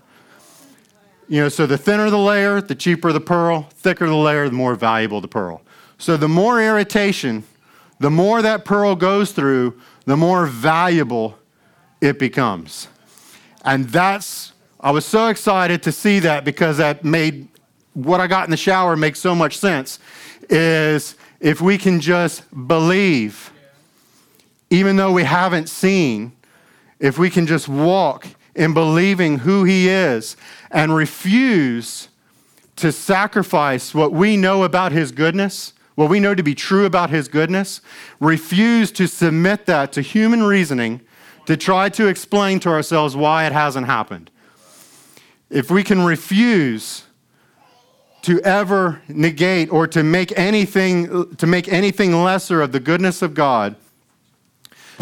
You 1.29 1.43
know, 1.43 1.49
so 1.49 1.67
the 1.67 1.79
thinner 1.79 2.11
the 2.11 2.19
layer, 2.19 2.61
the 2.61 2.75
cheaper 2.75 3.13
the 3.13 3.21
pearl, 3.21 3.69
thicker 3.73 4.07
the 4.07 4.15
layer, 4.15 4.49
the 4.49 4.55
more 4.55 4.75
valuable 4.75 5.21
the 5.21 5.29
pearl. 5.29 5.63
So 5.97 6.17
the 6.17 6.29
more 6.29 6.61
irritation, 6.63 7.45
the 7.99 8.11
more 8.11 8.43
that 8.43 8.65
pearl 8.65 8.95
goes 8.95 9.33
through, 9.33 9.81
the 10.05 10.17
more 10.17 10.47
valuable 10.47 11.39
it 12.01 12.19
becomes. 12.19 12.89
And 13.65 13.89
that's, 13.89 14.53
I 14.81 14.91
was 14.91 15.07
so 15.07 15.29
excited 15.29 15.83
to 15.85 15.93
see 15.93 16.19
that 16.19 16.45
because 16.45 16.77
that 16.77 17.05
made 17.05 17.49
what 17.95 18.21
I 18.21 18.27
got 18.27 18.45
in 18.45 18.51
the 18.51 18.57
shower 18.57 18.97
make 18.97 19.17
so 19.17 19.35
much 19.35 19.57
sense. 19.57 19.99
Is 20.51 21.17
if 21.41 21.63
we 21.63 21.79
can 21.79 22.01
just 22.01 22.43
believe, 22.69 23.51
even 24.69 24.97
though 24.97 25.13
we 25.13 25.25
haven't 25.25 25.69
seen, 25.69 26.33
if 27.01 27.19
we 27.19 27.31
can 27.31 27.47
just 27.47 27.69
walk 27.69 28.27
in 28.55 28.75
believing 28.75 29.39
who 29.39 29.65
He 29.65 29.89
is 29.89 30.37
and 30.71 30.95
refuse 30.95 32.09
to 32.77 32.93
sacrifice 32.93 33.95
what 33.95 34.13
we 34.13 34.37
know 34.37 34.65
about 34.65 34.93
His 34.93 35.13
goodness, 35.13 35.73
what 35.95 36.11
we 36.11 36.21
know 36.21 36.35
to 36.35 36.43
be 36.43 36.55
true 36.55 36.85
about 36.87 37.11
His 37.11 37.29
goodness, 37.29 37.81
refuse 38.21 38.91
to 38.93 39.07
submit 39.07 39.67
that 39.67 39.93
to 39.93 40.03
human 40.03 40.43
reasoning 40.43 41.01
to 41.47 41.57
try 41.57 41.89
to 41.91 42.07
explain 42.07 42.59
to 42.61 42.71
ourselves 42.71 43.15
why 43.15 43.47
it 43.47 43.53
hasn't 43.53 43.87
happened. 43.87 44.31
If 45.51 45.71
we 45.71 45.85
can 45.85 46.05
refuse 46.05 47.05
to 48.23 48.41
ever 48.41 49.03
negate 49.07 49.71
or 49.71 49.87
to 49.87 50.03
make 50.03 50.37
anything 50.39 51.37
to 51.37 51.47
make 51.47 51.69
anything 51.69 52.25
lesser 52.25 52.63
of 52.63 52.73
the 52.73 52.81
goodness 52.81 53.21
of 53.21 53.35
God, 53.35 53.77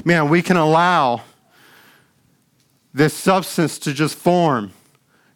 man, 0.04 0.28
we 0.28 0.42
can 0.42 0.56
allow 0.56 1.22
this 2.94 3.14
substance 3.14 3.78
to 3.80 3.92
just 3.92 4.16
form 4.16 4.72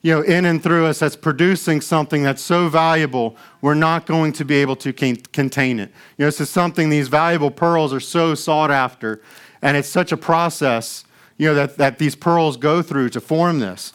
you 0.06 0.12
know, 0.12 0.22
in 0.22 0.44
and 0.44 0.62
through 0.62 0.86
us 0.86 1.00
that's 1.00 1.16
producing 1.16 1.80
something 1.80 2.22
that's 2.22 2.40
so 2.40 2.68
valuable, 2.68 3.36
we're 3.60 3.74
not 3.74 4.06
going 4.06 4.32
to 4.32 4.44
be 4.44 4.54
able 4.54 4.76
to 4.76 4.92
contain 4.92 5.80
it. 5.80 5.90
You 6.16 6.22
know, 6.22 6.26
this 6.26 6.40
is 6.40 6.48
something, 6.48 6.90
these 6.90 7.08
valuable 7.08 7.50
pearls 7.50 7.92
are 7.92 7.98
so 7.98 8.36
sought 8.36 8.70
after, 8.70 9.20
and 9.62 9.76
it's 9.76 9.88
such 9.88 10.12
a 10.12 10.16
process, 10.16 11.04
you 11.38 11.48
know, 11.48 11.54
that, 11.54 11.76
that 11.78 11.98
these 11.98 12.14
pearls 12.14 12.56
go 12.56 12.82
through 12.82 13.08
to 13.08 13.20
form 13.20 13.58
this. 13.58 13.94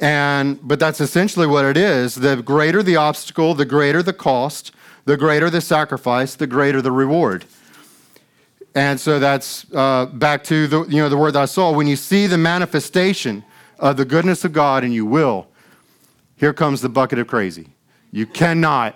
And, 0.00 0.58
but 0.66 0.80
that's 0.80 1.00
essentially 1.00 1.46
what 1.46 1.64
it 1.64 1.76
is. 1.76 2.16
The 2.16 2.42
greater 2.42 2.82
the 2.82 2.96
obstacle, 2.96 3.54
the 3.54 3.64
greater 3.64 4.02
the 4.02 4.12
cost, 4.12 4.72
the 5.04 5.16
greater 5.16 5.48
the 5.48 5.60
sacrifice, 5.60 6.34
the 6.34 6.48
greater 6.48 6.82
the 6.82 6.90
reward. 6.90 7.44
And 8.74 9.00
so 9.00 9.18
that's 9.18 9.66
uh, 9.74 10.06
back 10.06 10.44
to 10.44 10.66
the, 10.66 10.84
you 10.84 10.98
know, 10.98 11.08
the 11.08 11.16
word 11.16 11.32
that 11.32 11.42
I 11.42 11.46
saw. 11.46 11.72
When 11.72 11.86
you 11.86 11.96
see 11.96 12.26
the 12.26 12.38
manifestation, 12.38 13.44
of 13.80 13.96
the 13.96 14.04
goodness 14.04 14.44
of 14.44 14.52
God, 14.52 14.84
and 14.84 14.94
you 14.94 15.06
will, 15.06 15.48
here 16.36 16.52
comes 16.52 16.82
the 16.82 16.88
bucket 16.88 17.18
of 17.18 17.26
crazy. 17.26 17.70
You 18.12 18.26
cannot 18.26 18.94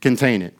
contain 0.00 0.42
it. 0.42 0.58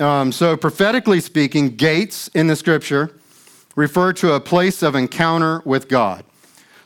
Um, 0.00 0.30
so, 0.30 0.56
prophetically 0.56 1.20
speaking, 1.20 1.74
gates 1.74 2.28
in 2.28 2.46
the 2.46 2.54
scripture 2.54 3.18
refer 3.74 4.12
to 4.12 4.34
a 4.34 4.40
place 4.40 4.82
of 4.82 4.94
encounter 4.94 5.60
with 5.64 5.88
God. 5.88 6.24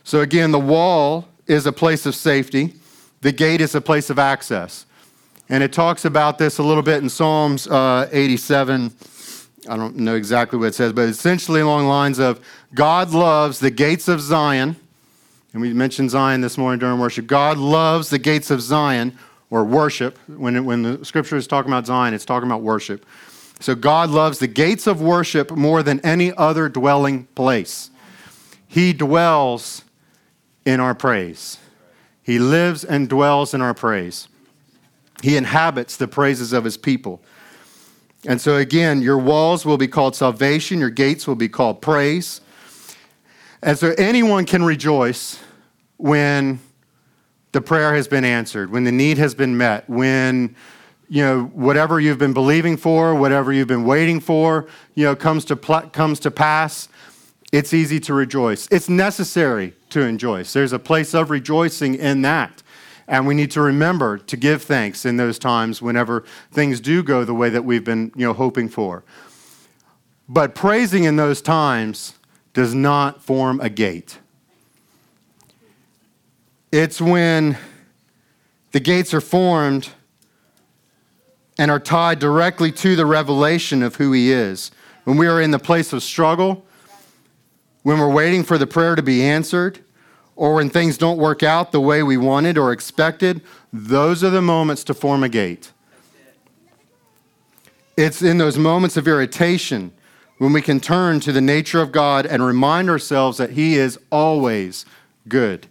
So, 0.02 0.20
again, 0.20 0.50
the 0.50 0.58
wall 0.58 1.28
is 1.46 1.66
a 1.66 1.72
place 1.72 2.06
of 2.06 2.14
safety, 2.14 2.74
the 3.20 3.32
gate 3.32 3.60
is 3.60 3.74
a 3.74 3.80
place 3.82 4.08
of 4.08 4.18
access. 4.18 4.86
And 5.52 5.62
it 5.62 5.70
talks 5.70 6.06
about 6.06 6.38
this 6.38 6.56
a 6.56 6.62
little 6.62 6.82
bit 6.82 7.02
in 7.02 7.10
Psalms 7.10 7.66
uh, 7.68 8.08
87. 8.10 8.90
I 9.68 9.76
don't 9.76 9.96
know 9.96 10.14
exactly 10.14 10.58
what 10.58 10.68
it 10.68 10.74
says, 10.74 10.94
but 10.94 11.10
essentially 11.10 11.60
along 11.60 11.88
lines 11.88 12.18
of 12.18 12.40
God 12.72 13.10
loves 13.10 13.58
the 13.58 13.70
gates 13.70 14.08
of 14.08 14.22
Zion. 14.22 14.76
And 15.52 15.60
we 15.60 15.74
mentioned 15.74 16.10
Zion 16.10 16.40
this 16.40 16.56
morning 16.56 16.78
during 16.78 16.98
worship. 16.98 17.26
God 17.26 17.58
loves 17.58 18.08
the 18.08 18.18
gates 18.18 18.50
of 18.50 18.62
Zion 18.62 19.18
or 19.50 19.62
worship. 19.62 20.16
When, 20.26 20.56
it, 20.56 20.60
when 20.60 20.84
the 20.84 21.04
scripture 21.04 21.36
is 21.36 21.46
talking 21.46 21.70
about 21.70 21.84
Zion, 21.84 22.14
it's 22.14 22.24
talking 22.24 22.48
about 22.48 22.62
worship. 22.62 23.04
So 23.60 23.74
God 23.74 24.08
loves 24.08 24.38
the 24.38 24.46
gates 24.46 24.86
of 24.86 25.02
worship 25.02 25.50
more 25.50 25.82
than 25.82 26.00
any 26.00 26.32
other 26.32 26.70
dwelling 26.70 27.24
place. 27.34 27.90
He 28.66 28.94
dwells 28.94 29.84
in 30.64 30.80
our 30.80 30.94
praise. 30.94 31.58
He 32.22 32.38
lives 32.38 32.84
and 32.84 33.06
dwells 33.06 33.52
in 33.52 33.60
our 33.60 33.74
praise. 33.74 34.28
He 35.22 35.36
inhabits 35.36 35.96
the 35.96 36.08
praises 36.08 36.52
of 36.52 36.64
his 36.64 36.76
people. 36.76 37.22
And 38.26 38.40
so, 38.40 38.56
again, 38.56 39.02
your 39.02 39.18
walls 39.18 39.64
will 39.64 39.78
be 39.78 39.88
called 39.88 40.14
salvation, 40.14 40.78
your 40.78 40.90
gates 40.90 41.26
will 41.26 41.36
be 41.36 41.48
called 41.48 41.80
praise. 41.80 42.40
And 43.62 43.78
so, 43.78 43.94
anyone 43.98 44.44
can 44.44 44.62
rejoice 44.64 45.40
when 45.96 46.60
the 47.52 47.60
prayer 47.60 47.94
has 47.94 48.08
been 48.08 48.24
answered, 48.24 48.70
when 48.70 48.84
the 48.84 48.92
need 48.92 49.18
has 49.18 49.34
been 49.34 49.56
met, 49.56 49.88
when 49.88 50.54
you 51.08 51.22
know 51.22 51.44
whatever 51.52 52.00
you've 52.00 52.18
been 52.18 52.32
believing 52.32 52.76
for, 52.76 53.14
whatever 53.14 53.52
you've 53.52 53.68
been 53.68 53.84
waiting 53.84 54.20
for, 54.20 54.66
you 54.94 55.04
know 55.04 55.14
comes 55.14 55.44
to 55.46 55.56
pl- 55.56 55.90
comes 55.90 56.18
to 56.20 56.30
pass. 56.30 56.88
It's 57.52 57.74
easy 57.74 58.00
to 58.00 58.14
rejoice. 58.14 58.66
It's 58.70 58.88
necessary 58.88 59.74
to 59.90 60.00
rejoice. 60.00 60.54
There's 60.54 60.72
a 60.72 60.78
place 60.78 61.14
of 61.14 61.28
rejoicing 61.28 61.96
in 61.96 62.22
that. 62.22 62.61
And 63.08 63.26
we 63.26 63.34
need 63.34 63.50
to 63.52 63.60
remember 63.60 64.18
to 64.18 64.36
give 64.36 64.62
thanks 64.62 65.04
in 65.04 65.16
those 65.16 65.38
times 65.38 65.82
whenever 65.82 66.24
things 66.50 66.80
do 66.80 67.02
go 67.02 67.24
the 67.24 67.34
way 67.34 67.50
that 67.50 67.64
we've 67.64 67.84
been 67.84 68.12
you 68.16 68.26
know, 68.26 68.32
hoping 68.32 68.68
for. 68.68 69.04
But 70.28 70.54
praising 70.54 71.04
in 71.04 71.16
those 71.16 71.42
times 71.42 72.14
does 72.54 72.74
not 72.74 73.22
form 73.22 73.60
a 73.60 73.68
gate. 73.68 74.18
It's 76.70 77.00
when 77.00 77.58
the 78.70 78.80
gates 78.80 79.12
are 79.12 79.20
formed 79.20 79.90
and 81.58 81.70
are 81.70 81.80
tied 81.80 82.18
directly 82.18 82.72
to 82.72 82.96
the 82.96 83.04
revelation 83.04 83.82
of 83.82 83.96
who 83.96 84.12
He 84.12 84.32
is. 84.32 84.70
When 85.04 85.16
we 85.16 85.26
are 85.26 85.40
in 85.40 85.50
the 85.50 85.58
place 85.58 85.92
of 85.92 86.02
struggle, 86.02 86.64
when 87.82 87.98
we're 87.98 88.10
waiting 88.10 88.42
for 88.42 88.56
the 88.56 88.66
prayer 88.66 88.94
to 88.94 89.02
be 89.02 89.22
answered, 89.22 89.81
or 90.42 90.54
when 90.54 90.68
things 90.68 90.98
don't 90.98 91.18
work 91.18 91.44
out 91.44 91.70
the 91.70 91.80
way 91.80 92.02
we 92.02 92.16
wanted 92.16 92.58
or 92.58 92.72
expected, 92.72 93.40
those 93.72 94.24
are 94.24 94.30
the 94.30 94.42
moments 94.42 94.82
to 94.82 94.92
form 94.92 95.22
a 95.22 95.28
gate. 95.28 95.70
It's 97.96 98.22
in 98.22 98.38
those 98.38 98.58
moments 98.58 98.96
of 98.96 99.06
irritation 99.06 99.92
when 100.38 100.52
we 100.52 100.60
can 100.60 100.80
turn 100.80 101.20
to 101.20 101.30
the 101.30 101.40
nature 101.40 101.80
of 101.80 101.92
God 101.92 102.26
and 102.26 102.44
remind 102.44 102.90
ourselves 102.90 103.38
that 103.38 103.50
He 103.50 103.76
is 103.76 104.00
always 104.10 104.84
good. 105.28 105.68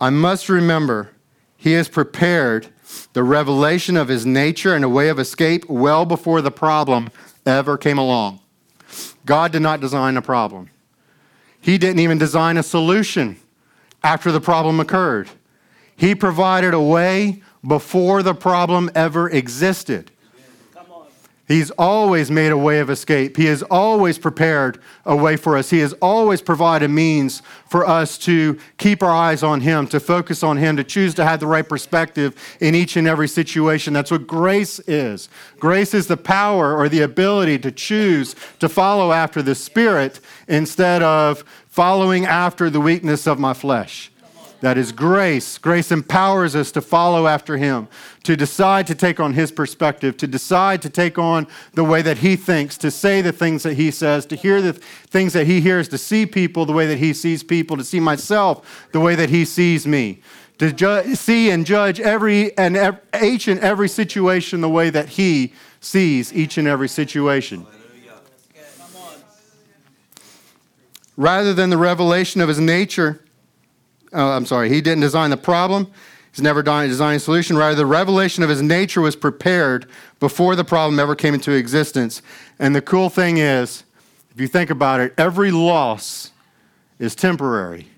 I 0.00 0.10
must 0.10 0.48
remember 0.48 1.12
He 1.56 1.74
has 1.74 1.88
prepared 1.88 2.66
the 3.12 3.22
revelation 3.22 3.96
of 3.96 4.08
His 4.08 4.26
nature 4.26 4.74
and 4.74 4.84
a 4.84 4.88
way 4.88 5.08
of 5.08 5.20
escape 5.20 5.70
well 5.70 6.04
before 6.04 6.42
the 6.42 6.50
problem 6.50 7.10
ever 7.46 7.78
came 7.78 7.98
along. 7.98 8.40
God 9.24 9.52
did 9.52 9.62
not 9.62 9.78
design 9.78 10.16
a 10.16 10.22
problem. 10.22 10.68
He 11.60 11.78
didn't 11.78 12.00
even 12.00 12.18
design 12.18 12.56
a 12.56 12.62
solution 12.62 13.36
after 14.02 14.32
the 14.32 14.40
problem 14.40 14.80
occurred. 14.80 15.28
He 15.94 16.14
provided 16.14 16.72
a 16.72 16.80
way 16.80 17.42
before 17.66 18.22
the 18.22 18.34
problem 18.34 18.90
ever 18.94 19.28
existed. 19.28 20.10
He's 21.50 21.72
always 21.72 22.30
made 22.30 22.52
a 22.52 22.56
way 22.56 22.78
of 22.78 22.90
escape. 22.90 23.36
He 23.36 23.46
has 23.46 23.64
always 23.64 24.18
prepared 24.18 24.78
a 25.04 25.16
way 25.16 25.34
for 25.34 25.56
us. 25.56 25.68
He 25.68 25.80
has 25.80 25.92
always 25.94 26.40
provided 26.40 26.92
means 26.92 27.42
for 27.68 27.84
us 27.84 28.16
to 28.18 28.56
keep 28.78 29.02
our 29.02 29.10
eyes 29.10 29.42
on 29.42 29.60
Him, 29.60 29.88
to 29.88 29.98
focus 29.98 30.44
on 30.44 30.58
Him, 30.58 30.76
to 30.76 30.84
choose 30.84 31.12
to 31.14 31.24
have 31.24 31.40
the 31.40 31.48
right 31.48 31.68
perspective 31.68 32.36
in 32.60 32.76
each 32.76 32.96
and 32.96 33.08
every 33.08 33.26
situation. 33.26 33.92
That's 33.92 34.12
what 34.12 34.28
grace 34.28 34.78
is. 34.86 35.28
Grace 35.58 35.92
is 35.92 36.06
the 36.06 36.16
power 36.16 36.76
or 36.76 36.88
the 36.88 37.00
ability 37.00 37.58
to 37.58 37.72
choose 37.72 38.36
to 38.60 38.68
follow 38.68 39.10
after 39.10 39.42
the 39.42 39.56
Spirit 39.56 40.20
instead 40.46 41.02
of 41.02 41.42
following 41.66 42.26
after 42.26 42.70
the 42.70 42.80
weakness 42.80 43.26
of 43.26 43.40
my 43.40 43.54
flesh. 43.54 44.12
That 44.60 44.76
is 44.76 44.92
grace. 44.92 45.56
Grace 45.56 45.90
empowers 45.90 46.54
us 46.54 46.70
to 46.72 46.82
follow 46.82 47.26
after 47.26 47.56
Him, 47.56 47.88
to 48.24 48.36
decide 48.36 48.86
to 48.88 48.94
take 48.94 49.18
on 49.18 49.32
His 49.32 49.50
perspective, 49.50 50.18
to 50.18 50.26
decide 50.26 50.82
to 50.82 50.90
take 50.90 51.18
on 51.18 51.46
the 51.72 51.84
way 51.84 52.02
that 52.02 52.18
He 52.18 52.36
thinks, 52.36 52.76
to 52.78 52.90
say 52.90 53.22
the 53.22 53.32
things 53.32 53.62
that 53.62 53.74
He 53.74 53.90
says, 53.90 54.26
to 54.26 54.36
hear 54.36 54.60
the 54.60 54.74
things 54.74 55.32
that 55.32 55.46
He 55.46 55.62
hears, 55.62 55.88
to 55.88 55.98
see 55.98 56.26
people 56.26 56.66
the 56.66 56.74
way 56.74 56.86
that 56.86 56.98
He 56.98 57.14
sees 57.14 57.42
people, 57.42 57.78
to 57.78 57.84
see 57.84 58.00
myself 58.00 58.88
the 58.92 59.00
way 59.00 59.14
that 59.14 59.30
He 59.30 59.46
sees 59.46 59.86
me, 59.86 60.20
to 60.58 60.70
ju- 60.72 61.14
see 61.14 61.48
and 61.50 61.64
judge 61.64 61.98
every 61.98 62.56
and 62.58 62.76
ev- 62.76 63.00
each 63.22 63.48
and 63.48 63.58
every 63.60 63.88
situation 63.88 64.60
the 64.60 64.68
way 64.68 64.90
that 64.90 65.08
He 65.10 65.54
sees 65.80 66.34
each 66.34 66.58
and 66.58 66.68
every 66.68 66.88
situation. 66.88 67.66
Rather 71.16 71.54
than 71.54 71.70
the 71.70 71.78
revelation 71.78 72.42
of 72.42 72.48
His 72.48 72.60
nature, 72.60 73.24
oh, 74.12 74.30
I'm 74.30 74.46
sorry, 74.46 74.68
he 74.68 74.80
didn't 74.80 75.00
design 75.00 75.30
the 75.30 75.36
problem. 75.36 75.90
He's 76.32 76.42
never 76.42 76.62
designed 76.62 77.16
a 77.16 77.20
solution. 77.20 77.56
Rather, 77.56 77.74
the 77.74 77.86
revelation 77.86 78.42
of 78.44 78.48
his 78.48 78.62
nature 78.62 79.00
was 79.00 79.16
prepared 79.16 79.88
before 80.20 80.54
the 80.54 80.64
problem 80.64 81.00
ever 81.00 81.16
came 81.16 81.34
into 81.34 81.50
existence. 81.52 82.22
And 82.58 82.74
the 82.74 82.80
cool 82.80 83.10
thing 83.10 83.38
is, 83.38 83.82
if 84.30 84.40
you 84.40 84.46
think 84.46 84.70
about 84.70 85.00
it, 85.00 85.12
every 85.18 85.50
loss 85.50 86.30
is 87.00 87.16
temporary. 87.16 87.88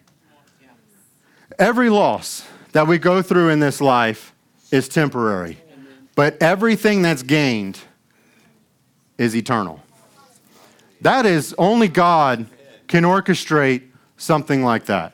Every 1.58 1.90
loss 1.90 2.46
that 2.72 2.86
we 2.86 2.96
go 2.96 3.20
through 3.20 3.50
in 3.50 3.60
this 3.60 3.80
life 3.80 4.32
is 4.70 4.88
temporary. 4.88 5.58
But 6.14 6.42
everything 6.42 7.02
that's 7.02 7.22
gained 7.22 7.80
is 9.18 9.36
eternal. 9.36 9.82
That 11.02 11.26
is 11.26 11.54
only 11.58 11.88
God 11.88 12.46
can 12.86 13.04
orchestrate 13.04 13.82
something 14.16 14.62
like 14.64 14.86
that. 14.86 15.12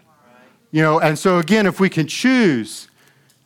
You 0.71 0.83
know, 0.83 1.01
and 1.01 1.19
so 1.19 1.39
again, 1.39 1.66
if 1.66 1.81
we 1.81 1.89
can 1.89 2.07
choose 2.07 2.89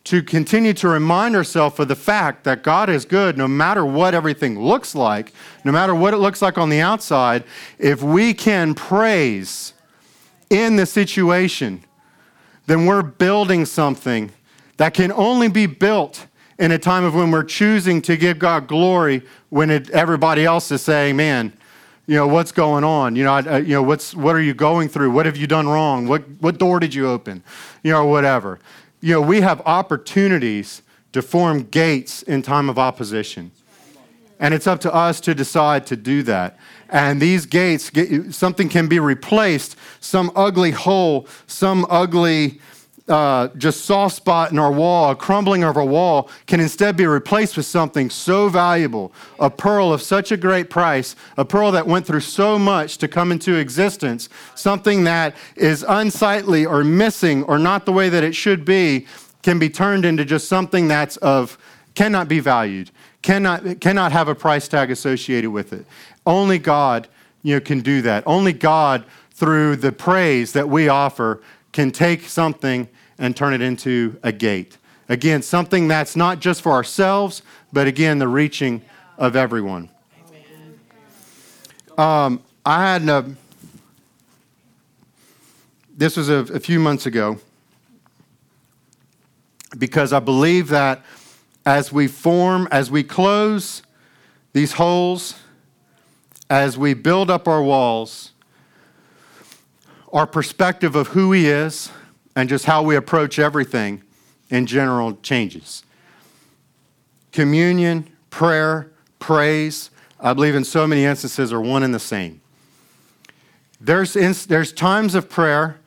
to 0.05 0.21
continue 0.21 0.73
to 0.73 0.89
remind 0.89 1.35
ourselves 1.35 1.79
of 1.79 1.87
the 1.87 1.95
fact 1.95 2.43
that 2.43 2.61
God 2.61 2.89
is 2.89 3.05
good 3.05 3.37
no 3.37 3.47
matter 3.47 3.85
what 3.85 4.13
everything 4.13 4.59
looks 4.59 4.93
like, 4.93 5.31
no 5.63 5.71
matter 5.71 5.95
what 5.95 6.13
it 6.13 6.17
looks 6.17 6.41
like 6.41 6.57
on 6.57 6.69
the 6.69 6.81
outside, 6.81 7.45
if 7.79 8.03
we 8.03 8.33
can 8.33 8.73
praise 8.73 9.73
in 10.49 10.75
the 10.75 10.85
situation, 10.85 11.83
then 12.65 12.85
we're 12.85 13.01
building 13.01 13.65
something 13.65 14.29
that 14.75 14.93
can 14.93 15.11
only 15.13 15.47
be 15.47 15.65
built 15.65 16.27
in 16.59 16.71
a 16.71 16.77
time 16.77 17.05
of 17.05 17.15
when 17.15 17.31
we're 17.31 17.43
choosing 17.43 18.01
to 18.01 18.17
give 18.17 18.39
God 18.39 18.67
glory 18.67 19.21
when 19.49 19.69
it, 19.69 19.89
everybody 19.91 20.43
else 20.45 20.71
is 20.71 20.81
saying, 20.81 21.15
man, 21.15 21.53
you 22.05 22.15
know, 22.15 22.27
what's 22.27 22.51
going 22.51 22.83
on? 22.83 23.15
You 23.15 23.23
know, 23.23 23.33
I, 23.33 23.57
you 23.59 23.75
know, 23.75 23.83
what's, 23.83 24.13
what 24.13 24.35
are 24.35 24.41
you 24.41 24.53
going 24.53 24.89
through? 24.89 25.11
What 25.11 25.25
have 25.25 25.37
you 25.37 25.47
done 25.47 25.67
wrong? 25.67 26.07
What, 26.07 26.23
what 26.39 26.57
door 26.57 26.79
did 26.79 26.93
you 26.93 27.07
open? 27.07 27.43
You 27.81 27.93
know, 27.93 28.05
whatever. 28.05 28.59
You 28.99 29.13
know, 29.13 29.21
we 29.21 29.41
have 29.41 29.61
opportunities 29.65 30.81
to 31.13 31.21
form 31.21 31.63
gates 31.63 32.21
in 32.23 32.41
time 32.41 32.69
of 32.69 32.77
opposition. 32.77 33.51
And 34.39 34.53
it's 34.53 34.67
up 34.67 34.81
to 34.81 34.93
us 34.93 35.21
to 35.21 35.33
decide 35.33 35.85
to 35.87 35.95
do 35.95 36.23
that. 36.23 36.57
And 36.89 37.21
these 37.21 37.45
gates, 37.45 37.91
something 38.35 38.67
can 38.67 38.87
be 38.87 38.99
replaced, 38.99 39.77
some 40.01 40.31
ugly 40.35 40.71
hole, 40.71 41.27
some 41.47 41.85
ugly 41.89 42.59
uh, 43.07 43.49
just 43.57 43.83
soft 43.83 44.15
spot 44.15 44.51
in 44.51 44.59
our 44.59 44.71
wall, 44.71 45.11
a 45.11 45.15
crumbling 45.15 45.63
of 45.63 45.75
our 45.75 45.85
wall, 45.85 46.29
can 46.47 46.59
instead 46.59 46.95
be 46.95 47.05
replaced 47.05 47.57
with 47.57 47.65
something 47.65 48.09
so 48.09 48.47
valuable, 48.47 49.11
a 49.39 49.49
pearl 49.49 49.91
of 49.91 50.01
such 50.01 50.31
a 50.31 50.37
great 50.37 50.69
price, 50.69 51.15
a 51.37 51.43
pearl 51.43 51.71
that 51.71 51.85
went 51.85 52.07
through 52.07 52.21
so 52.21 52.57
much 52.57 52.97
to 52.97 53.07
come 53.07 53.31
into 53.31 53.55
existence, 53.55 54.29
something 54.55 55.03
that 55.03 55.35
is 55.55 55.85
unsightly 55.87 56.65
or 56.65 56.83
missing 56.83 57.43
or 57.43 57.59
not 57.59 57.85
the 57.85 57.91
way 57.91 58.07
that 58.07 58.23
it 58.23 58.33
should 58.33 58.63
be, 58.63 59.05
can 59.41 59.59
be 59.59 59.69
turned 59.69 60.05
into 60.05 60.23
just 60.23 60.47
something 60.47 60.87
that's 60.87 61.17
of 61.17 61.57
cannot 61.95 62.29
be 62.29 62.39
valued, 62.39 62.89
cannot 63.21 63.81
cannot 63.81 64.11
have 64.13 64.29
a 64.29 64.35
price 64.35 64.67
tag 64.69 64.89
associated 64.89 65.49
with 65.49 65.73
it. 65.73 65.85
Only 66.25 66.57
God, 66.57 67.09
you 67.41 67.55
know, 67.55 67.59
can 67.59 67.81
do 67.81 68.01
that. 68.03 68.23
Only 68.25 68.53
God, 68.53 69.03
through 69.31 69.75
the 69.75 69.91
praise 69.91 70.53
that 70.53 70.69
we 70.69 70.87
offer, 70.87 71.41
can 71.73 71.91
take 71.91 72.29
something 72.29 72.87
and 73.17 73.35
turn 73.35 73.53
it 73.53 73.61
into 73.61 74.17
a 74.23 74.31
gate. 74.31 74.77
Again, 75.09 75.41
something 75.41 75.89
that's 75.89 76.15
not 76.15 76.39
just 76.39 76.61
for 76.61 76.71
ourselves, 76.71 77.41
but 77.73 77.87
again, 77.87 78.19
the 78.19 78.27
reaching 78.27 78.81
of 79.17 79.35
everyone. 79.35 79.89
Um, 81.97 82.41
I 82.65 82.81
had 82.81 83.07
a, 83.09 83.35
this 85.95 86.15
was 86.15 86.29
a, 86.29 86.37
a 86.53 86.59
few 86.59 86.79
months 86.79 87.05
ago 87.05 87.39
because 89.77 90.13
I 90.13 90.19
believe 90.19 90.69
that 90.69 91.03
as 91.65 91.91
we 91.91 92.07
form, 92.07 92.67
as 92.71 92.89
we 92.89 93.03
close 93.03 93.83
these 94.53 94.73
holes, 94.73 95.35
as 96.49 96.77
we 96.77 96.93
build 96.93 97.29
up 97.29 97.47
our 97.47 97.63
walls, 97.63 98.32
our 100.13 100.27
perspective 100.27 100.95
of 100.95 101.07
who 101.09 101.31
He 101.31 101.47
is 101.47 101.89
and 102.35 102.47
just 102.47 102.65
how 102.65 102.83
we 102.83 102.95
approach 102.95 103.39
everything 103.39 104.03
in 104.49 104.67
general 104.67 105.17
changes. 105.17 105.83
Communion, 107.31 108.07
prayer, 108.29 108.91
praise, 109.19 109.89
I 110.19 110.33
believe 110.33 110.55
in 110.55 110.63
so 110.63 110.87
many 110.87 111.03
instances 111.03 111.51
are 111.51 111.59
one 111.59 111.83
and 111.83 111.93
the 111.93 111.99
same. 111.99 112.39
There's, 113.81 114.13
there's 114.45 114.71
times 114.71 115.15
of 115.15 115.29
prayer 115.29 115.79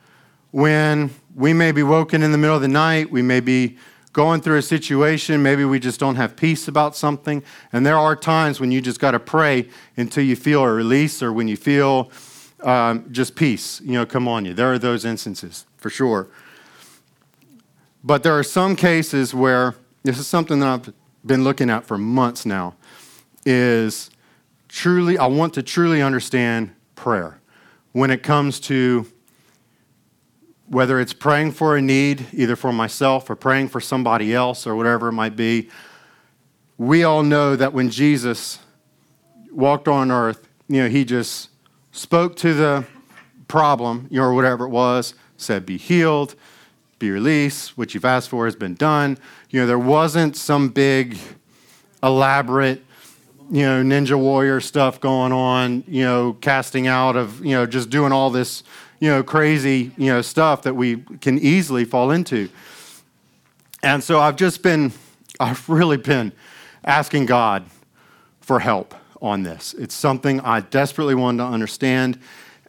when 0.51 1.09
we 1.33 1.53
may 1.53 1.71
be 1.71 1.83
woken 1.83 2.21
in 2.21 2.31
the 2.31 2.37
middle 2.37 2.55
of 2.55 2.61
the 2.61 2.67
night, 2.67 3.09
we 3.09 3.21
may 3.21 3.39
be 3.39 3.77
going 4.13 4.41
through 4.41 4.57
a 4.57 4.61
situation, 4.61 5.43
maybe 5.43 5.63
we 5.63 5.79
just 5.79 5.99
don't 5.99 6.15
have 6.15 6.35
peace 6.35 6.67
about 6.67 6.95
something. 6.95 7.43
And 7.71 7.85
there 7.85 7.97
are 7.97 8.15
times 8.15 8.59
when 8.59 8.71
you 8.71 8.81
just 8.81 8.99
got 8.99 9.11
to 9.11 9.19
pray 9.19 9.69
until 9.95 10.23
you 10.23 10.35
feel 10.35 10.63
a 10.63 10.73
release 10.73 11.21
or 11.21 11.31
when 11.31 11.47
you 11.47 11.55
feel 11.55 12.11
um, 12.63 13.11
just 13.11 13.35
peace, 13.35 13.81
you 13.81 13.93
know, 13.93 14.05
come 14.05 14.27
on 14.27 14.45
you. 14.45 14.53
There 14.53 14.71
are 14.71 14.79
those 14.79 15.05
instances 15.05 15.65
for 15.77 15.89
sure. 15.89 16.27
But 18.03 18.23
there 18.23 18.37
are 18.37 18.43
some 18.43 18.75
cases 18.75 19.33
where 19.33 19.75
this 20.03 20.17
is 20.17 20.27
something 20.27 20.59
that 20.61 20.67
I've 20.67 20.93
been 21.25 21.43
looking 21.43 21.69
at 21.69 21.85
for 21.85 21.97
months 21.97 22.45
now 22.45 22.75
is 23.45 24.09
truly 24.67 25.17
I 25.17 25.27
want 25.27 25.53
to 25.55 25.63
truly 25.63 26.01
understand 26.01 26.73
prayer 26.95 27.39
when 27.91 28.11
it 28.11 28.23
comes 28.23 28.59
to 28.61 29.05
whether 30.67 30.99
it's 30.99 31.13
praying 31.13 31.51
for 31.53 31.77
a 31.77 31.81
need 31.81 32.27
either 32.33 32.55
for 32.55 32.73
myself 32.73 33.29
or 33.29 33.35
praying 33.35 33.69
for 33.69 33.79
somebody 33.79 34.33
else 34.33 34.67
or 34.67 34.75
whatever 34.75 35.09
it 35.09 35.13
might 35.13 35.35
be. 35.35 35.69
We 36.77 37.03
all 37.03 37.23
know 37.23 37.55
that 37.55 37.73
when 37.73 37.89
Jesus 37.89 38.59
walked 39.51 39.87
on 39.87 40.11
earth, 40.11 40.47
you 40.67 40.83
know, 40.83 40.89
he 40.89 41.05
just 41.05 41.49
spoke 41.97 42.35
to 42.37 42.53
the 42.53 42.85
problem, 43.47 44.07
or 44.13 44.33
whatever 44.33 44.65
it 44.65 44.69
was, 44.69 45.13
said, 45.37 45.65
be 45.65 45.77
healed, 45.77 46.35
be 46.99 47.09
released, 47.11 47.77
what 47.77 47.93
you've 47.93 48.05
asked 48.05 48.29
for 48.29 48.45
has 48.45 48.55
been 48.55 48.75
done. 48.75 49.17
You 49.49 49.61
know, 49.61 49.67
there 49.67 49.79
wasn't 49.79 50.35
some 50.35 50.69
big, 50.69 51.17
elaborate, 52.03 52.83
you 53.49 53.63
know, 53.63 53.83
ninja 53.83 54.17
warrior 54.17 54.59
stuff 54.59 54.99
going 54.99 55.31
on, 55.31 55.83
you 55.87 56.03
know, 56.03 56.33
casting 56.41 56.87
out 56.87 57.15
of, 57.15 57.43
you 57.45 57.51
know, 57.51 57.65
just 57.65 57.89
doing 57.89 58.11
all 58.11 58.29
this, 58.29 58.63
you 58.99 59.09
know, 59.09 59.23
crazy, 59.23 59.91
you 59.97 60.07
know, 60.07 60.21
stuff 60.21 60.63
that 60.63 60.75
we 60.75 60.97
can 61.21 61.39
easily 61.39 61.85
fall 61.85 62.11
into. 62.11 62.49
And 63.83 64.03
so 64.03 64.19
I've 64.19 64.35
just 64.35 64.61
been, 64.61 64.91
I've 65.39 65.67
really 65.69 65.97
been 65.97 66.31
asking 66.83 67.27
God 67.27 67.65
for 68.41 68.59
help 68.59 68.93
on 69.21 69.43
this. 69.43 69.73
It's 69.73 69.95
something 69.95 70.39
I 70.41 70.61
desperately 70.61 71.15
want 71.15 71.39
to 71.39 71.45
understand, 71.45 72.19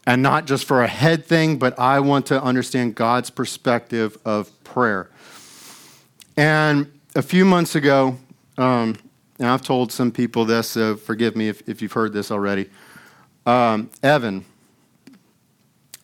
and 0.07 0.23
not 0.23 0.47
just 0.47 0.65
for 0.65 0.83
a 0.83 0.89
head 0.89 1.25
thing, 1.25 1.59
but 1.59 1.79
I 1.79 2.01
want 2.01 2.27
to 2.27 2.43
understand 2.43 2.95
God's 2.95 3.31
perspective 3.31 4.17
of 4.25 4.51
prayer. 4.65 5.11
And 6.37 6.93
a 7.15 7.23
few 7.23 7.45
months 7.45 7.75
ago, 7.75 8.17
um, 8.57 8.97
and 9.39 9.49
I've 9.49 9.63
told 9.63 9.93
some 9.93 10.11
people 10.11 10.45
this, 10.45 10.71
so 10.71 10.97
forgive 10.97 11.37
me 11.37 11.49
if, 11.49 11.69
if 11.69 11.81
you've 11.83 11.93
heard 11.93 12.13
this 12.13 12.31
already. 12.31 12.69
Um, 13.47 13.91
Evan 14.03 14.45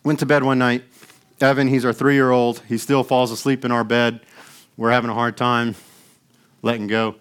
went 0.03 0.19
to 0.19 0.25
bed 0.25 0.43
one 0.43 0.57
night. 0.57 0.83
Evan, 1.41 1.67
he's 1.67 1.83
our 1.83 1.93
three 1.93 2.13
year 2.15 2.31
old. 2.31 2.61
He 2.67 2.77
still 2.77 3.03
falls 3.03 3.31
asleep 3.31 3.65
in 3.65 3.71
our 3.71 3.83
bed. 3.83 4.21
We're 4.77 4.91
having 4.91 5.09
a 5.09 5.13
hard 5.13 5.35
time 5.35 5.75
letting 6.61 6.87
go. 6.87 7.15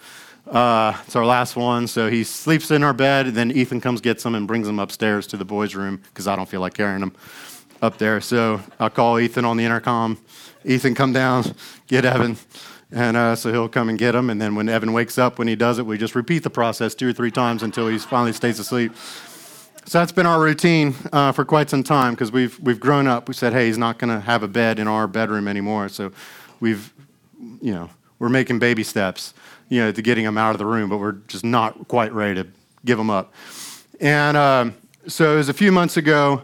Uh, 0.47 0.95
it's 1.07 1.17
our 1.17 1.25
last 1.25 1.57
one, 1.57 1.87
so 1.87 2.11
he 2.11 2.23
sleeps 2.23 2.71
in 2.71 2.83
our 2.83 2.93
bed. 2.93 3.29
Then 3.29 3.51
Ethan 3.51 3.81
comes, 3.81 4.01
gets 4.01 4.25
him, 4.25 4.35
and 4.35 4.47
brings 4.47 4.69
him 4.69 4.79
upstairs 4.79 5.27
to 5.29 5.37
the 5.37 5.45
boys' 5.45 5.75
room 5.75 6.03
because 6.09 6.29
I 6.29 6.37
don't 6.37 6.49
feel 6.49 6.61
like 6.61 6.75
carrying 6.75 7.03
him 7.03 7.13
up 7.81 7.97
there. 7.99 8.21
So 8.21 8.61
I'll 8.79 8.91
call 8.91 9.19
Ethan 9.19 9.45
on 9.45 9.57
the 9.57 9.65
intercom. 9.65 10.19
Ethan, 10.65 10.95
come 10.95 11.13
down, 11.13 11.45
get 11.87 12.05
Evan. 12.05 12.37
And 12.93 13.17
uh, 13.17 13.37
so 13.37 13.51
he'll 13.51 13.69
come 13.69 13.89
and 13.89 13.99
get 13.99 14.15
him. 14.15 14.29
And 14.31 14.41
then 14.41 14.55
when 14.55 14.69
Evan 14.69 14.93
wakes 14.93 15.19
up, 15.19 15.39
when 15.39 15.49
he 15.49 15.57
does 15.57 15.79
it, 15.79 15.87
we 15.87 15.97
just 15.99 16.15
repeat 16.15 16.43
the 16.43 16.51
process 16.51 16.95
two 16.95 17.09
or 17.09 17.13
three 17.13 17.31
times 17.31 17.63
until 17.63 17.89
he 17.89 17.99
finally 17.99 18.33
stays 18.33 18.59
asleep. 18.59 18.93
So 19.87 19.99
that's 19.99 20.13
been 20.13 20.27
our 20.27 20.41
routine 20.41 20.95
uh, 21.13 21.33
for 21.33 21.45
quite 21.45 21.69
some 21.69 21.83
time 21.83 22.15
because 22.15 22.31
we've, 22.31 22.59
we've 22.61 22.81
grown 22.81 23.07
up. 23.07 23.29
We 23.29 23.35
said, 23.35 23.53
hey, 23.53 23.67
he's 23.67 23.79
not 23.79 23.99
going 23.99 24.15
to 24.15 24.21
have 24.21 24.43
a 24.43 24.49
bed 24.49 24.79
in 24.79 24.89
our 24.89 25.07
bedroom 25.07 25.49
anymore. 25.49 25.89
So 25.89 26.13
we've, 26.61 26.93
you 27.61 27.73
know, 27.73 27.91
we're 28.19 28.29
making 28.29 28.61
baby 28.61 28.85
steps 28.85 29.35
you 29.69 29.81
know, 29.81 29.93
to 29.93 30.03
getting 30.03 30.25
him 30.25 30.39
out 30.39 30.53
of 30.53 30.59
the 30.59 30.67
room, 30.67 30.89
but 30.89 30.99
we're 30.99 31.13
just 31.29 31.45
not 31.45 31.89
quite 31.89 32.13
ready 32.13 32.43
to 32.43 32.49
give 32.85 32.99
him 32.99 33.11
up. 33.11 33.33
And 34.01 34.37
um, 34.37 34.75
so 35.07 35.35
it 35.35 35.37
was 35.37 35.49
a 35.49 35.55
few 35.55 35.73
months 35.73 35.97
ago. 35.97 36.43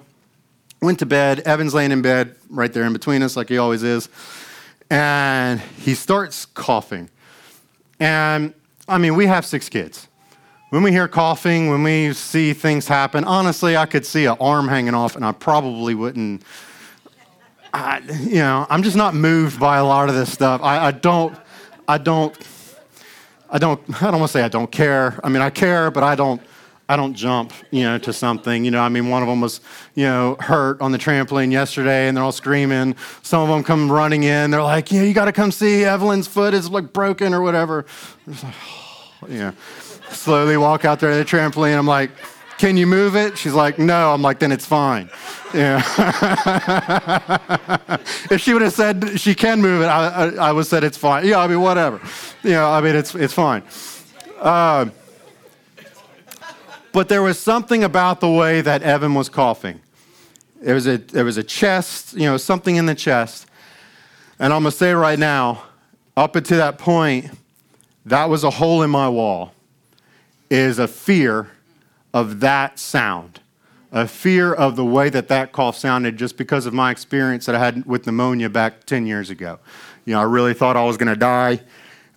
Went 0.83 0.99
to 1.01 1.07
bed. 1.07 1.41
Evan's 1.41 1.75
laying 1.75 1.93
in 1.93 2.01
bed 2.01 2.35
right 2.49 2.73
there 2.73 2.85
in 2.85 2.93
between 2.93 3.23
us, 3.23 3.37
like 3.37 3.49
he 3.49 3.59
always 3.59 3.83
is. 3.83 4.09
And 4.89 5.61
he 5.61 5.95
starts 5.95 6.47
coughing. 6.47 7.11
And 7.99 8.55
I 8.89 8.99
mean, 8.99 9.15
we 9.15 9.27
have 9.27 9.45
six 9.45 9.69
kids. 9.69 10.09
When 10.71 10.83
we 10.83 10.93
hear 10.93 11.07
coughing, 11.09 11.69
when 11.69 11.83
we 11.83 12.13
see 12.13 12.53
things 12.55 12.87
happen, 12.89 13.25
honestly, 13.25 13.77
I 13.77 13.87
could 13.87 14.07
see 14.07 14.27
an 14.27 14.37
arm 14.41 14.69
hanging 14.69 14.95
off, 14.95 15.17
and 15.17 15.25
I 15.25 15.33
probably 15.33 15.95
wouldn't. 15.95 16.43
I, 17.75 18.01
you 18.21 18.37
know, 18.37 18.67
I'm 18.71 18.83
just 18.83 18.97
not 18.97 19.15
moved 19.15 19.61
by 19.61 19.79
a 19.79 19.85
lot 19.85 20.09
of 20.09 20.15
this 20.15 20.33
stuff. 20.33 20.61
I, 20.63 20.87
I 20.87 20.91
don't. 20.93 21.37
I 21.89 21.99
don't 21.99 22.37
I 23.51 23.59
don't, 23.59 23.81
I 24.03 24.11
don't 24.11 24.21
want 24.21 24.31
to 24.31 24.39
say 24.39 24.43
I 24.43 24.49
don't 24.49 24.71
care. 24.71 25.19
I 25.25 25.29
mean, 25.29 25.43
I 25.43 25.51
care, 25.51 25.91
but 25.91 26.03
I 26.03 26.15
don't, 26.15 26.41
I 26.89 26.97
don't 26.97 27.15
jump, 27.15 27.53
you 27.71 27.85
know, 27.85 27.99
to 27.99 28.13
something. 28.13 28.65
You 28.65 28.73
know, 28.73 28.81
I 28.81 28.89
mean, 28.89 29.11
one 29.11 29.23
of 29.23 29.29
them 29.29 29.41
was, 29.41 29.61
you 29.95 30.05
know, 30.05 30.37
hurt 30.41 30.81
on 30.81 30.91
the 30.91 30.99
trampoline 30.99 31.53
yesterday, 31.53 32.09
and 32.09 32.17
they're 32.17 32.25
all 32.25 32.33
screaming. 32.33 32.97
Some 33.23 33.43
of 33.43 33.49
them 33.49 33.63
come 33.63 33.93
running 33.93 34.25
in. 34.25 34.51
They're 34.51 34.63
like, 34.63 34.91
yeah, 34.91 35.03
you 35.03 35.15
got 35.15 35.27
to 35.27 35.33
come 35.33 35.53
see 35.53 35.85
Evelyn's 35.85 36.27
foot 36.27 36.53
is 36.53 36.69
like 36.69 36.93
broken 36.93 37.33
or 37.33 37.43
whatever. 37.43 37.87
I'm 38.27 38.33
Like, 38.33 38.55
oh, 38.55 39.27
yeah. 39.29 39.53
Slowly 40.09 40.57
walk 40.57 40.85
out 40.85 40.99
there 40.99 41.13
to 41.13 41.19
the 41.19 41.25
trampoline. 41.25 41.79
I'm 41.79 41.87
like, 41.87 42.11
Can 42.61 42.77
you 42.77 42.87
move 42.87 43.17
it? 43.17 43.39
She's 43.39 43.55
like, 43.55 43.79
No. 43.79 44.13
I'm 44.13 44.21
like, 44.21 44.39
Then 44.39 44.53
it's 44.53 44.67
fine. 44.67 45.09
Yeah. 45.55 45.79
if 48.31 48.43
she 48.43 48.53
would 48.53 48.61
have 48.61 48.75
said 48.75 49.19
she 49.19 49.35
can 49.35 49.63
move 49.63 49.81
it, 49.81 49.87
I, 49.87 50.09
I, 50.09 50.49
I 50.49 50.53
would 50.53 50.61
have 50.61 50.67
said 50.67 50.85
it's 50.85 50.99
fine. 50.99 51.27
Yeah, 51.27 51.39
I 51.39 51.47
mean, 51.47 51.63
whatever. 51.63 52.03
Know, 52.45 52.71
I 52.71 52.83
mean, 52.83 52.97
it's, 52.97 53.15
it's 53.15 53.33
fine. 53.33 53.63
Uh, 54.39 54.91
but 56.93 57.09
there 57.09 57.23
was 57.23 57.39
something 57.39 57.83
about 57.83 58.21
the 58.21 58.29
way 58.29 58.61
that 58.61 58.83
Evan 58.83 59.15
was 59.15 59.31
coughing. 59.31 59.81
There 60.61 60.75
was 60.75 60.87
a, 60.87 60.99
there 60.99 61.25
was 61.25 61.39
a 61.39 61.43
chest, 61.43 62.13
you 62.13 62.27
know, 62.27 62.37
something 62.37 62.77
in 62.77 62.85
the 62.85 62.95
chest. 62.95 63.47
And 64.39 64.53
I'm 64.53 64.65
going 64.65 64.71
to 64.71 64.77
say 64.77 64.93
right 64.93 65.19
now, 65.19 65.63
up 66.15 66.37
until 66.37 66.59
that 66.59 66.77
point, 66.77 67.31
that 68.05 68.29
was 68.29 68.45
a 68.45 68.51
hole 68.51 68.83
in 68.83 68.91
my 68.91 69.09
wall, 69.09 69.55
is 70.51 70.79
a 70.79 70.87
fear 70.87 71.49
of 72.13 72.41
that 72.41 72.79
sound, 72.79 73.41
a 73.93 74.07
fear 74.07 74.53
of 74.53 74.77
the 74.77 74.85
way 74.85 75.11
that 75.11 75.29
that 75.29 75.53
cough 75.53 75.77
sounded 75.77 76.17
just 76.17 76.37
because 76.37 76.67
of 76.67 76.75
my 76.75 76.91
experience 76.91 77.47
that 77.47 77.55
I 77.55 77.59
had 77.59 77.85
with 77.87 78.07
pneumonia 78.07 78.49
back 78.49 78.85
10 78.85 79.07
years 79.07 79.31
ago. 79.31 79.59
You 80.05 80.15
know, 80.15 80.21
I 80.21 80.25
really 80.25 80.55
thought 80.55 80.77
I 80.77 80.85
was 80.85 80.97
going 80.97 81.09
to 81.09 81.19
die. 81.19 81.61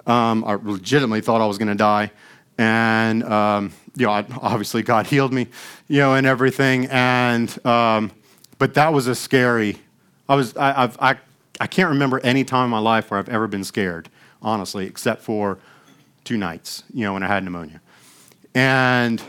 Um, 0.06 0.44
I 0.44 0.56
legitimately 0.56 1.22
thought 1.22 1.42
I 1.42 1.46
was 1.46 1.58
going 1.58 1.70
to 1.70 1.76
die. 1.76 2.12
And, 2.58 3.24
um, 3.24 3.74
you 3.96 4.06
know, 4.06 4.12
obviously 4.12 4.84
God 4.84 5.08
healed 5.14 5.34
me, 5.34 5.48
you 5.88 6.00
know, 6.00 6.16
and 6.16 6.28
everything. 6.28 6.88
And, 6.88 7.66
um, 7.66 8.12
but 8.60 8.76
that 8.76 8.94
was 8.94 9.08
a 9.08 9.16
scary, 9.16 9.78
I 10.30 10.36
was, 10.36 10.56
I, 10.56 10.84
I've, 10.84 10.98
I, 11.02 11.18
I 11.60 11.68
can't 11.68 11.90
remember 11.90 12.20
any 12.20 12.44
time 12.44 12.66
in 12.66 12.72
my 12.72 12.80
life 12.80 13.12
where 13.12 13.20
I've 13.20 13.30
ever 13.30 13.48
been 13.48 13.64
scared, 13.64 14.10
honestly, 14.42 14.86
except 14.86 15.22
for 15.22 15.60
two 16.24 16.38
nights, 16.38 16.84
you 16.94 17.04
know, 17.04 17.14
when 17.14 17.24
I 17.24 17.28
had 17.28 17.44
pneumonia. 17.44 17.82
And 18.56 19.22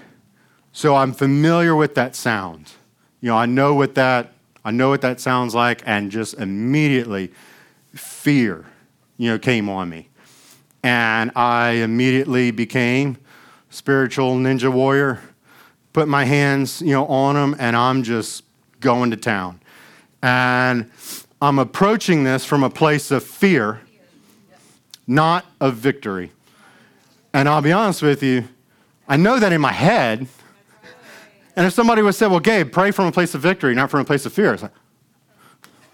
so 0.75 0.97
I'm 0.97 1.13
familiar 1.13 1.77
with 1.77 1.95
that 1.95 2.17
sound. 2.17 2.73
You 3.21 3.29
know, 3.31 3.37
I 3.37 3.47
know 3.47 3.77
what 3.77 3.95
that, 3.95 4.33
I 4.65 4.73
know 4.73 4.89
what 4.89 5.03
that 5.03 5.21
sounds 5.21 5.55
like, 5.55 5.83
and 5.87 6.11
just 6.11 6.35
immediately 6.35 7.31
fear, 7.95 8.67
you 9.17 9.31
know, 9.31 9.39
came 9.39 9.69
on 9.69 9.89
me. 9.89 10.09
And 10.83 11.31
I 11.37 11.71
immediately 11.71 12.51
became 12.51 13.19
spiritual 13.71 14.35
ninja 14.35 14.71
warrior, 14.71 15.21
put 15.93 16.09
my 16.09 16.25
hands, 16.25 16.83
you 16.83 16.91
know, 16.91 17.07
on 17.07 17.37
them, 17.37 17.55
and 17.61 17.77
I'm 17.77 18.03
just 18.03 18.43
going 18.81 19.13
to 19.13 19.17
town. 19.17 19.61
And 20.25 20.91
I'm 21.41 21.61
approaching 21.61 22.25
this 22.25 22.45
from 22.45 22.65
a 22.65 22.71
place 22.71 23.13
of 23.13 23.23
fear, 23.23 23.81
not 25.07 25.47
of 25.61 25.77
victory. 25.77 26.33
And 27.33 27.49
I'll 27.49 27.63
be 27.63 27.73
honest 27.73 28.03
with 28.03 28.25
you, 28.25 28.49
I 29.09 29.17
know 29.17 29.39
that 29.39 29.53
in 29.53 29.61
my 29.61 29.73
head. 29.73 30.27
And 31.57 31.67
if 31.67 31.73
somebody 31.73 32.03
would 32.03 32.15
say, 32.15 32.27
well, 32.27 32.41
Gabe, 32.41 32.73
pray 32.73 32.91
from 32.91 33.07
a 33.07 33.13
place 33.13 33.35
of 33.35 33.41
victory, 33.41 33.75
not 33.75 33.91
from 33.91 34.01
a 34.01 34.05
place 34.05 34.27
of 34.27 34.33
fear, 34.33 34.57
like, 34.57 34.73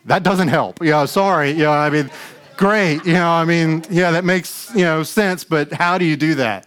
that 0.07 0.23
doesn't 0.23 0.49
help. 0.49 0.83
Yeah, 0.83 1.05
sorry. 1.05 1.53
Know, 1.53 1.73
I 1.73 1.91
mean, 1.91 2.11
great. 2.57 3.05
You 3.05 3.13
know, 3.13 3.29
I 3.29 3.45
mean, 3.45 3.85
yeah, 3.91 4.11
that 4.13 4.25
makes, 4.25 4.71
you 4.75 4.85
know, 4.85 5.03
sense, 5.03 5.45
but 5.45 5.73
how 5.73 5.99
do 5.99 6.07
you 6.07 6.17
do 6.17 6.37
that? 6.37 6.67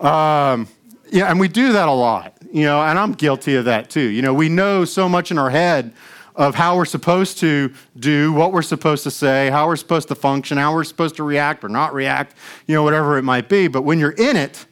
Um, 0.00 0.68
yeah, 1.10 1.30
and 1.30 1.38
we 1.38 1.48
do 1.48 1.72
that 1.72 1.88
a 1.88 1.92
lot, 1.92 2.34
you 2.50 2.64
know, 2.64 2.82
and 2.82 2.98
I'm 2.98 3.12
guilty 3.12 3.54
of 3.56 3.66
that 3.66 3.90
too. 3.90 4.00
You 4.00 4.22
know, 4.22 4.34
we 4.34 4.48
know 4.48 4.84
so 4.84 5.08
much 5.08 5.30
in 5.30 5.38
our 5.38 5.50
head 5.50 5.92
of 6.34 6.54
how 6.54 6.76
we're 6.76 6.84
supposed 6.84 7.38
to 7.38 7.72
do, 7.98 8.32
what 8.32 8.52
we're 8.52 8.62
supposed 8.62 9.04
to 9.04 9.10
say, 9.10 9.50
how 9.50 9.66
we're 9.68 9.76
supposed 9.76 10.08
to 10.08 10.14
function, 10.14 10.58
how 10.58 10.74
we're 10.74 10.82
supposed 10.82 11.14
to 11.16 11.22
react 11.22 11.62
or 11.62 11.68
not 11.68 11.94
react, 11.94 12.34
you 12.66 12.74
know, 12.74 12.82
whatever 12.82 13.18
it 13.18 13.22
might 13.22 13.48
be. 13.48 13.68
But 13.68 13.82
when 13.82 14.00
you're 14.00 14.10
in 14.10 14.36
it, 14.36 14.66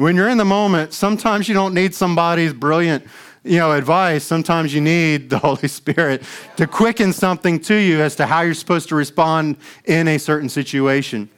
when 0.00 0.16
you're 0.16 0.30
in 0.30 0.38
the 0.38 0.44
moment, 0.46 0.94
sometimes 0.94 1.46
you 1.46 1.52
don't 1.52 1.74
need 1.74 1.94
somebody's 1.94 2.54
brilliant, 2.54 3.06
you 3.44 3.58
know, 3.58 3.72
advice. 3.72 4.24
Sometimes 4.24 4.72
you 4.72 4.80
need 4.80 5.28
the 5.28 5.38
Holy 5.46 5.68
Spirit 5.68 6.22
to 6.56 6.66
quicken 6.66 7.12
something 7.12 7.60
to 7.60 7.74
you 7.74 8.00
as 8.00 8.16
to 8.16 8.24
how 8.24 8.40
you're 8.40 8.54
supposed 8.54 8.88
to 8.88 8.94
respond 8.94 9.58
in 9.84 10.08
a 10.08 10.18
certain 10.18 10.48
situation. 10.48 11.28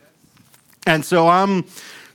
And 0.86 1.04
so 1.04 1.26
I'm 1.26 1.64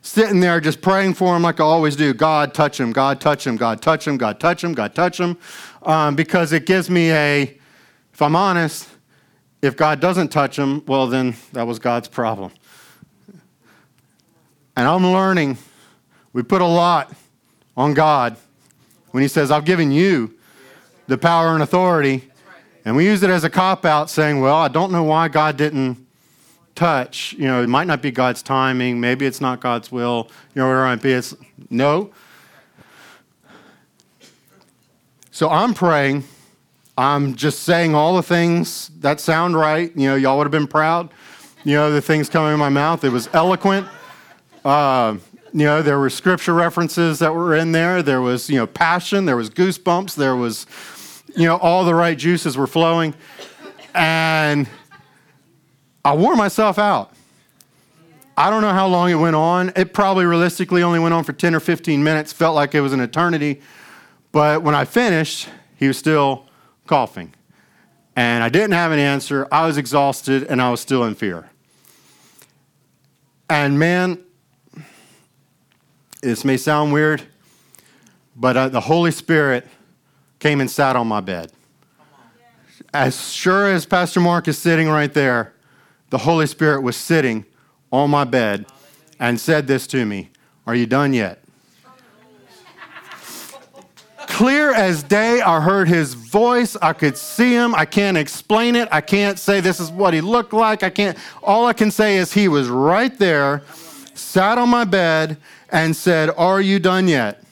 sitting 0.01 0.39
there 0.39 0.61
just 0.61 0.81
praying 0.81 1.15
for 1.15 1.35
him 1.35 1.41
like 1.41 1.59
I 1.59 1.63
always 1.65 1.97
do. 1.97 2.13
God, 2.13 2.53
touch 2.53 2.79
him. 2.79 2.93
God, 2.93 3.19
touch 3.19 3.45
him. 3.45 3.57
God, 3.57 3.81
touch 3.81 4.07
him. 4.07 4.15
God, 4.15 4.39
touch 4.39 4.63
him. 4.63 4.73
God, 4.73 4.95
touch 4.95 5.19
him. 5.19 5.37
Um, 5.81 6.15
because 6.15 6.53
it 6.53 6.65
gives 6.65 6.89
me 6.89 7.11
a, 7.11 7.41
if 8.13 8.21
I'm 8.21 8.37
honest, 8.37 8.87
if 9.61 9.75
God 9.75 9.99
doesn't 9.99 10.29
touch 10.29 10.57
him, 10.57 10.85
well, 10.85 11.07
then 11.07 11.35
that 11.51 11.67
was 11.67 11.77
God's 11.77 12.07
problem. 12.07 12.51
And 14.77 14.87
I'm 14.87 15.05
learning, 15.05 15.57
we 16.37 16.43
put 16.43 16.61
a 16.61 16.67
lot 16.67 17.11
on 17.75 17.95
God 17.95 18.37
when 19.09 19.23
He 19.23 19.27
says, 19.27 19.49
I've 19.49 19.65
given 19.65 19.89
you 19.89 20.35
the 21.07 21.17
power 21.17 21.55
and 21.55 21.63
authority. 21.63 22.29
And 22.85 22.95
we 22.95 23.05
use 23.05 23.23
it 23.23 23.31
as 23.31 23.43
a 23.43 23.49
cop 23.49 23.85
out 23.85 24.07
saying, 24.07 24.39
well, 24.39 24.55
I 24.57 24.67
don't 24.67 24.91
know 24.91 25.01
why 25.01 25.29
God 25.29 25.57
didn't 25.57 26.05
touch, 26.75 27.33
you 27.33 27.45
know, 27.47 27.63
it 27.63 27.69
might 27.69 27.87
not 27.87 28.03
be 28.03 28.11
God's 28.11 28.43
timing, 28.43 28.99
maybe 28.99 29.25
it's 29.25 29.41
not 29.41 29.61
God's 29.61 29.91
will, 29.91 30.29
you 30.53 30.61
know, 30.61 30.67
whatever 30.67 30.83
it 30.83 30.89
might 30.89 31.01
be. 31.01 31.13
It's 31.13 31.35
no. 31.71 32.11
So 35.31 35.49
I'm 35.49 35.73
praying. 35.73 36.23
I'm 36.95 37.33
just 37.33 37.63
saying 37.63 37.95
all 37.95 38.15
the 38.15 38.21
things 38.21 38.91
that 38.99 39.19
sound 39.19 39.55
right. 39.55 39.91
You 39.97 40.09
know, 40.09 40.15
y'all 40.15 40.37
would 40.37 40.45
have 40.45 40.51
been 40.51 40.67
proud. 40.67 41.09
You 41.63 41.73
know, 41.73 41.91
the 41.91 41.99
things 41.99 42.29
coming 42.29 42.53
in 42.53 42.59
my 42.59 42.69
mouth. 42.69 43.03
It 43.03 43.09
was 43.09 43.27
eloquent. 43.33 43.87
Uh, 44.63 45.17
you 45.57 45.65
know, 45.65 45.81
there 45.81 45.97
were 45.97 46.11
scripture 46.11 46.53
references 46.53 47.17
that 47.17 47.33
were 47.33 47.55
in 47.55 47.71
there. 47.71 48.03
There 48.03 48.21
was, 48.21 48.47
you 48.47 48.57
know, 48.57 48.67
passion. 48.67 49.25
There 49.25 49.35
was 49.35 49.49
goosebumps. 49.49 50.13
There 50.13 50.35
was, 50.35 50.67
you 51.35 51.45
know, 51.47 51.57
all 51.57 51.83
the 51.83 51.95
right 51.95 52.15
juices 52.15 52.55
were 52.55 52.67
flowing. 52.67 53.15
And 53.95 54.69
I 56.05 56.15
wore 56.15 56.35
myself 56.35 56.77
out. 56.77 57.11
I 58.37 58.51
don't 58.51 58.61
know 58.61 58.71
how 58.71 58.85
long 58.85 59.09
it 59.09 59.15
went 59.15 59.35
on. 59.35 59.73
It 59.75 59.95
probably 59.95 60.25
realistically 60.25 60.83
only 60.83 60.99
went 60.99 61.15
on 61.15 61.23
for 61.23 61.33
10 61.33 61.55
or 61.55 61.59
15 61.59 62.03
minutes, 62.03 62.31
felt 62.31 62.53
like 62.53 62.75
it 62.75 62.81
was 62.81 62.93
an 62.93 62.99
eternity. 62.99 63.59
But 64.31 64.61
when 64.61 64.75
I 64.75 64.85
finished, 64.85 65.49
he 65.75 65.87
was 65.87 65.97
still 65.97 66.45
coughing. 66.85 67.33
And 68.15 68.43
I 68.43 68.49
didn't 68.49 68.73
have 68.73 68.91
an 68.91 68.99
answer. 68.99 69.47
I 69.51 69.65
was 69.65 69.77
exhausted 69.77 70.43
and 70.43 70.61
I 70.61 70.69
was 70.69 70.81
still 70.81 71.03
in 71.03 71.15
fear. 71.15 71.49
And 73.49 73.79
man, 73.79 74.23
this 76.21 76.43
may 76.43 76.57
sound 76.57 76.93
weird, 76.93 77.23
but 78.35 78.57
uh, 78.57 78.69
the 78.69 78.81
Holy 78.81 79.11
Spirit 79.11 79.67
came 80.39 80.61
and 80.61 80.69
sat 80.69 80.95
on 80.95 81.07
my 81.07 81.21
bed. 81.21 81.51
As 82.93 83.31
sure 83.31 83.67
as 83.67 83.85
Pastor 83.85 84.19
Mark 84.19 84.47
is 84.47 84.57
sitting 84.57 84.87
right 84.87 85.13
there, 85.13 85.53
the 86.09 86.17
Holy 86.19 86.47
Spirit 86.47 86.81
was 86.81 86.95
sitting 86.95 87.45
on 87.91 88.09
my 88.09 88.23
bed 88.23 88.65
and 89.19 89.39
said 89.39 89.67
this 89.67 89.87
to 89.87 90.05
me 90.05 90.29
Are 90.65 90.75
you 90.75 90.85
done 90.85 91.13
yet? 91.13 91.43
Clear 94.27 94.73
as 94.73 95.01
day, 95.03 95.41
I 95.41 95.59
heard 95.61 95.87
his 95.87 96.13
voice. 96.13 96.75
I 96.81 96.93
could 96.93 97.17
see 97.17 97.53
him. 97.53 97.73
I 97.73 97.85
can't 97.85 98.17
explain 98.17 98.75
it. 98.75 98.87
I 98.91 99.01
can't 99.01 99.39
say 99.39 99.61
this 99.61 99.79
is 99.79 99.89
what 99.89 100.13
he 100.13 100.21
looked 100.21 100.53
like. 100.53 100.83
I 100.83 100.89
can't. 100.89 101.17
All 101.41 101.65
I 101.65 101.73
can 101.73 101.89
say 101.89 102.17
is 102.17 102.33
he 102.33 102.47
was 102.47 102.67
right 102.67 103.17
there, 103.17 103.63
sat 104.13 104.57
on 104.57 104.69
my 104.69 104.83
bed, 104.83 105.37
and 105.69 105.95
said, 105.95 106.29
Are 106.37 106.61
you 106.61 106.79
done 106.79 107.07
yet? 107.07 107.43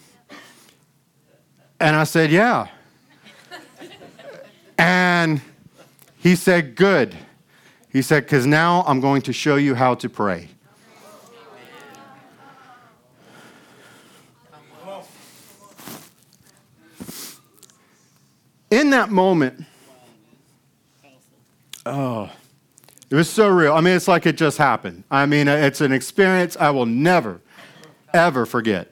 And 1.80 1.96
I 1.96 2.04
said, 2.04 2.32
Yeah. 2.32 2.68
And 4.78 5.42
he 6.18 6.36
said, 6.36 6.76
Good. 6.76 7.16
He 7.92 8.02
said, 8.02 8.24
Because 8.24 8.46
now 8.46 8.84
I'm 8.88 9.00
going 9.00 9.22
to 9.24 9.34
show 9.34 9.56
you 9.56 9.76
how 9.76 9.96
to 9.96 10.10
pray. 10.10 10.50
In 18.72 18.90
that 18.90 19.10
moment, 19.10 19.64
oh, 21.86 22.30
it 23.10 23.16
was 23.16 23.30
so 23.30 23.48
real. 23.48 23.74
I 23.74 23.80
mean, 23.80 23.96
it's 23.96 24.08
like 24.08 24.26
it 24.26 24.36
just 24.36 24.58
happened. 24.58 25.04
I 25.10 25.26
mean, 25.26 25.48
it's 25.48 25.80
an 25.80 25.94
experience 25.94 26.58
I 26.58 26.72
will 26.72 26.88
never, 26.88 27.40
ever 28.16 28.46
forget 28.46 28.92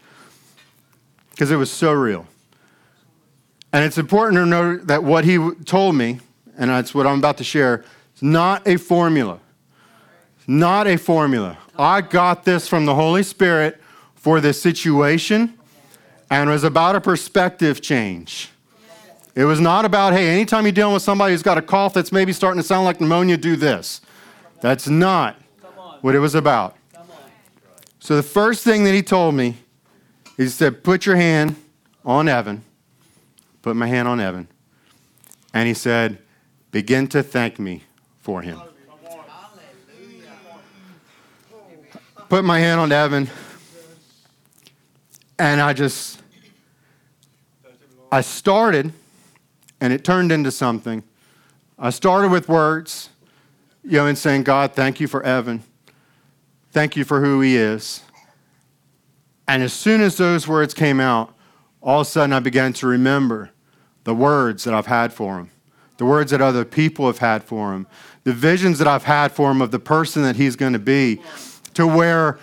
because 1.31 1.49
it 1.49 1.55
was 1.55 1.71
so 1.71 1.91
real. 1.91 2.27
And 3.71 3.83
it's 3.83 3.97
important 3.97 4.37
to 4.37 4.45
know 4.45 4.77
that 4.77 5.03
what 5.03 5.25
he 5.25 5.37
told 5.65 5.95
me, 5.95 6.19
and 6.57 6.69
that's 6.69 6.93
what 6.93 7.07
I'm 7.07 7.17
about 7.17 7.37
to 7.37 7.43
share, 7.43 7.83
is 8.15 8.21
not 8.21 8.67
a 8.67 8.77
formula. 8.77 9.39
Not 10.45 10.87
a 10.87 10.97
formula. 10.97 11.57
I 11.77 12.01
got 12.01 12.43
this 12.43 12.67
from 12.67 12.85
the 12.85 12.93
Holy 12.93 13.23
Spirit 13.23 13.81
for 14.15 14.39
this 14.39 14.61
situation 14.61 15.57
and 16.29 16.49
it 16.49 16.53
was 16.53 16.63
about 16.63 16.95
a 16.95 17.01
perspective 17.01 17.79
change. 17.79 18.49
It 19.35 19.45
was 19.45 19.59
not 19.59 19.85
about, 19.85 20.13
hey, 20.13 20.29
anytime 20.29 20.65
you're 20.65 20.71
dealing 20.71 20.95
with 20.95 21.03
somebody 21.03 21.33
who's 21.33 21.43
got 21.43 21.59
a 21.59 21.61
cough 21.61 21.93
that's 21.93 22.11
maybe 22.11 22.33
starting 22.33 22.61
to 22.61 22.67
sound 22.67 22.85
like 22.85 22.99
pneumonia, 22.99 23.37
do 23.37 23.55
this. 23.55 24.01
That's 24.61 24.87
not 24.87 25.35
what 26.01 26.15
it 26.15 26.19
was 26.19 26.33
about. 26.33 26.75
So 28.03 28.17
the 28.17 28.21
first 28.21 28.65
thing 28.65 28.83
that 28.83 28.93
he 28.93 29.01
told 29.01 29.33
me, 29.33 29.55
he 30.35 30.49
said, 30.49 30.83
put 30.83 31.05
your 31.05 31.15
hand 31.15 31.55
on 32.03 32.27
Evan, 32.27 32.61
put 33.61 33.77
my 33.77 33.87
hand 33.87 34.09
on 34.09 34.19
Evan, 34.19 34.49
and 35.53 35.69
he 35.69 35.73
said, 35.73 36.17
Begin 36.71 37.07
to 37.07 37.23
thank 37.23 37.59
me 37.59 37.83
for 38.19 38.41
him. 38.41 38.59
Put 42.27 42.43
my 42.43 42.59
hand 42.59 42.81
on 42.81 42.91
Evan, 42.91 43.29
and 45.39 45.61
I 45.61 45.71
just, 45.71 46.21
I 48.11 48.19
started, 48.19 48.91
and 49.79 49.93
it 49.93 50.03
turned 50.03 50.33
into 50.33 50.51
something. 50.51 51.03
I 51.79 51.89
started 51.91 52.31
with 52.31 52.49
words, 52.49 53.11
you 53.81 53.91
know, 53.91 54.07
and 54.07 54.17
saying, 54.17 54.43
God, 54.43 54.73
thank 54.73 54.99
you 54.99 55.07
for 55.07 55.23
Evan. 55.23 55.63
Thank 56.73 56.95
you 56.95 57.03
for 57.03 57.21
who 57.21 57.39
he 57.41 57.55
is. 57.55 58.01
And 59.47 59.61
as 59.61 59.73
soon 59.73 60.01
as 60.01 60.17
those 60.17 60.47
words 60.47 60.73
came 60.73 60.99
out, 60.99 61.31
all 61.83 62.01
of 62.01 62.07
a 62.07 62.09
sudden 62.09 62.33
I 62.33 62.39
began 62.39 62.73
to 62.73 62.87
remember 62.87 63.51
the 64.05 64.15
words 64.15 64.63
that 64.63 64.73
I've 64.73 64.87
had 64.87 65.13
for 65.13 65.37
him, 65.37 65.51
the 65.97 66.05
words 66.05 66.31
that 66.31 66.41
other 66.41 66.65
people 66.65 67.05
have 67.05 67.19
had 67.19 67.43
for 67.43 67.73
him, 67.73 67.85
the 68.23 68.33
visions 68.33 68.79
that 68.79 68.87
I've 68.87 69.03
had 69.03 69.31
for 69.31 69.51
him 69.51 69.61
of 69.61 69.69
the 69.69 69.77
person 69.77 70.23
that 70.23 70.35
he's 70.35 70.55
going 70.55 70.73
to 70.73 70.79
be, 70.79 71.21
to 71.75 71.85
where 71.85 72.39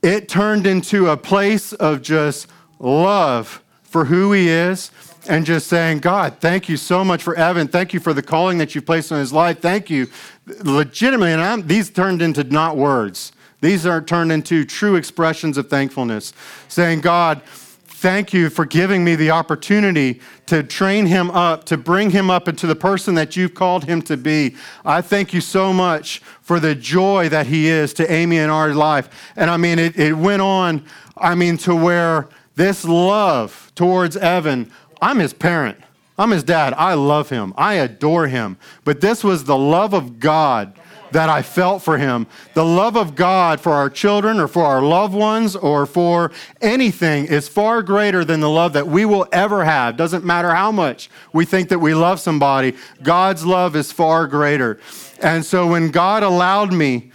it 0.00 0.28
turned 0.28 0.64
into 0.64 1.08
a 1.08 1.16
place 1.16 1.72
of 1.72 2.02
just 2.02 2.46
love 2.78 3.64
for 3.82 4.04
who 4.04 4.32
he 4.32 4.48
is 4.48 4.92
and 5.28 5.44
just 5.44 5.66
saying, 5.66 5.98
God, 5.98 6.36
thank 6.38 6.68
you 6.68 6.76
so 6.76 7.04
much 7.04 7.22
for 7.24 7.34
Evan. 7.34 7.66
Thank 7.66 7.92
you 7.94 7.98
for 7.98 8.12
the 8.12 8.22
calling 8.22 8.58
that 8.58 8.76
you've 8.76 8.86
placed 8.86 9.10
on 9.10 9.18
his 9.18 9.32
life. 9.32 9.58
Thank 9.58 9.90
you. 9.90 10.08
Legitimately, 10.46 11.32
and 11.32 11.42
I'm, 11.42 11.66
these 11.66 11.90
turned 11.90 12.22
into 12.22 12.44
not 12.44 12.76
words. 12.76 13.32
These 13.62 13.86
are 13.86 14.02
turned 14.02 14.32
into 14.32 14.64
true 14.64 14.96
expressions 14.96 15.56
of 15.56 15.70
thankfulness, 15.70 16.34
saying, 16.66 17.00
God, 17.00 17.42
thank 17.44 18.32
you 18.32 18.50
for 18.50 18.66
giving 18.66 19.04
me 19.04 19.14
the 19.14 19.30
opportunity 19.30 20.20
to 20.46 20.64
train 20.64 21.06
him 21.06 21.30
up, 21.30 21.62
to 21.66 21.76
bring 21.76 22.10
him 22.10 22.28
up 22.28 22.48
into 22.48 22.66
the 22.66 22.74
person 22.74 23.14
that 23.14 23.36
you've 23.36 23.54
called 23.54 23.84
him 23.84 24.02
to 24.02 24.16
be. 24.16 24.56
I 24.84 25.00
thank 25.00 25.32
you 25.32 25.40
so 25.40 25.72
much 25.72 26.18
for 26.40 26.58
the 26.58 26.74
joy 26.74 27.28
that 27.28 27.46
he 27.46 27.68
is 27.68 27.94
to 27.94 28.12
Amy 28.12 28.38
in 28.38 28.50
our 28.50 28.74
life. 28.74 29.08
And 29.36 29.48
I 29.48 29.56
mean, 29.56 29.78
it, 29.78 29.96
it 29.96 30.14
went 30.14 30.42
on, 30.42 30.84
I 31.16 31.36
mean, 31.36 31.56
to 31.58 31.76
where 31.76 32.28
this 32.56 32.84
love 32.84 33.70
towards 33.76 34.16
Evan, 34.16 34.72
I'm 35.00 35.20
his 35.20 35.32
parent. 35.32 35.78
I'm 36.18 36.32
his 36.32 36.42
dad. 36.42 36.74
I 36.76 36.94
love 36.94 37.30
him. 37.30 37.54
I 37.56 37.74
adore 37.74 38.26
him. 38.26 38.58
But 38.84 39.00
this 39.00 39.22
was 39.22 39.44
the 39.44 39.56
love 39.56 39.94
of 39.94 40.18
God 40.18 40.76
that 41.12 41.28
I 41.28 41.42
felt 41.42 41.82
for 41.82 41.98
him. 41.98 42.26
The 42.54 42.64
love 42.64 42.96
of 42.96 43.14
God 43.14 43.60
for 43.60 43.72
our 43.72 43.88
children 43.88 44.40
or 44.40 44.48
for 44.48 44.64
our 44.64 44.82
loved 44.82 45.14
ones 45.14 45.54
or 45.54 45.86
for 45.86 46.32
anything 46.60 47.26
is 47.26 47.48
far 47.48 47.82
greater 47.82 48.24
than 48.24 48.40
the 48.40 48.50
love 48.50 48.72
that 48.72 48.86
we 48.86 49.04
will 49.04 49.26
ever 49.32 49.64
have. 49.64 49.96
Doesn't 49.96 50.24
matter 50.24 50.54
how 50.54 50.72
much 50.72 51.10
we 51.32 51.44
think 51.44 51.68
that 51.68 51.78
we 51.78 51.94
love 51.94 52.20
somebody, 52.20 52.74
God's 53.02 53.44
love 53.46 53.76
is 53.76 53.92
far 53.92 54.26
greater. 54.26 54.80
And 55.22 55.44
so 55.44 55.68
when 55.68 55.90
God 55.90 56.22
allowed 56.22 56.72
me 56.72 57.12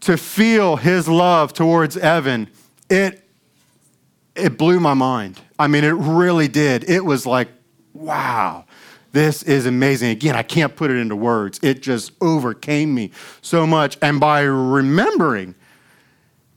to 0.00 0.16
feel 0.16 0.76
his 0.76 1.08
love 1.08 1.52
towards 1.52 1.96
Evan, 1.96 2.48
it 2.88 3.18
it 4.34 4.56
blew 4.56 4.80
my 4.80 4.94
mind. 4.94 5.40
I 5.58 5.66
mean, 5.66 5.84
it 5.84 5.90
really 5.90 6.48
did. 6.48 6.88
It 6.88 7.04
was 7.04 7.26
like, 7.26 7.48
wow. 7.92 8.64
This 9.12 9.42
is 9.42 9.66
amazing. 9.66 10.10
Again, 10.10 10.34
I 10.34 10.42
can't 10.42 10.74
put 10.74 10.90
it 10.90 10.96
into 10.96 11.14
words. 11.14 11.60
It 11.62 11.82
just 11.82 12.12
overcame 12.20 12.94
me 12.94 13.10
so 13.42 13.66
much. 13.66 13.98
And 14.00 14.18
by 14.18 14.40
remembering, 14.40 15.54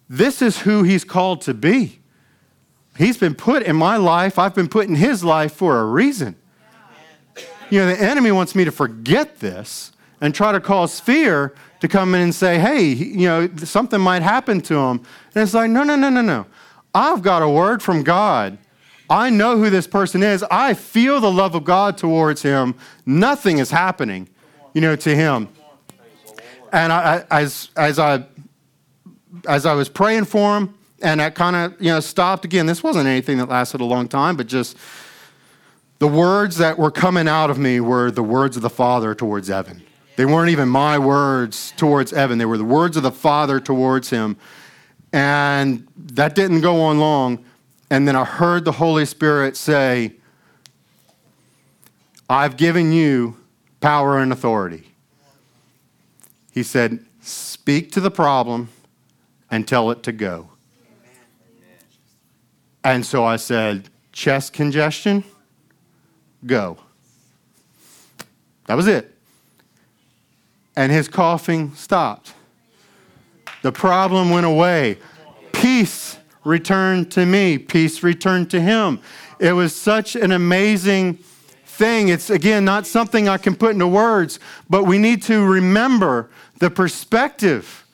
this 0.10 0.42
is 0.42 0.60
who 0.60 0.84
he's 0.84 1.04
called 1.04 1.42
to 1.42 1.54
be. 1.54 2.00
He's 2.98 3.18
been 3.18 3.36
put 3.36 3.64
in 3.64 3.76
my 3.76 3.98
life, 3.98 4.40
I've 4.40 4.56
been 4.56 4.70
put 4.70 4.88
in 4.88 4.96
his 4.96 5.24
life 5.24 5.54
for 5.54 5.80
a 5.80 5.86
reason. 5.86 6.36
You 7.70 7.80
know, 7.80 7.88
the 7.88 8.00
enemy 8.00 8.32
wants 8.32 8.56
me 8.56 8.64
to 8.64 8.72
forget 8.72 9.40
this 9.40 9.92
and 10.22 10.34
try 10.34 10.52
to 10.52 10.62
cause 10.62 11.00
fear 11.00 11.56
to 11.82 11.88
come 11.88 12.16
in 12.16 12.22
and 12.22 12.34
say, 12.34 12.58
hey, 12.58 12.84
you 12.84 13.28
know, 13.28 13.50
something 13.58 14.00
might 14.00 14.22
happen 14.22 14.62
to 14.62 14.76
him. 14.76 15.02
And 15.34 15.44
it's 15.44 15.54
like, 15.54 15.70
no, 15.70 15.84
no, 15.84 15.96
no, 15.96 16.10
no, 16.10 16.22
no. 16.22 16.46
I've 16.94 17.22
got 17.22 17.42
a 17.42 17.50
word 17.50 17.84
from 17.84 18.04
God 18.04 18.58
I 19.10 19.30
know 19.30 19.58
who 19.58 19.70
this 19.70 19.88
person 19.88 20.24
is. 20.24 20.44
I 20.50 20.74
feel 20.74 21.20
the 21.20 21.32
love 21.32 21.56
of 21.56 21.64
God 21.64 21.98
towards 21.98 22.42
him. 22.42 22.76
Nothing 23.06 23.60
is 23.60 23.70
happening, 23.70 24.30
you 24.74 24.82
know, 24.82 24.96
to 24.96 25.16
him. 25.16 25.50
And 26.72 26.92
I, 26.92 27.26
as, 27.30 27.70
as, 27.78 28.00
I, 28.00 28.26
as 29.48 29.66
I 29.66 29.74
was 29.74 29.90
praying 29.90 30.26
for 30.26 30.58
him, 30.58 30.76
and 31.02 31.22
I 31.22 31.30
kind 31.30 31.56
of, 31.56 31.80
you 31.80 31.92
know, 31.92 32.00
stopped 32.00 32.46
again. 32.46 32.66
This 32.66 32.82
wasn't 32.82 33.08
anything 33.08 33.38
that 33.38 33.50
lasted 33.50 33.82
a 33.82 33.86
long 33.86 34.08
time, 34.08 34.36
but 34.36 34.48
just 34.48 34.76
the 36.00 36.08
words 36.08 36.58
that 36.58 36.78
were 36.80 36.92
coming 36.92 37.28
out 37.28 37.50
of 37.50 37.58
me 37.58 37.80
were 37.80 38.10
the 38.12 38.24
words 38.24 38.56
of 38.56 38.64
the 38.64 38.70
Father 38.70 39.14
towards 39.14 39.50
Evan. 39.50 39.84
They 40.16 40.26
weren't 40.26 40.50
even 40.50 40.70
my 40.70 40.98
words 40.98 41.74
towards 41.78 42.12
Evan, 42.12 42.38
they 42.38 42.46
were 42.46 42.58
the 42.58 42.66
words 42.66 42.98
of 42.98 43.04
the 43.04 43.12
Father 43.12 43.60
towards 43.60 44.10
him. 44.10 44.38
And 45.14 45.88
that 45.96 46.36
didn't 46.36 46.62
go 46.62 46.82
on 46.82 47.00
long 47.00 47.45
and 47.90 48.08
then 48.08 48.16
I 48.16 48.26
heard 48.26 48.66
the 48.66 48.74
Holy 48.74 49.06
Spirit 49.06 49.56
say, 49.56 50.14
I've 52.30 52.58
given 52.58 52.92
you 52.92 53.38
power 53.80 54.18
and 54.20 54.32
authority. 54.32 54.92
He 56.52 56.64
said, 56.64 57.06
Speak 57.22 57.92
to 57.94 58.00
the 58.00 58.12
problem 58.12 58.70
and 59.50 59.68
tell 59.68 59.92
it 59.92 60.04
to 60.04 60.12
go. 60.12 60.50
And 62.84 63.06
so 63.06 63.24
I 63.24 63.36
said, 63.36 63.90
Chest 64.12 64.54
congestion, 64.54 65.24
go. 66.46 66.78
That 68.68 68.76
was 68.76 68.88
it. 68.88 69.16
And 70.76 70.92
his 70.92 71.08
coughing 71.08 71.74
stopped. 71.76 72.34
The 73.62 73.72
problem 73.72 74.30
went 74.30 74.46
away. 74.46 75.00
Peace 75.52 76.18
returned 76.46 77.12
to 77.12 77.26
me, 77.26 77.58
peace 77.58 78.04
return 78.04 78.46
to 78.48 78.62
him. 78.62 79.02
It 79.40 79.52
was 79.52 79.76
such 79.76 80.16
an 80.16 80.32
amazing 80.32 81.16
thing. 81.66 82.08
It's, 82.08 82.30
again, 82.30 82.64
not 82.64 82.88
something 82.88 83.28
I 83.28 83.38
can 83.38 83.56
put 83.56 83.72
into 83.72 83.88
words, 83.88 84.40
but 84.70 84.84
we 84.84 84.98
need 84.98 85.24
to 85.24 85.46
remember 85.46 86.30
the 86.60 86.70
perspective 86.70 87.86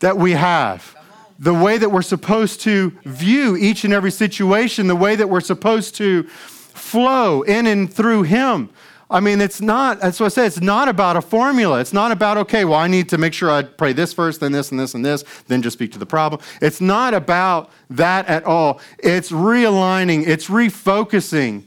that 0.00 0.16
we 0.16 0.32
have, 0.32 0.96
the 1.38 1.54
way 1.54 1.78
that 1.78 1.90
we're 1.90 2.02
supposed 2.02 2.60
to 2.62 2.90
view 3.04 3.56
each 3.56 3.84
and 3.84 3.92
every 3.92 4.10
situation, 4.10 4.88
the 4.88 4.96
way 4.96 5.14
that 5.14 5.28
we're 5.28 5.40
supposed 5.40 5.94
to 5.96 6.24
flow 6.24 7.42
in 7.42 7.66
and 7.66 7.92
through 7.92 8.22
Him. 8.22 8.70
I 9.14 9.20
mean, 9.20 9.40
it's 9.40 9.60
not, 9.60 10.00
that's 10.00 10.18
what 10.18 10.26
I 10.26 10.28
said, 10.30 10.46
it's 10.46 10.60
not 10.60 10.88
about 10.88 11.16
a 11.16 11.22
formula. 11.22 11.78
It's 11.78 11.92
not 11.92 12.10
about, 12.10 12.36
okay, 12.36 12.64
well, 12.64 12.80
I 12.80 12.88
need 12.88 13.08
to 13.10 13.16
make 13.16 13.32
sure 13.32 13.48
I 13.48 13.62
pray 13.62 13.92
this 13.92 14.12
first, 14.12 14.40
then 14.40 14.50
this 14.50 14.72
and 14.72 14.80
this 14.80 14.92
and 14.94 15.04
this, 15.04 15.22
then 15.46 15.62
just 15.62 15.74
speak 15.74 15.92
to 15.92 16.00
the 16.00 16.04
problem. 16.04 16.40
It's 16.60 16.80
not 16.80 17.14
about 17.14 17.70
that 17.90 18.26
at 18.26 18.42
all. 18.42 18.80
It's 18.98 19.30
realigning, 19.30 20.26
it's 20.26 20.48
refocusing 20.48 21.62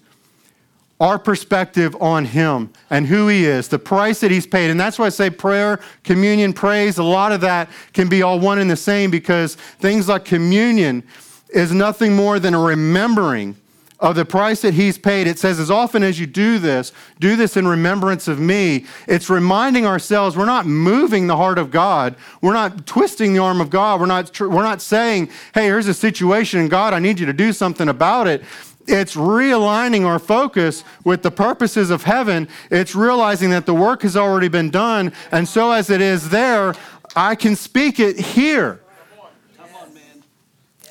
our 0.99 1.17
perspective 1.17 1.95
on 2.01 2.25
Him 2.25 2.73
and 2.89 3.07
who 3.07 3.29
He 3.29 3.45
is, 3.45 3.69
the 3.69 3.79
price 3.79 4.19
that 4.19 4.29
He's 4.29 4.45
paid. 4.45 4.69
And 4.69 4.77
that's 4.77 4.99
why 4.99 5.05
I 5.05 5.09
say 5.09 5.29
prayer, 5.29 5.79
communion, 6.03 6.51
praise, 6.51 6.97
a 6.97 7.03
lot 7.03 7.31
of 7.31 7.39
that 7.41 7.69
can 7.93 8.09
be 8.09 8.23
all 8.23 8.41
one 8.41 8.59
and 8.59 8.69
the 8.69 8.75
same 8.75 9.09
because 9.09 9.55
things 9.79 10.09
like 10.09 10.25
communion 10.25 11.01
is 11.51 11.71
nothing 11.71 12.13
more 12.13 12.39
than 12.39 12.53
a 12.53 12.59
remembering 12.59 13.55
of 13.99 14.15
the 14.15 14.25
price 14.25 14.61
that 14.61 14.75
he's 14.75 14.97
paid. 14.97 15.27
It 15.27 15.39
says, 15.39 15.59
as 15.59 15.71
often 15.71 16.03
as 16.03 16.19
you 16.19 16.27
do 16.27 16.59
this, 16.59 16.91
do 17.19 17.35
this 17.35 17.57
in 17.57 17.67
remembrance 17.67 18.27
of 18.27 18.39
me. 18.39 18.85
It's 19.07 19.29
reminding 19.29 19.85
ourselves 19.85 20.37
we're 20.37 20.45
not 20.45 20.67
moving 20.67 21.27
the 21.27 21.37
heart 21.37 21.57
of 21.57 21.71
God. 21.71 22.15
We're 22.41 22.53
not 22.53 22.85
twisting 22.85 23.33
the 23.33 23.39
arm 23.39 23.59
of 23.59 23.69
God. 23.69 23.99
We're 23.99 24.05
not, 24.05 24.39
we're 24.39 24.63
not 24.63 24.81
saying, 24.81 25.29
hey, 25.53 25.65
here's 25.65 25.87
a 25.87 25.93
situation, 25.93 26.59
and 26.59 26.69
God, 26.69 26.93
I 26.93 26.99
need 26.99 27.19
you 27.19 27.25
to 27.25 27.33
do 27.33 27.51
something 27.51 27.89
about 27.89 28.27
it. 28.27 28.43
It's 28.87 29.15
realigning 29.15 30.05
our 30.05 30.19
focus 30.19 30.83
with 31.03 31.21
the 31.21 31.31
purposes 31.31 31.89
of 31.89 32.03
heaven. 32.03 32.47
It's 32.71 32.95
realizing 32.95 33.49
that 33.49 33.65
the 33.65 33.73
work 33.73 34.03
has 34.03 34.15
already 34.15 34.47
been 34.47 34.69
done. 34.69 35.11
And 35.31 35.45
so, 35.47 35.71
as 35.71 35.89
it 35.89 35.99
is 35.99 36.29
there, 36.29 36.73
I 37.15 37.35
can 37.35 37.55
speak 37.57 37.99
it 37.99 38.17
here 38.17 38.79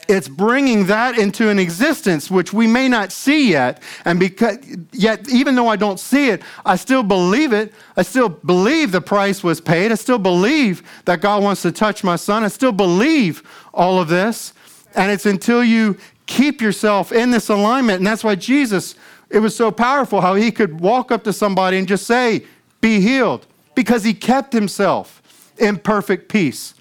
it's 0.09 0.29
bringing 0.29 0.87
that 0.87 1.19
into 1.19 1.49
an 1.49 1.59
existence 1.59 2.31
which 2.31 2.53
we 2.53 2.67
may 2.67 2.89
not 2.89 3.13
see 3.13 3.51
yet. 3.51 3.83
And 4.05 4.21
because, 4.21 4.59
yet, 4.93 5.29
even 5.29 5.55
though 5.55 5.69
I 5.69 5.77
don't 5.77 5.99
see 5.99 6.29
it, 6.29 6.43
I 6.65 6.77
still 6.77 7.03
believe 7.03 7.53
it. 7.53 7.75
I 7.97 8.03
still 8.03 8.29
believe 8.29 8.93
the 8.93 9.01
price 9.01 9.43
was 9.43 9.61
paid. 9.61 9.93
I 9.93 9.97
still 9.97 10.19
believe 10.19 10.83
that 11.05 11.21
God 11.21 11.43
wants 11.43 11.63
to 11.63 11.73
touch 11.73 12.05
my 12.05 12.17
son. 12.17 12.45
I 12.45 12.49
still 12.49 12.73
believe 12.73 13.43
all 13.75 14.01
of 14.01 14.09
this. 14.09 14.53
And 14.95 15.11
it's 15.11 15.27
until 15.27 15.65
you 15.65 15.97
keep 16.27 16.61
yourself 16.61 17.13
in 17.13 17.31
this 17.31 17.49
alignment. 17.49 17.99
And 17.99 18.07
that's 18.07 18.25
why 18.25 18.35
Jesus, 18.35 18.95
it 19.31 19.41
was 19.41 19.57
so 19.57 19.71
powerful 19.71 20.21
how 20.21 20.35
he 20.35 20.51
could 20.51 20.81
walk 20.81 21.11
up 21.11 21.25
to 21.25 21.33
somebody 21.33 21.79
and 21.79 21.89
just 21.89 22.07
say, 22.07 22.45
Be 22.81 23.01
healed, 23.01 23.47
because 23.75 24.05
he 24.05 24.15
kept 24.15 24.53
himself 24.53 25.23
in 25.59 25.79
perfect 25.79 26.29
peace. 26.29 26.75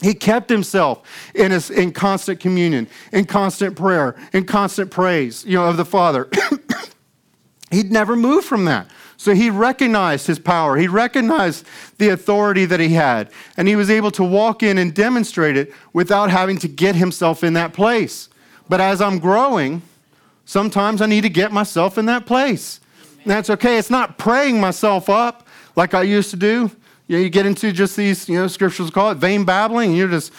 He 0.00 0.14
kept 0.14 0.48
himself 0.48 1.02
in, 1.34 1.50
his, 1.50 1.70
in 1.70 1.92
constant 1.92 2.40
communion, 2.40 2.88
in 3.12 3.26
constant 3.26 3.76
prayer, 3.76 4.16
in 4.32 4.44
constant 4.44 4.90
praise, 4.90 5.44
you 5.44 5.58
know, 5.58 5.66
of 5.66 5.76
the 5.76 5.84
Father. 5.84 6.28
He'd 7.70 7.92
never 7.92 8.16
moved 8.16 8.46
from 8.46 8.64
that. 8.64 8.88
So 9.16 9.34
he 9.34 9.50
recognized 9.50 10.26
his 10.26 10.38
power. 10.38 10.78
He 10.78 10.88
recognized 10.88 11.66
the 11.98 12.08
authority 12.08 12.64
that 12.64 12.80
he 12.80 12.88
had. 12.94 13.30
And 13.58 13.68
he 13.68 13.76
was 13.76 13.90
able 13.90 14.10
to 14.12 14.24
walk 14.24 14.62
in 14.62 14.78
and 14.78 14.94
demonstrate 14.94 15.58
it 15.58 15.74
without 15.92 16.30
having 16.30 16.58
to 16.60 16.68
get 16.68 16.94
himself 16.94 17.44
in 17.44 17.52
that 17.52 17.74
place. 17.74 18.30
But 18.70 18.80
as 18.80 19.02
I'm 19.02 19.18
growing, 19.18 19.82
sometimes 20.46 21.02
I 21.02 21.06
need 21.06 21.20
to 21.20 21.28
get 21.28 21.52
myself 21.52 21.98
in 21.98 22.06
that 22.06 22.24
place. 22.24 22.80
That's 23.26 23.50
okay. 23.50 23.76
It's 23.76 23.90
not 23.90 24.16
praying 24.16 24.58
myself 24.58 25.10
up 25.10 25.46
like 25.76 25.92
I 25.92 26.02
used 26.02 26.30
to 26.30 26.36
do. 26.36 26.70
You, 27.10 27.16
know, 27.16 27.22
you 27.24 27.30
get 27.30 27.46
into 27.46 27.72
just 27.72 27.96
these, 27.96 28.28
you 28.28 28.36
know, 28.36 28.46
scriptures 28.46 28.90
call 28.90 29.10
it 29.10 29.16
vain 29.18 29.44
babbling, 29.44 29.90
and 29.90 29.98
you're 29.98 30.08
just, 30.08 30.32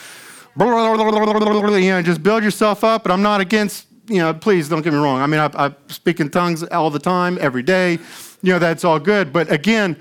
you 0.57 0.65
know, 0.65 2.01
just 2.01 2.23
build 2.23 2.43
yourself 2.43 2.83
up. 2.83 3.03
But 3.03 3.11
I'm 3.11 3.21
not 3.21 3.41
against, 3.41 3.87
you 4.07 4.19
know, 4.19 4.33
please 4.33 4.69
don't 4.69 4.81
get 4.81 4.93
me 4.93 4.99
wrong. 4.99 5.19
I 5.21 5.27
mean, 5.27 5.39
I, 5.39 5.49
I 5.53 5.75
speak 5.87 6.19
in 6.19 6.29
tongues 6.29 6.63
all 6.63 6.89
the 6.89 6.99
time, 6.99 7.37
every 7.41 7.63
day 7.63 7.99
you 8.41 8.53
know, 8.53 8.59
that's 8.59 8.83
all 8.83 8.99
good. 8.99 9.31
But 9.31 9.51
again, 9.51 9.99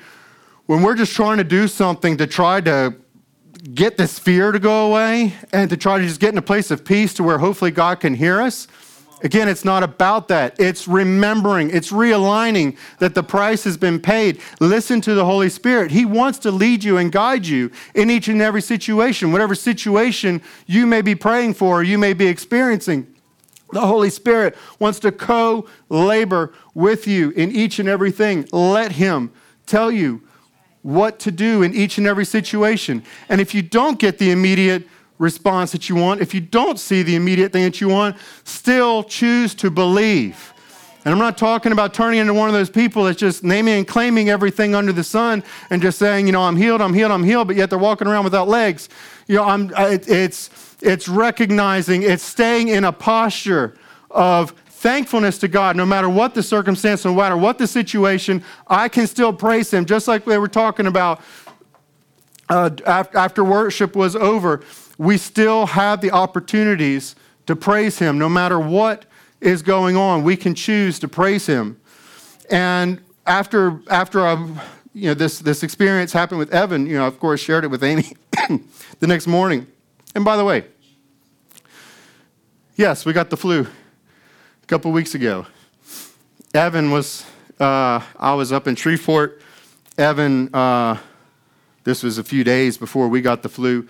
when 0.66 0.82
we're 0.82 0.94
just 0.94 1.14
trying 1.14 1.38
to 1.38 1.44
do 1.44 1.68
something 1.68 2.16
to 2.16 2.26
try 2.26 2.60
to 2.62 2.94
get 3.74 3.96
this 3.96 4.18
fear 4.18 4.52
to 4.52 4.58
go 4.58 4.90
away 4.90 5.34
and 5.52 5.68
to 5.70 5.76
try 5.76 5.98
to 5.98 6.04
just 6.06 6.20
get 6.20 6.32
in 6.32 6.38
a 6.38 6.42
place 6.42 6.70
of 6.70 6.84
peace 6.84 7.12
to 7.14 7.22
where 7.22 7.38
hopefully 7.38 7.70
God 7.70 8.00
can 8.00 8.14
hear 8.14 8.40
us, 8.40 8.66
Again, 9.22 9.48
it's 9.48 9.64
not 9.64 9.82
about 9.82 10.28
that. 10.28 10.58
It's 10.58 10.88
remembering, 10.88 11.70
it's 11.70 11.92
realigning 11.92 12.76
that 12.98 13.14
the 13.14 13.22
price 13.22 13.64
has 13.64 13.76
been 13.76 14.00
paid. 14.00 14.40
Listen 14.60 15.00
to 15.02 15.14
the 15.14 15.24
Holy 15.24 15.50
Spirit. 15.50 15.90
He 15.90 16.06
wants 16.06 16.38
to 16.40 16.50
lead 16.50 16.82
you 16.82 16.96
and 16.96 17.12
guide 17.12 17.46
you 17.46 17.70
in 17.94 18.10
each 18.10 18.28
and 18.28 18.40
every 18.40 18.62
situation, 18.62 19.30
whatever 19.30 19.54
situation 19.54 20.40
you 20.66 20.86
may 20.86 21.02
be 21.02 21.14
praying 21.14 21.54
for 21.54 21.80
or 21.80 21.82
you 21.82 21.98
may 21.98 22.14
be 22.14 22.26
experiencing. 22.26 23.06
The 23.72 23.86
Holy 23.86 24.10
Spirit 24.10 24.56
wants 24.78 24.98
to 25.00 25.12
co 25.12 25.68
labor 25.88 26.52
with 26.74 27.06
you 27.06 27.30
in 27.30 27.52
each 27.52 27.78
and 27.78 27.88
everything. 27.88 28.48
Let 28.52 28.92
Him 28.92 29.32
tell 29.66 29.90
you 29.90 30.22
what 30.82 31.18
to 31.20 31.30
do 31.30 31.62
in 31.62 31.74
each 31.74 31.98
and 31.98 32.06
every 32.06 32.24
situation. 32.24 33.04
And 33.28 33.40
if 33.40 33.54
you 33.54 33.62
don't 33.62 33.98
get 33.98 34.18
the 34.18 34.30
immediate 34.30 34.88
response 35.20 35.70
that 35.72 35.88
you 35.88 35.94
want, 35.94 36.20
if 36.20 36.34
you 36.34 36.40
don't 36.40 36.80
see 36.80 37.02
the 37.02 37.14
immediate 37.14 37.52
thing 37.52 37.62
that 37.62 37.80
you 37.80 37.88
want, 37.88 38.16
still 38.42 39.04
choose 39.04 39.54
to 39.54 39.70
believe. 39.70 40.52
And 41.04 41.12
I'm 41.12 41.18
not 41.18 41.38
talking 41.38 41.72
about 41.72 41.94
turning 41.94 42.20
into 42.20 42.34
one 42.34 42.48
of 42.48 42.54
those 42.54 42.70
people 42.70 43.04
that's 43.04 43.20
just 43.20 43.44
naming 43.44 43.74
and 43.74 43.86
claiming 43.86 44.30
everything 44.30 44.74
under 44.74 44.92
the 44.92 45.04
sun 45.04 45.44
and 45.68 45.80
just 45.80 45.98
saying, 45.98 46.26
you 46.26 46.32
know, 46.32 46.42
I'm 46.42 46.56
healed, 46.56 46.80
I'm 46.80 46.94
healed, 46.94 47.12
I'm 47.12 47.22
healed, 47.22 47.46
but 47.46 47.56
yet 47.56 47.70
they're 47.70 47.78
walking 47.78 48.08
around 48.08 48.24
without 48.24 48.48
legs. 48.48 48.88
You 49.26 49.36
know, 49.36 49.44
I'm, 49.44 49.72
it's, 49.76 50.50
it's 50.82 51.06
recognizing, 51.06 52.02
it's 52.02 52.22
staying 52.22 52.68
in 52.68 52.84
a 52.84 52.92
posture 52.92 53.76
of 54.10 54.50
thankfulness 54.66 55.36
to 55.38 55.48
God, 55.48 55.76
no 55.76 55.84
matter 55.84 56.08
what 56.08 56.34
the 56.34 56.42
circumstance, 56.42 57.04
no 57.04 57.14
matter 57.14 57.36
what 57.36 57.58
the 57.58 57.66
situation, 57.66 58.42
I 58.66 58.88
can 58.88 59.06
still 59.06 59.32
praise 59.32 59.72
Him. 59.72 59.84
Just 59.84 60.08
like 60.08 60.24
they 60.24 60.38
were 60.38 60.48
talking 60.48 60.86
about 60.86 61.20
uh, 62.48 62.70
after 62.86 63.44
worship 63.44 63.94
was 63.94 64.16
over, 64.16 64.62
we 65.00 65.16
still 65.16 65.64
have 65.64 66.02
the 66.02 66.10
opportunities 66.10 67.16
to 67.46 67.56
praise 67.56 67.98
Him. 67.98 68.18
No 68.18 68.28
matter 68.28 68.60
what 68.60 69.06
is 69.40 69.62
going 69.62 69.96
on, 69.96 70.24
we 70.24 70.36
can 70.36 70.54
choose 70.54 70.98
to 70.98 71.08
praise 71.08 71.46
Him. 71.46 71.80
And 72.50 73.00
after, 73.24 73.80
after 73.88 74.20
you 74.92 75.08
know, 75.08 75.14
this, 75.14 75.38
this 75.38 75.62
experience 75.62 76.12
happened 76.12 76.38
with 76.38 76.52
Evan, 76.52 76.84
you 76.84 76.98
know, 76.98 77.06
of 77.06 77.18
course, 77.18 77.40
shared 77.40 77.64
it 77.64 77.68
with 77.68 77.82
Amy 77.82 78.14
the 78.98 79.06
next 79.06 79.26
morning. 79.26 79.66
And 80.14 80.22
by 80.22 80.36
the 80.36 80.44
way, 80.44 80.66
yes, 82.76 83.06
we 83.06 83.14
got 83.14 83.30
the 83.30 83.38
flu 83.38 83.66
a 84.62 84.66
couple 84.66 84.92
weeks 84.92 85.14
ago. 85.14 85.46
Evan 86.52 86.90
was, 86.90 87.24
uh, 87.58 88.02
I 88.18 88.34
was 88.34 88.52
up 88.52 88.68
in 88.68 88.76
Shreveport. 88.76 89.40
Evan, 89.96 90.54
uh, 90.54 90.98
this 91.84 92.02
was 92.02 92.18
a 92.18 92.24
few 92.24 92.44
days 92.44 92.76
before 92.76 93.08
we 93.08 93.22
got 93.22 93.42
the 93.42 93.48
flu. 93.48 93.88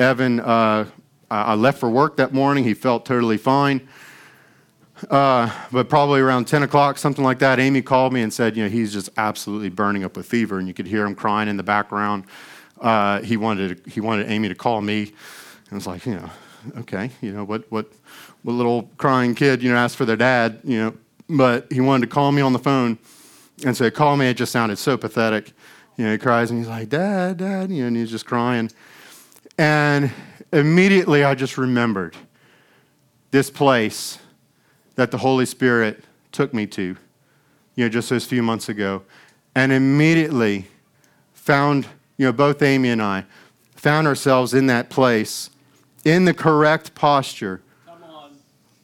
Evan, 0.00 0.40
uh, 0.40 0.86
I 1.30 1.54
left 1.54 1.78
for 1.78 1.90
work 1.90 2.16
that 2.16 2.32
morning. 2.32 2.64
He 2.64 2.72
felt 2.74 3.04
totally 3.04 3.36
fine. 3.36 3.86
Uh, 5.10 5.50
but 5.70 5.88
probably 5.88 6.20
around 6.20 6.46
10 6.46 6.62
o'clock, 6.62 6.98
something 6.98 7.24
like 7.24 7.38
that, 7.38 7.60
Amy 7.60 7.82
called 7.82 8.12
me 8.12 8.22
and 8.22 8.32
said, 8.32 8.56
you 8.56 8.62
know, 8.62 8.68
he's 8.68 8.92
just 8.92 9.10
absolutely 9.16 9.68
burning 9.68 10.02
up 10.02 10.16
with 10.16 10.26
fever. 10.26 10.58
And 10.58 10.66
you 10.66 10.74
could 10.74 10.86
hear 10.86 11.04
him 11.04 11.14
crying 11.14 11.48
in 11.48 11.56
the 11.56 11.62
background. 11.62 12.24
Uh, 12.80 13.20
he, 13.20 13.36
wanted, 13.36 13.82
he 13.86 14.00
wanted 14.00 14.30
Amy 14.30 14.48
to 14.48 14.54
call 14.54 14.80
me. 14.80 15.02
And 15.02 15.72
I 15.72 15.74
was 15.74 15.86
like, 15.86 16.06
you 16.06 16.14
know, 16.14 16.30
okay, 16.78 17.10
you 17.20 17.32
know, 17.32 17.44
what, 17.44 17.70
what, 17.70 17.92
what 18.42 18.52
little 18.54 18.90
crying 18.96 19.34
kid, 19.34 19.62
you 19.62 19.70
know, 19.70 19.76
asked 19.76 19.96
for 19.96 20.06
their 20.06 20.16
dad, 20.16 20.60
you 20.64 20.78
know, 20.78 20.94
but 21.28 21.70
he 21.70 21.80
wanted 21.80 22.08
to 22.08 22.12
call 22.12 22.32
me 22.32 22.40
on 22.42 22.52
the 22.52 22.58
phone 22.58 22.98
and 23.64 23.76
say, 23.76 23.90
call 23.90 24.16
me. 24.16 24.28
It 24.28 24.34
just 24.34 24.52
sounded 24.52 24.78
so 24.78 24.96
pathetic. 24.96 25.52
You 25.96 26.06
know, 26.06 26.12
he 26.12 26.18
cries 26.18 26.50
and 26.50 26.58
he's 26.58 26.68
like, 26.68 26.88
Dad, 26.88 27.36
Dad, 27.36 27.70
you 27.70 27.82
know, 27.82 27.88
and 27.88 27.96
he's 27.96 28.10
just 28.10 28.24
crying. 28.24 28.70
And 29.60 30.10
immediately 30.54 31.22
I 31.22 31.34
just 31.34 31.58
remembered 31.58 32.16
this 33.30 33.50
place 33.50 34.18
that 34.94 35.10
the 35.10 35.18
Holy 35.18 35.44
Spirit 35.44 36.02
took 36.32 36.54
me 36.54 36.66
to, 36.68 36.96
you 37.74 37.84
know, 37.84 37.90
just 37.90 38.08
those 38.08 38.24
few 38.24 38.42
months 38.42 38.70
ago. 38.70 39.02
And 39.54 39.70
immediately 39.70 40.68
found, 41.34 41.86
you 42.16 42.24
know, 42.24 42.32
both 42.32 42.62
Amy 42.62 42.88
and 42.88 43.02
I 43.02 43.26
found 43.76 44.06
ourselves 44.06 44.54
in 44.54 44.66
that 44.68 44.88
place 44.88 45.50
in 46.06 46.24
the 46.24 46.32
correct 46.32 46.94
posture 46.94 47.60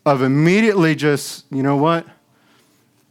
of 0.04 0.20
immediately 0.20 0.94
just, 0.94 1.46
you 1.50 1.62
know 1.62 1.78
what? 1.78 2.06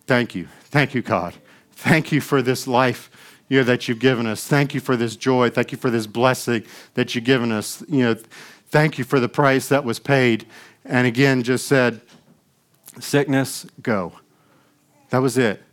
Thank 0.05 0.36
you. 0.36 0.49
Thank 0.66 0.93
you, 0.93 1.01
God. 1.01 1.34
Thank 1.72 2.11
you 2.11 2.22
for 2.22 2.43
this 2.43 2.68
life 2.68 3.09
you 3.55 3.61
know, 3.61 3.67
that 3.67 3.87
you've 3.87 3.99
given 3.99 4.27
us. 4.27 4.45
Thank 4.45 4.73
you 4.73 4.81
for 4.81 4.97
this 4.97 5.15
joy. 5.15 5.49
Thank 5.49 5.71
you 5.71 5.77
for 5.77 5.89
this 5.89 6.07
blessing 6.07 6.65
that 6.95 7.15
you've 7.15 7.23
given 7.23 7.53
us. 7.53 7.81
You 7.87 7.99
know, 7.99 8.15
thank 8.67 8.97
you 8.97 9.05
for 9.05 9.17
the 9.17 9.29
price 9.29 9.69
that 9.69 9.85
was 9.85 9.97
paid. 9.97 10.45
And 10.83 11.07
again, 11.07 11.41
just 11.41 11.65
said, 11.65 12.01
sickness, 12.99 13.65
go. 13.81 14.11
That 15.09 15.19
was 15.19 15.37
it. 15.37 15.63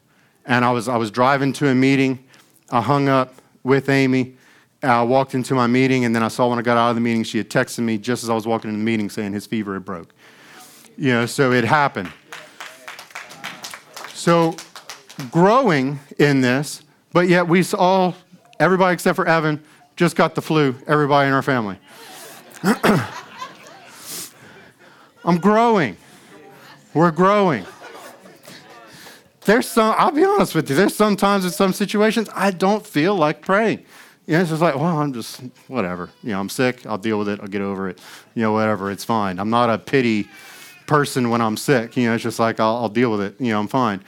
And 0.46 0.64
I 0.64 0.70
was, 0.70 0.86
I 0.86 0.96
was 0.96 1.10
driving 1.10 1.52
to 1.54 1.70
a 1.70 1.74
meeting. 1.74 2.24
I 2.70 2.80
hung 2.80 3.08
up 3.08 3.34
with 3.64 3.88
Amy. 3.88 4.36
I 4.84 5.02
walked 5.02 5.34
into 5.34 5.56
my 5.56 5.66
meeting, 5.66 6.04
and 6.04 6.14
then 6.14 6.22
I 6.22 6.28
saw 6.28 6.48
when 6.48 6.60
I 6.60 6.62
got 6.62 6.76
out 6.76 6.90
of 6.90 6.94
the 6.94 7.00
meeting, 7.00 7.24
she 7.24 7.38
had 7.38 7.50
texted 7.50 7.80
me 7.80 7.98
just 7.98 8.22
as 8.22 8.30
I 8.30 8.34
was 8.34 8.46
walking 8.46 8.70
in 8.70 8.78
the 8.78 8.84
meeting 8.84 9.10
saying 9.10 9.32
his 9.32 9.44
fever 9.44 9.74
had 9.74 9.84
broke. 9.84 10.14
You 10.96 11.14
know, 11.14 11.26
so 11.26 11.50
it 11.50 11.64
happened. 11.64 12.12
So 14.14 14.54
growing 15.32 15.98
in 16.20 16.42
this, 16.42 16.84
but 17.12 17.28
yet 17.28 17.46
we 17.46 17.64
all, 17.74 18.14
everybody 18.58 18.94
except 18.94 19.16
for 19.16 19.26
Evan, 19.26 19.62
just 19.96 20.16
got 20.16 20.34
the 20.34 20.42
flu, 20.42 20.74
everybody 20.86 21.28
in 21.28 21.34
our 21.34 21.42
family. 21.42 21.78
I'm 25.24 25.38
growing. 25.38 25.96
We're 26.94 27.10
growing. 27.10 27.64
There's 29.44 29.68
some, 29.68 29.94
I'll 29.98 30.12
be 30.12 30.24
honest 30.24 30.54
with 30.54 30.70
you, 30.70 30.76
there's 30.76 30.94
sometimes 30.94 31.44
in 31.44 31.50
some 31.50 31.72
situations 31.72 32.28
I 32.34 32.52
don't 32.52 32.86
feel 32.86 33.16
like 33.16 33.42
praying. 33.42 33.84
You 34.26 34.34
know, 34.34 34.40
it's 34.42 34.50
just 34.50 34.62
like, 34.62 34.76
well, 34.76 34.98
I'm 34.98 35.12
just, 35.12 35.40
whatever. 35.66 36.08
You 36.22 36.30
know, 36.30 36.40
I'm 36.40 36.48
sick. 36.48 36.86
I'll 36.86 36.98
deal 36.98 37.18
with 37.18 37.28
it. 37.28 37.40
I'll 37.40 37.48
get 37.48 37.60
over 37.60 37.88
it. 37.88 38.00
You 38.34 38.42
know, 38.42 38.52
whatever. 38.52 38.90
It's 38.92 39.04
fine. 39.04 39.40
I'm 39.40 39.50
not 39.50 39.68
a 39.68 39.78
pity 39.78 40.28
person 40.86 41.28
when 41.28 41.40
I'm 41.40 41.56
sick. 41.56 41.96
You 41.96 42.06
know, 42.06 42.14
it's 42.14 42.22
just 42.22 42.38
like, 42.38 42.60
I'll, 42.60 42.76
I'll 42.76 42.88
deal 42.88 43.10
with 43.10 43.20
it. 43.20 43.40
You 43.40 43.52
know, 43.52 43.58
I'm 43.58 43.66
fine. 43.66 44.04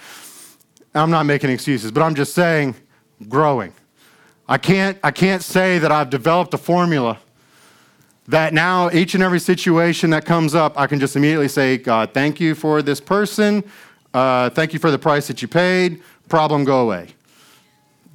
I'm 0.94 1.10
not 1.10 1.26
making 1.26 1.50
excuses, 1.50 1.90
but 1.90 2.02
I'm 2.02 2.14
just 2.14 2.32
saying, 2.32 2.76
growing. 3.28 3.72
I 4.48 4.58
can't, 4.58 4.98
I 5.02 5.10
can't 5.10 5.42
say 5.42 5.78
that 5.78 5.90
I've 5.90 6.10
developed 6.10 6.52
a 6.54 6.58
formula 6.58 7.18
that 8.28 8.54
now 8.54 8.90
each 8.90 9.14
and 9.14 9.22
every 9.22 9.40
situation 9.40 10.10
that 10.10 10.24
comes 10.24 10.54
up, 10.54 10.78
I 10.78 10.86
can 10.86 10.98
just 11.00 11.16
immediately 11.16 11.48
say, 11.48 11.76
God, 11.76 12.12
thank 12.14 12.40
you 12.40 12.54
for 12.54 12.82
this 12.82 13.00
person. 13.00 13.64
Uh, 14.12 14.50
thank 14.50 14.72
you 14.72 14.78
for 14.78 14.90
the 14.90 14.98
price 14.98 15.26
that 15.26 15.42
you 15.42 15.48
paid. 15.48 16.02
Problem 16.28 16.64
go 16.64 16.80
away. 16.80 17.08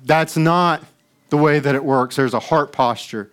That's 0.06 0.38
not 0.38 0.84
the 1.30 1.38
way 1.38 1.60
that 1.60 1.76
it 1.76 1.84
works. 1.84 2.16
There's 2.16 2.34
a 2.34 2.40
heart 2.40 2.72
posture. 2.72 3.30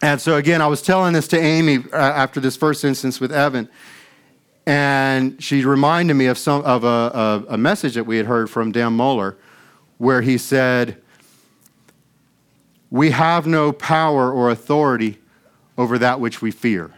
And 0.00 0.20
so, 0.20 0.36
again, 0.36 0.60
I 0.62 0.66
was 0.66 0.82
telling 0.82 1.12
this 1.12 1.28
to 1.28 1.38
Amy 1.38 1.78
uh, 1.92 1.96
after 1.96 2.40
this 2.40 2.56
first 2.56 2.84
instance 2.84 3.20
with 3.20 3.32
Evan, 3.32 3.68
and 4.66 5.42
she 5.42 5.64
reminded 5.64 6.14
me 6.14 6.26
of, 6.26 6.38
some, 6.38 6.62
of 6.62 6.84
a, 6.84 6.86
a, 6.86 7.44
a 7.50 7.58
message 7.58 7.94
that 7.94 8.04
we 8.04 8.16
had 8.16 8.26
heard 8.26 8.48
from 8.48 8.72
Dan 8.72 8.96
Mohler 8.96 9.36
where 10.02 10.22
he 10.22 10.36
said, 10.36 11.00
We 12.90 13.10
have 13.10 13.46
no 13.46 13.70
power 13.70 14.32
or 14.32 14.50
authority 14.50 15.18
over 15.78 15.96
that 15.98 16.18
which 16.18 16.42
we 16.42 16.50
fear. 16.50 16.90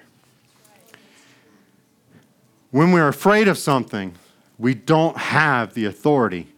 When 2.70 2.92
we're 2.92 3.08
afraid 3.08 3.46
of 3.46 3.58
something, 3.58 4.14
we 4.58 4.72
don't 4.72 5.18
have 5.18 5.74
the 5.74 5.84
authority 5.84 6.48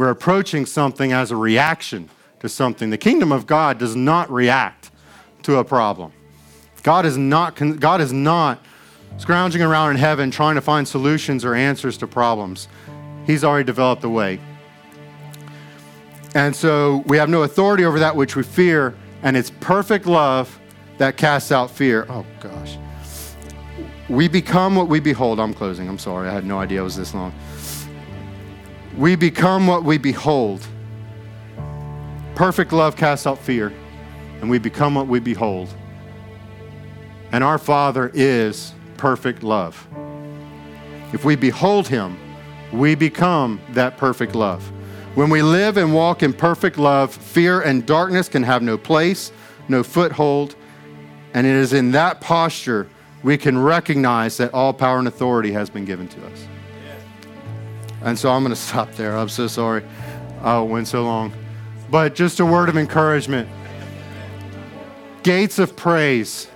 we're 0.00 0.08
approaching 0.08 0.64
something 0.64 1.12
as 1.12 1.30
a 1.30 1.36
reaction 1.36 2.08
to 2.38 2.48
something. 2.48 2.88
The 2.88 2.96
kingdom 2.96 3.32
of 3.32 3.46
God 3.46 3.76
does 3.76 3.94
not 3.94 4.30
react 4.32 4.90
to 5.42 5.58
a 5.58 5.64
problem. 5.64 6.10
God 6.82 7.04
is 7.04 7.18
not, 7.18 7.54
God 7.78 8.00
is 8.00 8.10
not 8.10 8.64
scrounging 9.18 9.60
around 9.60 9.90
in 9.90 9.96
heaven 9.98 10.30
trying 10.30 10.54
to 10.54 10.62
find 10.62 10.88
solutions 10.88 11.44
or 11.44 11.54
answers 11.54 11.98
to 11.98 12.06
problems. 12.06 12.66
He's 13.26 13.44
already 13.44 13.64
developed 13.64 14.02
a 14.02 14.08
way. 14.08 14.40
And 16.34 16.54
so 16.54 17.02
we 17.06 17.16
have 17.16 17.28
no 17.28 17.42
authority 17.42 17.84
over 17.84 17.98
that 17.98 18.14
which 18.14 18.36
we 18.36 18.42
fear, 18.42 18.94
and 19.22 19.36
it's 19.36 19.50
perfect 19.60 20.06
love 20.06 20.60
that 20.98 21.16
casts 21.16 21.50
out 21.50 21.70
fear. 21.70 22.06
Oh, 22.08 22.24
gosh. 22.40 22.78
We 24.08 24.28
become 24.28 24.76
what 24.76 24.88
we 24.88 25.00
behold. 25.00 25.40
I'm 25.40 25.54
closing. 25.54 25.88
I'm 25.88 25.98
sorry. 25.98 26.28
I 26.28 26.32
had 26.32 26.44
no 26.44 26.58
idea 26.58 26.80
it 26.80 26.84
was 26.84 26.96
this 26.96 27.14
long. 27.14 27.32
We 28.96 29.16
become 29.16 29.66
what 29.66 29.84
we 29.84 29.98
behold. 29.98 30.66
Perfect 32.34 32.72
love 32.72 32.96
casts 32.96 33.26
out 33.26 33.38
fear, 33.38 33.72
and 34.40 34.50
we 34.50 34.58
become 34.58 34.94
what 34.94 35.06
we 35.06 35.20
behold. 35.20 35.68
And 37.32 37.44
our 37.44 37.58
Father 37.58 38.10
is 38.14 38.72
perfect 38.96 39.42
love. 39.42 39.86
If 41.12 41.24
we 41.24 41.36
behold 41.36 41.88
Him, 41.88 42.18
we 42.72 42.94
become 42.94 43.60
that 43.70 43.96
perfect 43.96 44.34
love. 44.34 44.70
When 45.16 45.28
we 45.28 45.42
live 45.42 45.76
and 45.76 45.92
walk 45.92 46.22
in 46.22 46.32
perfect 46.32 46.78
love, 46.78 47.12
fear 47.12 47.60
and 47.60 47.84
darkness 47.84 48.28
can 48.28 48.44
have 48.44 48.62
no 48.62 48.78
place, 48.78 49.32
no 49.68 49.82
foothold. 49.82 50.54
And 51.34 51.46
it 51.46 51.54
is 51.54 51.72
in 51.72 51.90
that 51.92 52.20
posture 52.20 52.88
we 53.22 53.36
can 53.36 53.58
recognize 53.58 54.36
that 54.38 54.54
all 54.54 54.72
power 54.72 54.98
and 54.98 55.08
authority 55.08 55.52
has 55.52 55.68
been 55.68 55.84
given 55.84 56.08
to 56.08 56.26
us. 56.26 56.46
And 58.02 58.18
so 58.18 58.30
I'm 58.30 58.42
going 58.42 58.50
to 58.54 58.60
stop 58.60 58.92
there. 58.92 59.16
I'm 59.16 59.28
so 59.28 59.46
sorry. 59.46 59.84
Oh, 60.42 60.64
it 60.64 60.68
went 60.68 60.88
so 60.88 61.02
long. 61.04 61.32
But 61.90 62.14
just 62.14 62.38
a 62.40 62.46
word 62.46 62.68
of 62.68 62.76
encouragement. 62.76 63.48
Gates 65.22 65.58
of 65.58 65.76
praise 65.76 66.46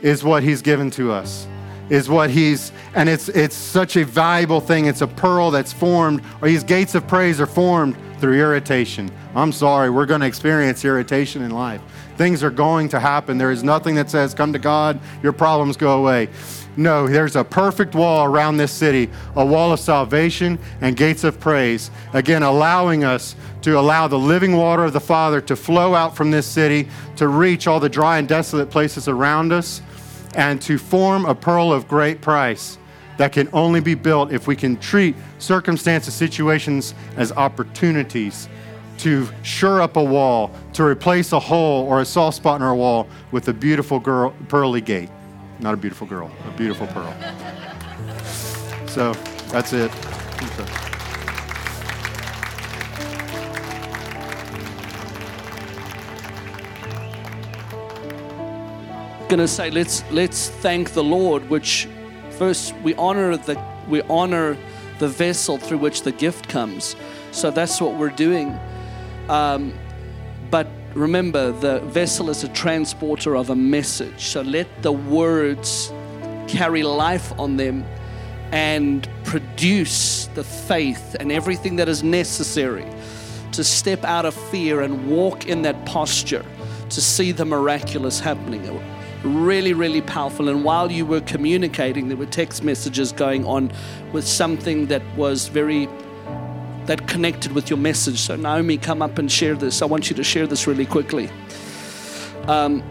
is 0.00 0.22
what 0.22 0.42
he's 0.42 0.62
given 0.62 0.90
to 0.92 1.10
us. 1.10 1.48
Is 1.88 2.08
what 2.08 2.30
he's 2.30 2.72
and 2.94 3.08
it's 3.08 3.28
it's 3.28 3.54
such 3.54 3.96
a 3.96 4.04
valuable 4.04 4.60
thing. 4.60 4.86
It's 4.86 5.02
a 5.02 5.06
pearl 5.06 5.52
that's 5.52 5.72
formed, 5.72 6.20
or 6.42 6.48
these 6.48 6.64
gates 6.64 6.96
of 6.96 7.06
praise 7.06 7.40
are 7.40 7.46
formed 7.46 7.96
through 8.18 8.34
irritation. 8.40 9.10
I'm 9.34 9.52
sorry, 9.52 9.90
we're 9.90 10.06
going 10.06 10.22
to 10.22 10.26
experience 10.26 10.84
irritation 10.84 11.42
in 11.42 11.50
life. 11.50 11.80
Things 12.16 12.42
are 12.42 12.50
going 12.50 12.88
to 12.88 12.98
happen. 12.98 13.36
There 13.36 13.50
is 13.50 13.62
nothing 13.62 13.94
that 13.96 14.10
says, 14.10 14.32
come 14.32 14.52
to 14.54 14.58
God, 14.58 14.98
your 15.22 15.32
problems 15.32 15.76
go 15.76 15.98
away. 15.98 16.30
No, 16.78 17.06
there's 17.06 17.36
a 17.36 17.44
perfect 17.44 17.94
wall 17.94 18.24
around 18.24 18.56
this 18.56 18.72
city, 18.72 19.10
a 19.34 19.44
wall 19.44 19.72
of 19.72 19.80
salvation 19.80 20.58
and 20.80 20.96
gates 20.96 21.24
of 21.24 21.38
praise. 21.38 21.90
Again, 22.12 22.42
allowing 22.42 23.04
us 23.04 23.36
to 23.62 23.78
allow 23.78 24.08
the 24.08 24.18
living 24.18 24.56
water 24.56 24.84
of 24.84 24.92
the 24.92 25.00
Father 25.00 25.40
to 25.42 25.56
flow 25.56 25.94
out 25.94 26.16
from 26.16 26.30
this 26.30 26.46
city, 26.46 26.88
to 27.16 27.28
reach 27.28 27.66
all 27.66 27.80
the 27.80 27.88
dry 27.88 28.18
and 28.18 28.28
desolate 28.28 28.70
places 28.70 29.08
around 29.08 29.52
us, 29.52 29.80
and 30.36 30.62
to 30.62 30.78
form 30.78 31.24
a 31.24 31.34
pearl 31.34 31.72
of 31.72 31.88
great 31.88 32.20
price 32.20 32.78
that 33.16 33.32
can 33.32 33.48
only 33.52 33.80
be 33.80 33.94
built 33.94 34.30
if 34.30 34.46
we 34.46 34.54
can 34.54 34.76
treat 34.76 35.16
circumstances, 35.38 36.14
situations 36.14 36.94
as 37.16 37.32
opportunities 37.32 38.48
to 38.98 39.28
shore 39.42 39.80
up 39.80 39.96
a 39.96 40.04
wall, 40.04 40.50
to 40.74 40.84
replace 40.84 41.32
a 41.32 41.40
hole 41.40 41.86
or 41.86 42.00
a 42.00 42.04
soft 42.04 42.36
spot 42.36 42.60
in 42.60 42.66
our 42.66 42.74
wall 42.74 43.08
with 43.32 43.48
a 43.48 43.52
beautiful 43.52 43.98
girl, 43.98 44.34
pearly 44.48 44.80
gate. 44.80 45.10
Not 45.58 45.74
a 45.74 45.76
beautiful 45.76 46.06
girl, 46.06 46.30
a 46.46 46.56
beautiful 46.56 46.86
pearl. 46.88 47.14
So 48.86 49.12
that's 49.48 49.72
it. 49.72 49.90
Going 59.28 59.40
to 59.40 59.48
say, 59.48 59.70
let's 59.70 60.04
let's 60.12 60.50
thank 60.50 60.92
the 60.92 61.02
Lord. 61.02 61.50
Which 61.50 61.88
first 62.30 62.76
we 62.84 62.94
honor 62.94 63.36
the 63.36 63.60
we 63.88 64.02
honor 64.02 64.56
the 65.00 65.08
vessel 65.08 65.58
through 65.58 65.78
which 65.78 66.02
the 66.02 66.12
gift 66.12 66.48
comes. 66.48 66.94
So 67.32 67.50
that's 67.50 67.80
what 67.80 67.96
we're 67.96 68.10
doing. 68.10 68.56
Um, 69.28 69.74
but 70.50 70.68
remember, 70.94 71.50
the 71.50 71.80
vessel 71.80 72.30
is 72.30 72.44
a 72.44 72.48
transporter 72.48 73.36
of 73.36 73.50
a 73.50 73.56
message. 73.56 74.26
So 74.26 74.42
let 74.42 74.68
the 74.82 74.92
words 74.92 75.92
carry 76.46 76.84
life 76.84 77.36
on 77.38 77.56
them 77.56 77.84
and 78.52 79.08
produce 79.24 80.26
the 80.34 80.44
faith 80.44 81.16
and 81.18 81.32
everything 81.32 81.76
that 81.76 81.88
is 81.88 82.04
necessary 82.04 82.86
to 83.50 83.64
step 83.64 84.04
out 84.04 84.24
of 84.24 84.34
fear 84.34 84.82
and 84.82 85.10
walk 85.10 85.46
in 85.46 85.62
that 85.62 85.84
posture 85.84 86.44
to 86.90 87.00
see 87.00 87.32
the 87.32 87.44
miraculous 87.44 88.20
happening. 88.20 88.64
Really, 89.26 89.72
really 89.72 90.02
powerful. 90.02 90.48
And 90.48 90.62
while 90.62 90.90
you 90.90 91.04
were 91.04 91.20
communicating, 91.20 92.06
there 92.06 92.16
were 92.16 92.26
text 92.26 92.62
messages 92.62 93.10
going 93.10 93.44
on 93.44 93.72
with 94.12 94.26
something 94.26 94.86
that 94.86 95.02
was 95.16 95.48
very 95.48 95.88
that 96.86 97.08
connected 97.08 97.50
with 97.50 97.68
your 97.68 97.78
message. 97.78 98.20
So, 98.20 98.36
Naomi, 98.36 98.78
come 98.78 99.02
up 99.02 99.18
and 99.18 99.30
share 99.30 99.56
this. 99.56 99.82
I 99.82 99.86
want 99.86 100.08
you 100.08 100.14
to 100.14 100.22
share 100.22 100.46
this 100.46 100.68
really 100.68 100.86
quickly. 100.86 101.28
Um, 102.46 102.84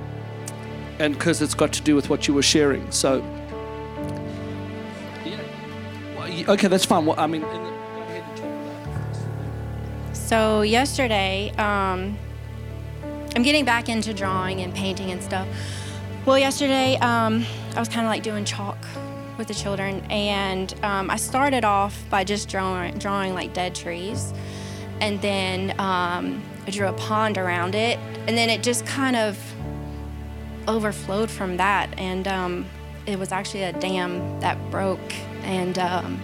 and 1.00 1.14
because 1.14 1.42
it's 1.42 1.54
got 1.54 1.72
to 1.74 1.82
do 1.82 1.96
with 1.96 2.10
what 2.10 2.28
you 2.28 2.34
were 2.34 2.42
sharing. 2.42 2.92
So, 2.92 3.24
yeah. 5.24 6.46
okay, 6.50 6.68
that's 6.68 6.84
fine. 6.84 7.06
Well, 7.06 7.18
I 7.18 7.28
mean, 7.28 7.46
so 10.12 10.64
yesterday, 10.64 11.52
um, 11.52 12.18
I'm 13.36 13.44
getting 13.44 13.64
back 13.64 13.88
into 13.88 14.14
drawing 14.14 14.60
and 14.60 14.74
painting 14.74 15.12
and 15.12 15.24
stuff. 15.24 15.48
Well, 16.26 16.40
yesterday, 16.40 16.98
um, 16.98 17.46
I 17.76 17.80
was 17.80 17.88
kind 17.88 18.04
of 18.04 18.10
like 18.10 18.24
doing 18.24 18.46
chalk 18.46 18.80
with 19.38 19.48
the 19.48 19.54
children, 19.54 20.04
and 20.10 20.74
um, 20.84 21.12
I 21.12 21.18
started 21.18 21.64
off 21.64 22.04
by 22.10 22.24
just 22.24 22.50
drawing, 22.50 22.98
drawing 22.98 23.36
like 23.36 23.54
dead 23.54 23.76
trees, 23.76 24.34
and 25.02 25.22
then 25.22 25.80
um, 25.80 26.42
I 26.66 26.72
drew 26.72 26.88
a 26.88 26.94
pond 26.94 27.38
around 27.38 27.76
it, 27.76 28.00
and 28.28 28.36
then 28.36 28.50
it 28.50 28.64
just 28.64 28.88
kind 28.88 29.16
of 29.16 29.38
overflowed 30.68 31.30
from 31.30 31.58
that, 31.58 31.94
and 32.00 32.28
um, 32.28 32.66
it 33.06 33.20
was 33.20 33.32
actually 33.32 33.62
a 33.62 33.74
dam 33.74 34.40
that 34.40 34.58
broke, 34.72 35.14
and 35.44 35.78
um, 35.78 36.20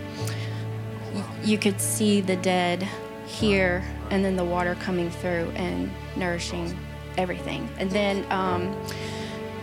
you 1.44 1.60
could 1.60 1.80
see 1.80 2.22
the 2.22 2.38
dead 2.38 2.88
here, 3.28 3.84
and 4.10 4.26
then 4.26 4.36
the 4.36 4.46
water 4.46 4.74
coming 4.82 5.12
through 5.12 5.52
and 5.54 5.92
nourishing 6.16 6.76
everything, 7.20 7.70
and 7.78 7.92
then 7.92 8.26
um, 8.32 8.76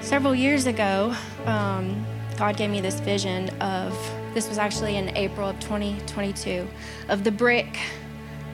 several 0.08 0.34
years 0.34 0.64
ago. 0.64 1.14
Um, 1.44 2.06
God 2.38 2.56
gave 2.56 2.70
me 2.70 2.80
this 2.80 2.98
vision 2.98 3.50
of 3.60 3.92
this 4.32 4.48
was 4.48 4.56
actually 4.56 4.96
in 4.96 5.14
April 5.14 5.50
of 5.50 5.60
2022 5.60 6.66
of 7.10 7.24
the 7.24 7.30
brick 7.30 7.78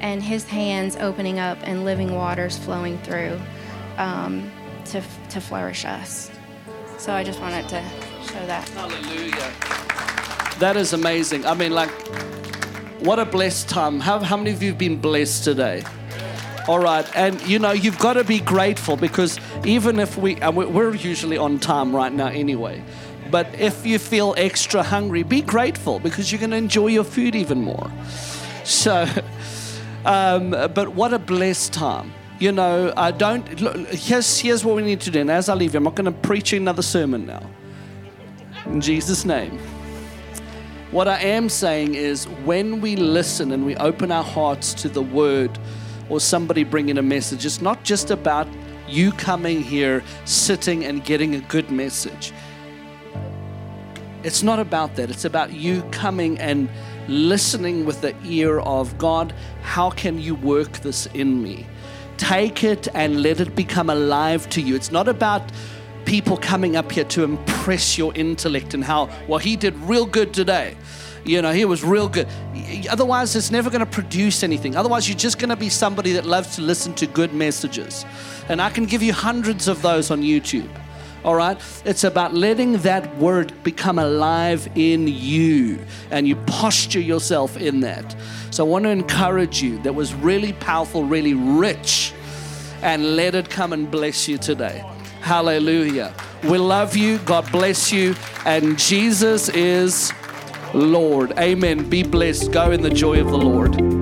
and 0.00 0.20
his 0.20 0.44
hands 0.48 0.96
opening 0.96 1.38
up 1.38 1.58
and 1.62 1.84
living 1.84 2.12
waters 2.12 2.58
flowing 2.58 2.98
through 2.98 3.40
um, 3.98 4.50
to, 4.86 5.00
to 5.30 5.40
flourish 5.40 5.84
us. 5.84 6.28
So 6.98 7.12
I 7.12 7.22
just 7.22 7.40
wanted 7.40 7.68
to 7.68 7.80
show 8.26 8.44
that. 8.46 8.68
Hallelujah. 8.70 9.52
That 10.58 10.76
is 10.76 10.92
amazing. 10.92 11.46
I 11.46 11.54
mean, 11.54 11.70
like, 11.70 11.90
what 12.98 13.20
a 13.20 13.24
blessed 13.24 13.68
time. 13.68 14.00
How, 14.00 14.18
how 14.18 14.36
many 14.36 14.50
of 14.50 14.60
you 14.60 14.70
have 14.70 14.78
been 14.78 15.00
blessed 15.00 15.44
today? 15.44 15.84
All 16.66 16.78
right. 16.78 17.06
And 17.14 17.40
you 17.46 17.58
know, 17.58 17.72
you've 17.72 17.98
got 17.98 18.14
to 18.14 18.24
be 18.24 18.40
grateful 18.40 18.96
because 18.96 19.38
even 19.64 20.00
if 20.00 20.16
we, 20.16 20.36
and 20.36 20.56
we're 20.56 20.94
usually 20.94 21.36
on 21.36 21.58
time 21.58 21.94
right 21.94 22.12
now 22.12 22.28
anyway, 22.28 22.82
but 23.30 23.52
if 23.58 23.84
you 23.84 23.98
feel 23.98 24.34
extra 24.38 24.82
hungry, 24.82 25.22
be 25.22 25.42
grateful 25.42 25.98
because 25.98 26.32
you're 26.32 26.38
going 26.38 26.52
to 26.52 26.56
enjoy 26.56 26.86
your 26.86 27.04
food 27.04 27.34
even 27.34 27.62
more. 27.62 27.90
So, 28.64 29.06
um, 30.06 30.50
but 30.50 30.88
what 30.94 31.12
a 31.12 31.18
blessed 31.18 31.72
time. 31.72 32.12
You 32.38 32.52
know, 32.52 32.92
I 32.96 33.10
don't. 33.10 33.60
Look, 33.60 33.88
here's, 33.88 34.38
here's 34.38 34.64
what 34.64 34.76
we 34.76 34.82
need 34.82 35.00
to 35.02 35.10
do. 35.10 35.20
And 35.20 35.30
as 35.30 35.48
I 35.48 35.54
leave 35.54 35.74
you, 35.74 35.78
I'm 35.78 35.84
not 35.84 35.94
going 35.94 36.06
to 36.06 36.12
preach 36.12 36.52
another 36.52 36.82
sermon 36.82 37.26
now. 37.26 37.42
In 38.66 38.80
Jesus' 38.80 39.24
name. 39.24 39.58
What 40.90 41.08
I 41.08 41.20
am 41.20 41.48
saying 41.48 41.94
is 41.94 42.26
when 42.44 42.80
we 42.80 42.94
listen 42.94 43.52
and 43.52 43.66
we 43.66 43.76
open 43.76 44.12
our 44.12 44.22
hearts 44.22 44.72
to 44.74 44.88
the 44.88 45.02
word 45.02 45.58
or 46.08 46.20
somebody 46.20 46.64
bringing 46.64 46.98
a 46.98 47.02
message, 47.02 47.46
it's 47.46 47.60
not 47.60 47.82
just 47.84 48.10
about 48.10 48.46
you 48.88 49.12
coming 49.12 49.62
here, 49.62 50.02
sitting 50.24 50.84
and 50.84 51.04
getting 51.04 51.34
a 51.34 51.40
good 51.40 51.70
message. 51.70 52.32
It's 54.22 54.42
not 54.42 54.58
about 54.58 54.96
that. 54.96 55.10
It's 55.10 55.24
about 55.24 55.52
you 55.52 55.82
coming 55.90 56.38
and 56.38 56.68
listening 57.08 57.84
with 57.84 58.00
the 58.00 58.14
ear 58.24 58.60
of 58.60 58.96
God. 58.96 59.34
How 59.62 59.90
can 59.90 60.18
you 60.18 60.34
work 60.34 60.72
this 60.78 61.06
in 61.06 61.42
me? 61.42 61.66
Take 62.16 62.64
it 62.64 62.88
and 62.94 63.22
let 63.22 63.40
it 63.40 63.54
become 63.54 63.90
alive 63.90 64.48
to 64.50 64.60
you. 64.62 64.74
It's 64.74 64.92
not 64.92 65.08
about 65.08 65.42
people 66.04 66.36
coming 66.36 66.76
up 66.76 66.92
here 66.92 67.04
to 67.04 67.24
impress 67.24 67.98
your 67.98 68.14
intellect 68.14 68.74
and 68.74 68.84
how, 68.84 69.10
well, 69.28 69.38
he 69.38 69.56
did 69.56 69.74
real 69.80 70.06
good 70.06 70.32
today. 70.32 70.76
You 71.24 71.40
know, 71.40 71.52
he 71.52 71.64
was 71.64 71.82
real 71.82 72.08
good. 72.08 72.28
Otherwise, 72.90 73.36
it's 73.36 73.50
never 73.50 73.70
going 73.70 73.80
to 73.80 73.86
produce 73.90 74.42
anything. 74.42 74.76
Otherwise, 74.76 75.08
you're 75.08 75.18
just 75.18 75.38
going 75.38 75.50
to 75.50 75.56
be 75.56 75.68
somebody 75.68 76.12
that 76.12 76.24
loves 76.24 76.56
to 76.56 76.62
listen 76.62 76.94
to 76.94 77.06
good 77.06 77.32
messages. 77.32 78.04
And 78.48 78.60
I 78.60 78.70
can 78.70 78.84
give 78.86 79.02
you 79.02 79.12
hundreds 79.12 79.68
of 79.68 79.82
those 79.82 80.10
on 80.10 80.22
YouTube. 80.22 80.70
All 81.24 81.34
right? 81.34 81.58
It's 81.84 82.04
about 82.04 82.34
letting 82.34 82.78
that 82.78 83.16
word 83.16 83.52
become 83.64 83.98
alive 83.98 84.68
in 84.74 85.08
you 85.08 85.78
and 86.10 86.28
you 86.28 86.36
posture 86.36 87.00
yourself 87.00 87.56
in 87.56 87.80
that. 87.80 88.14
So 88.50 88.66
I 88.66 88.68
want 88.68 88.84
to 88.84 88.90
encourage 88.90 89.62
you 89.62 89.78
that 89.82 89.94
was 89.94 90.14
really 90.14 90.52
powerful, 90.52 91.04
really 91.04 91.34
rich, 91.34 92.12
and 92.82 93.16
let 93.16 93.34
it 93.34 93.48
come 93.48 93.72
and 93.72 93.90
bless 93.90 94.28
you 94.28 94.36
today. 94.36 94.84
Hallelujah. 95.20 96.12
We 96.42 96.58
love 96.58 96.94
you. 96.94 97.16
God 97.18 97.50
bless 97.50 97.90
you. 97.90 98.14
And 98.44 98.78
Jesus 98.78 99.48
is 99.48 100.12
Lord. 100.74 101.32
Amen. 101.38 101.88
Be 101.88 102.02
blessed. 102.02 102.52
Go 102.52 102.72
in 102.72 102.82
the 102.82 102.90
joy 102.90 103.20
of 103.20 103.28
the 103.28 103.38
Lord. 103.38 103.93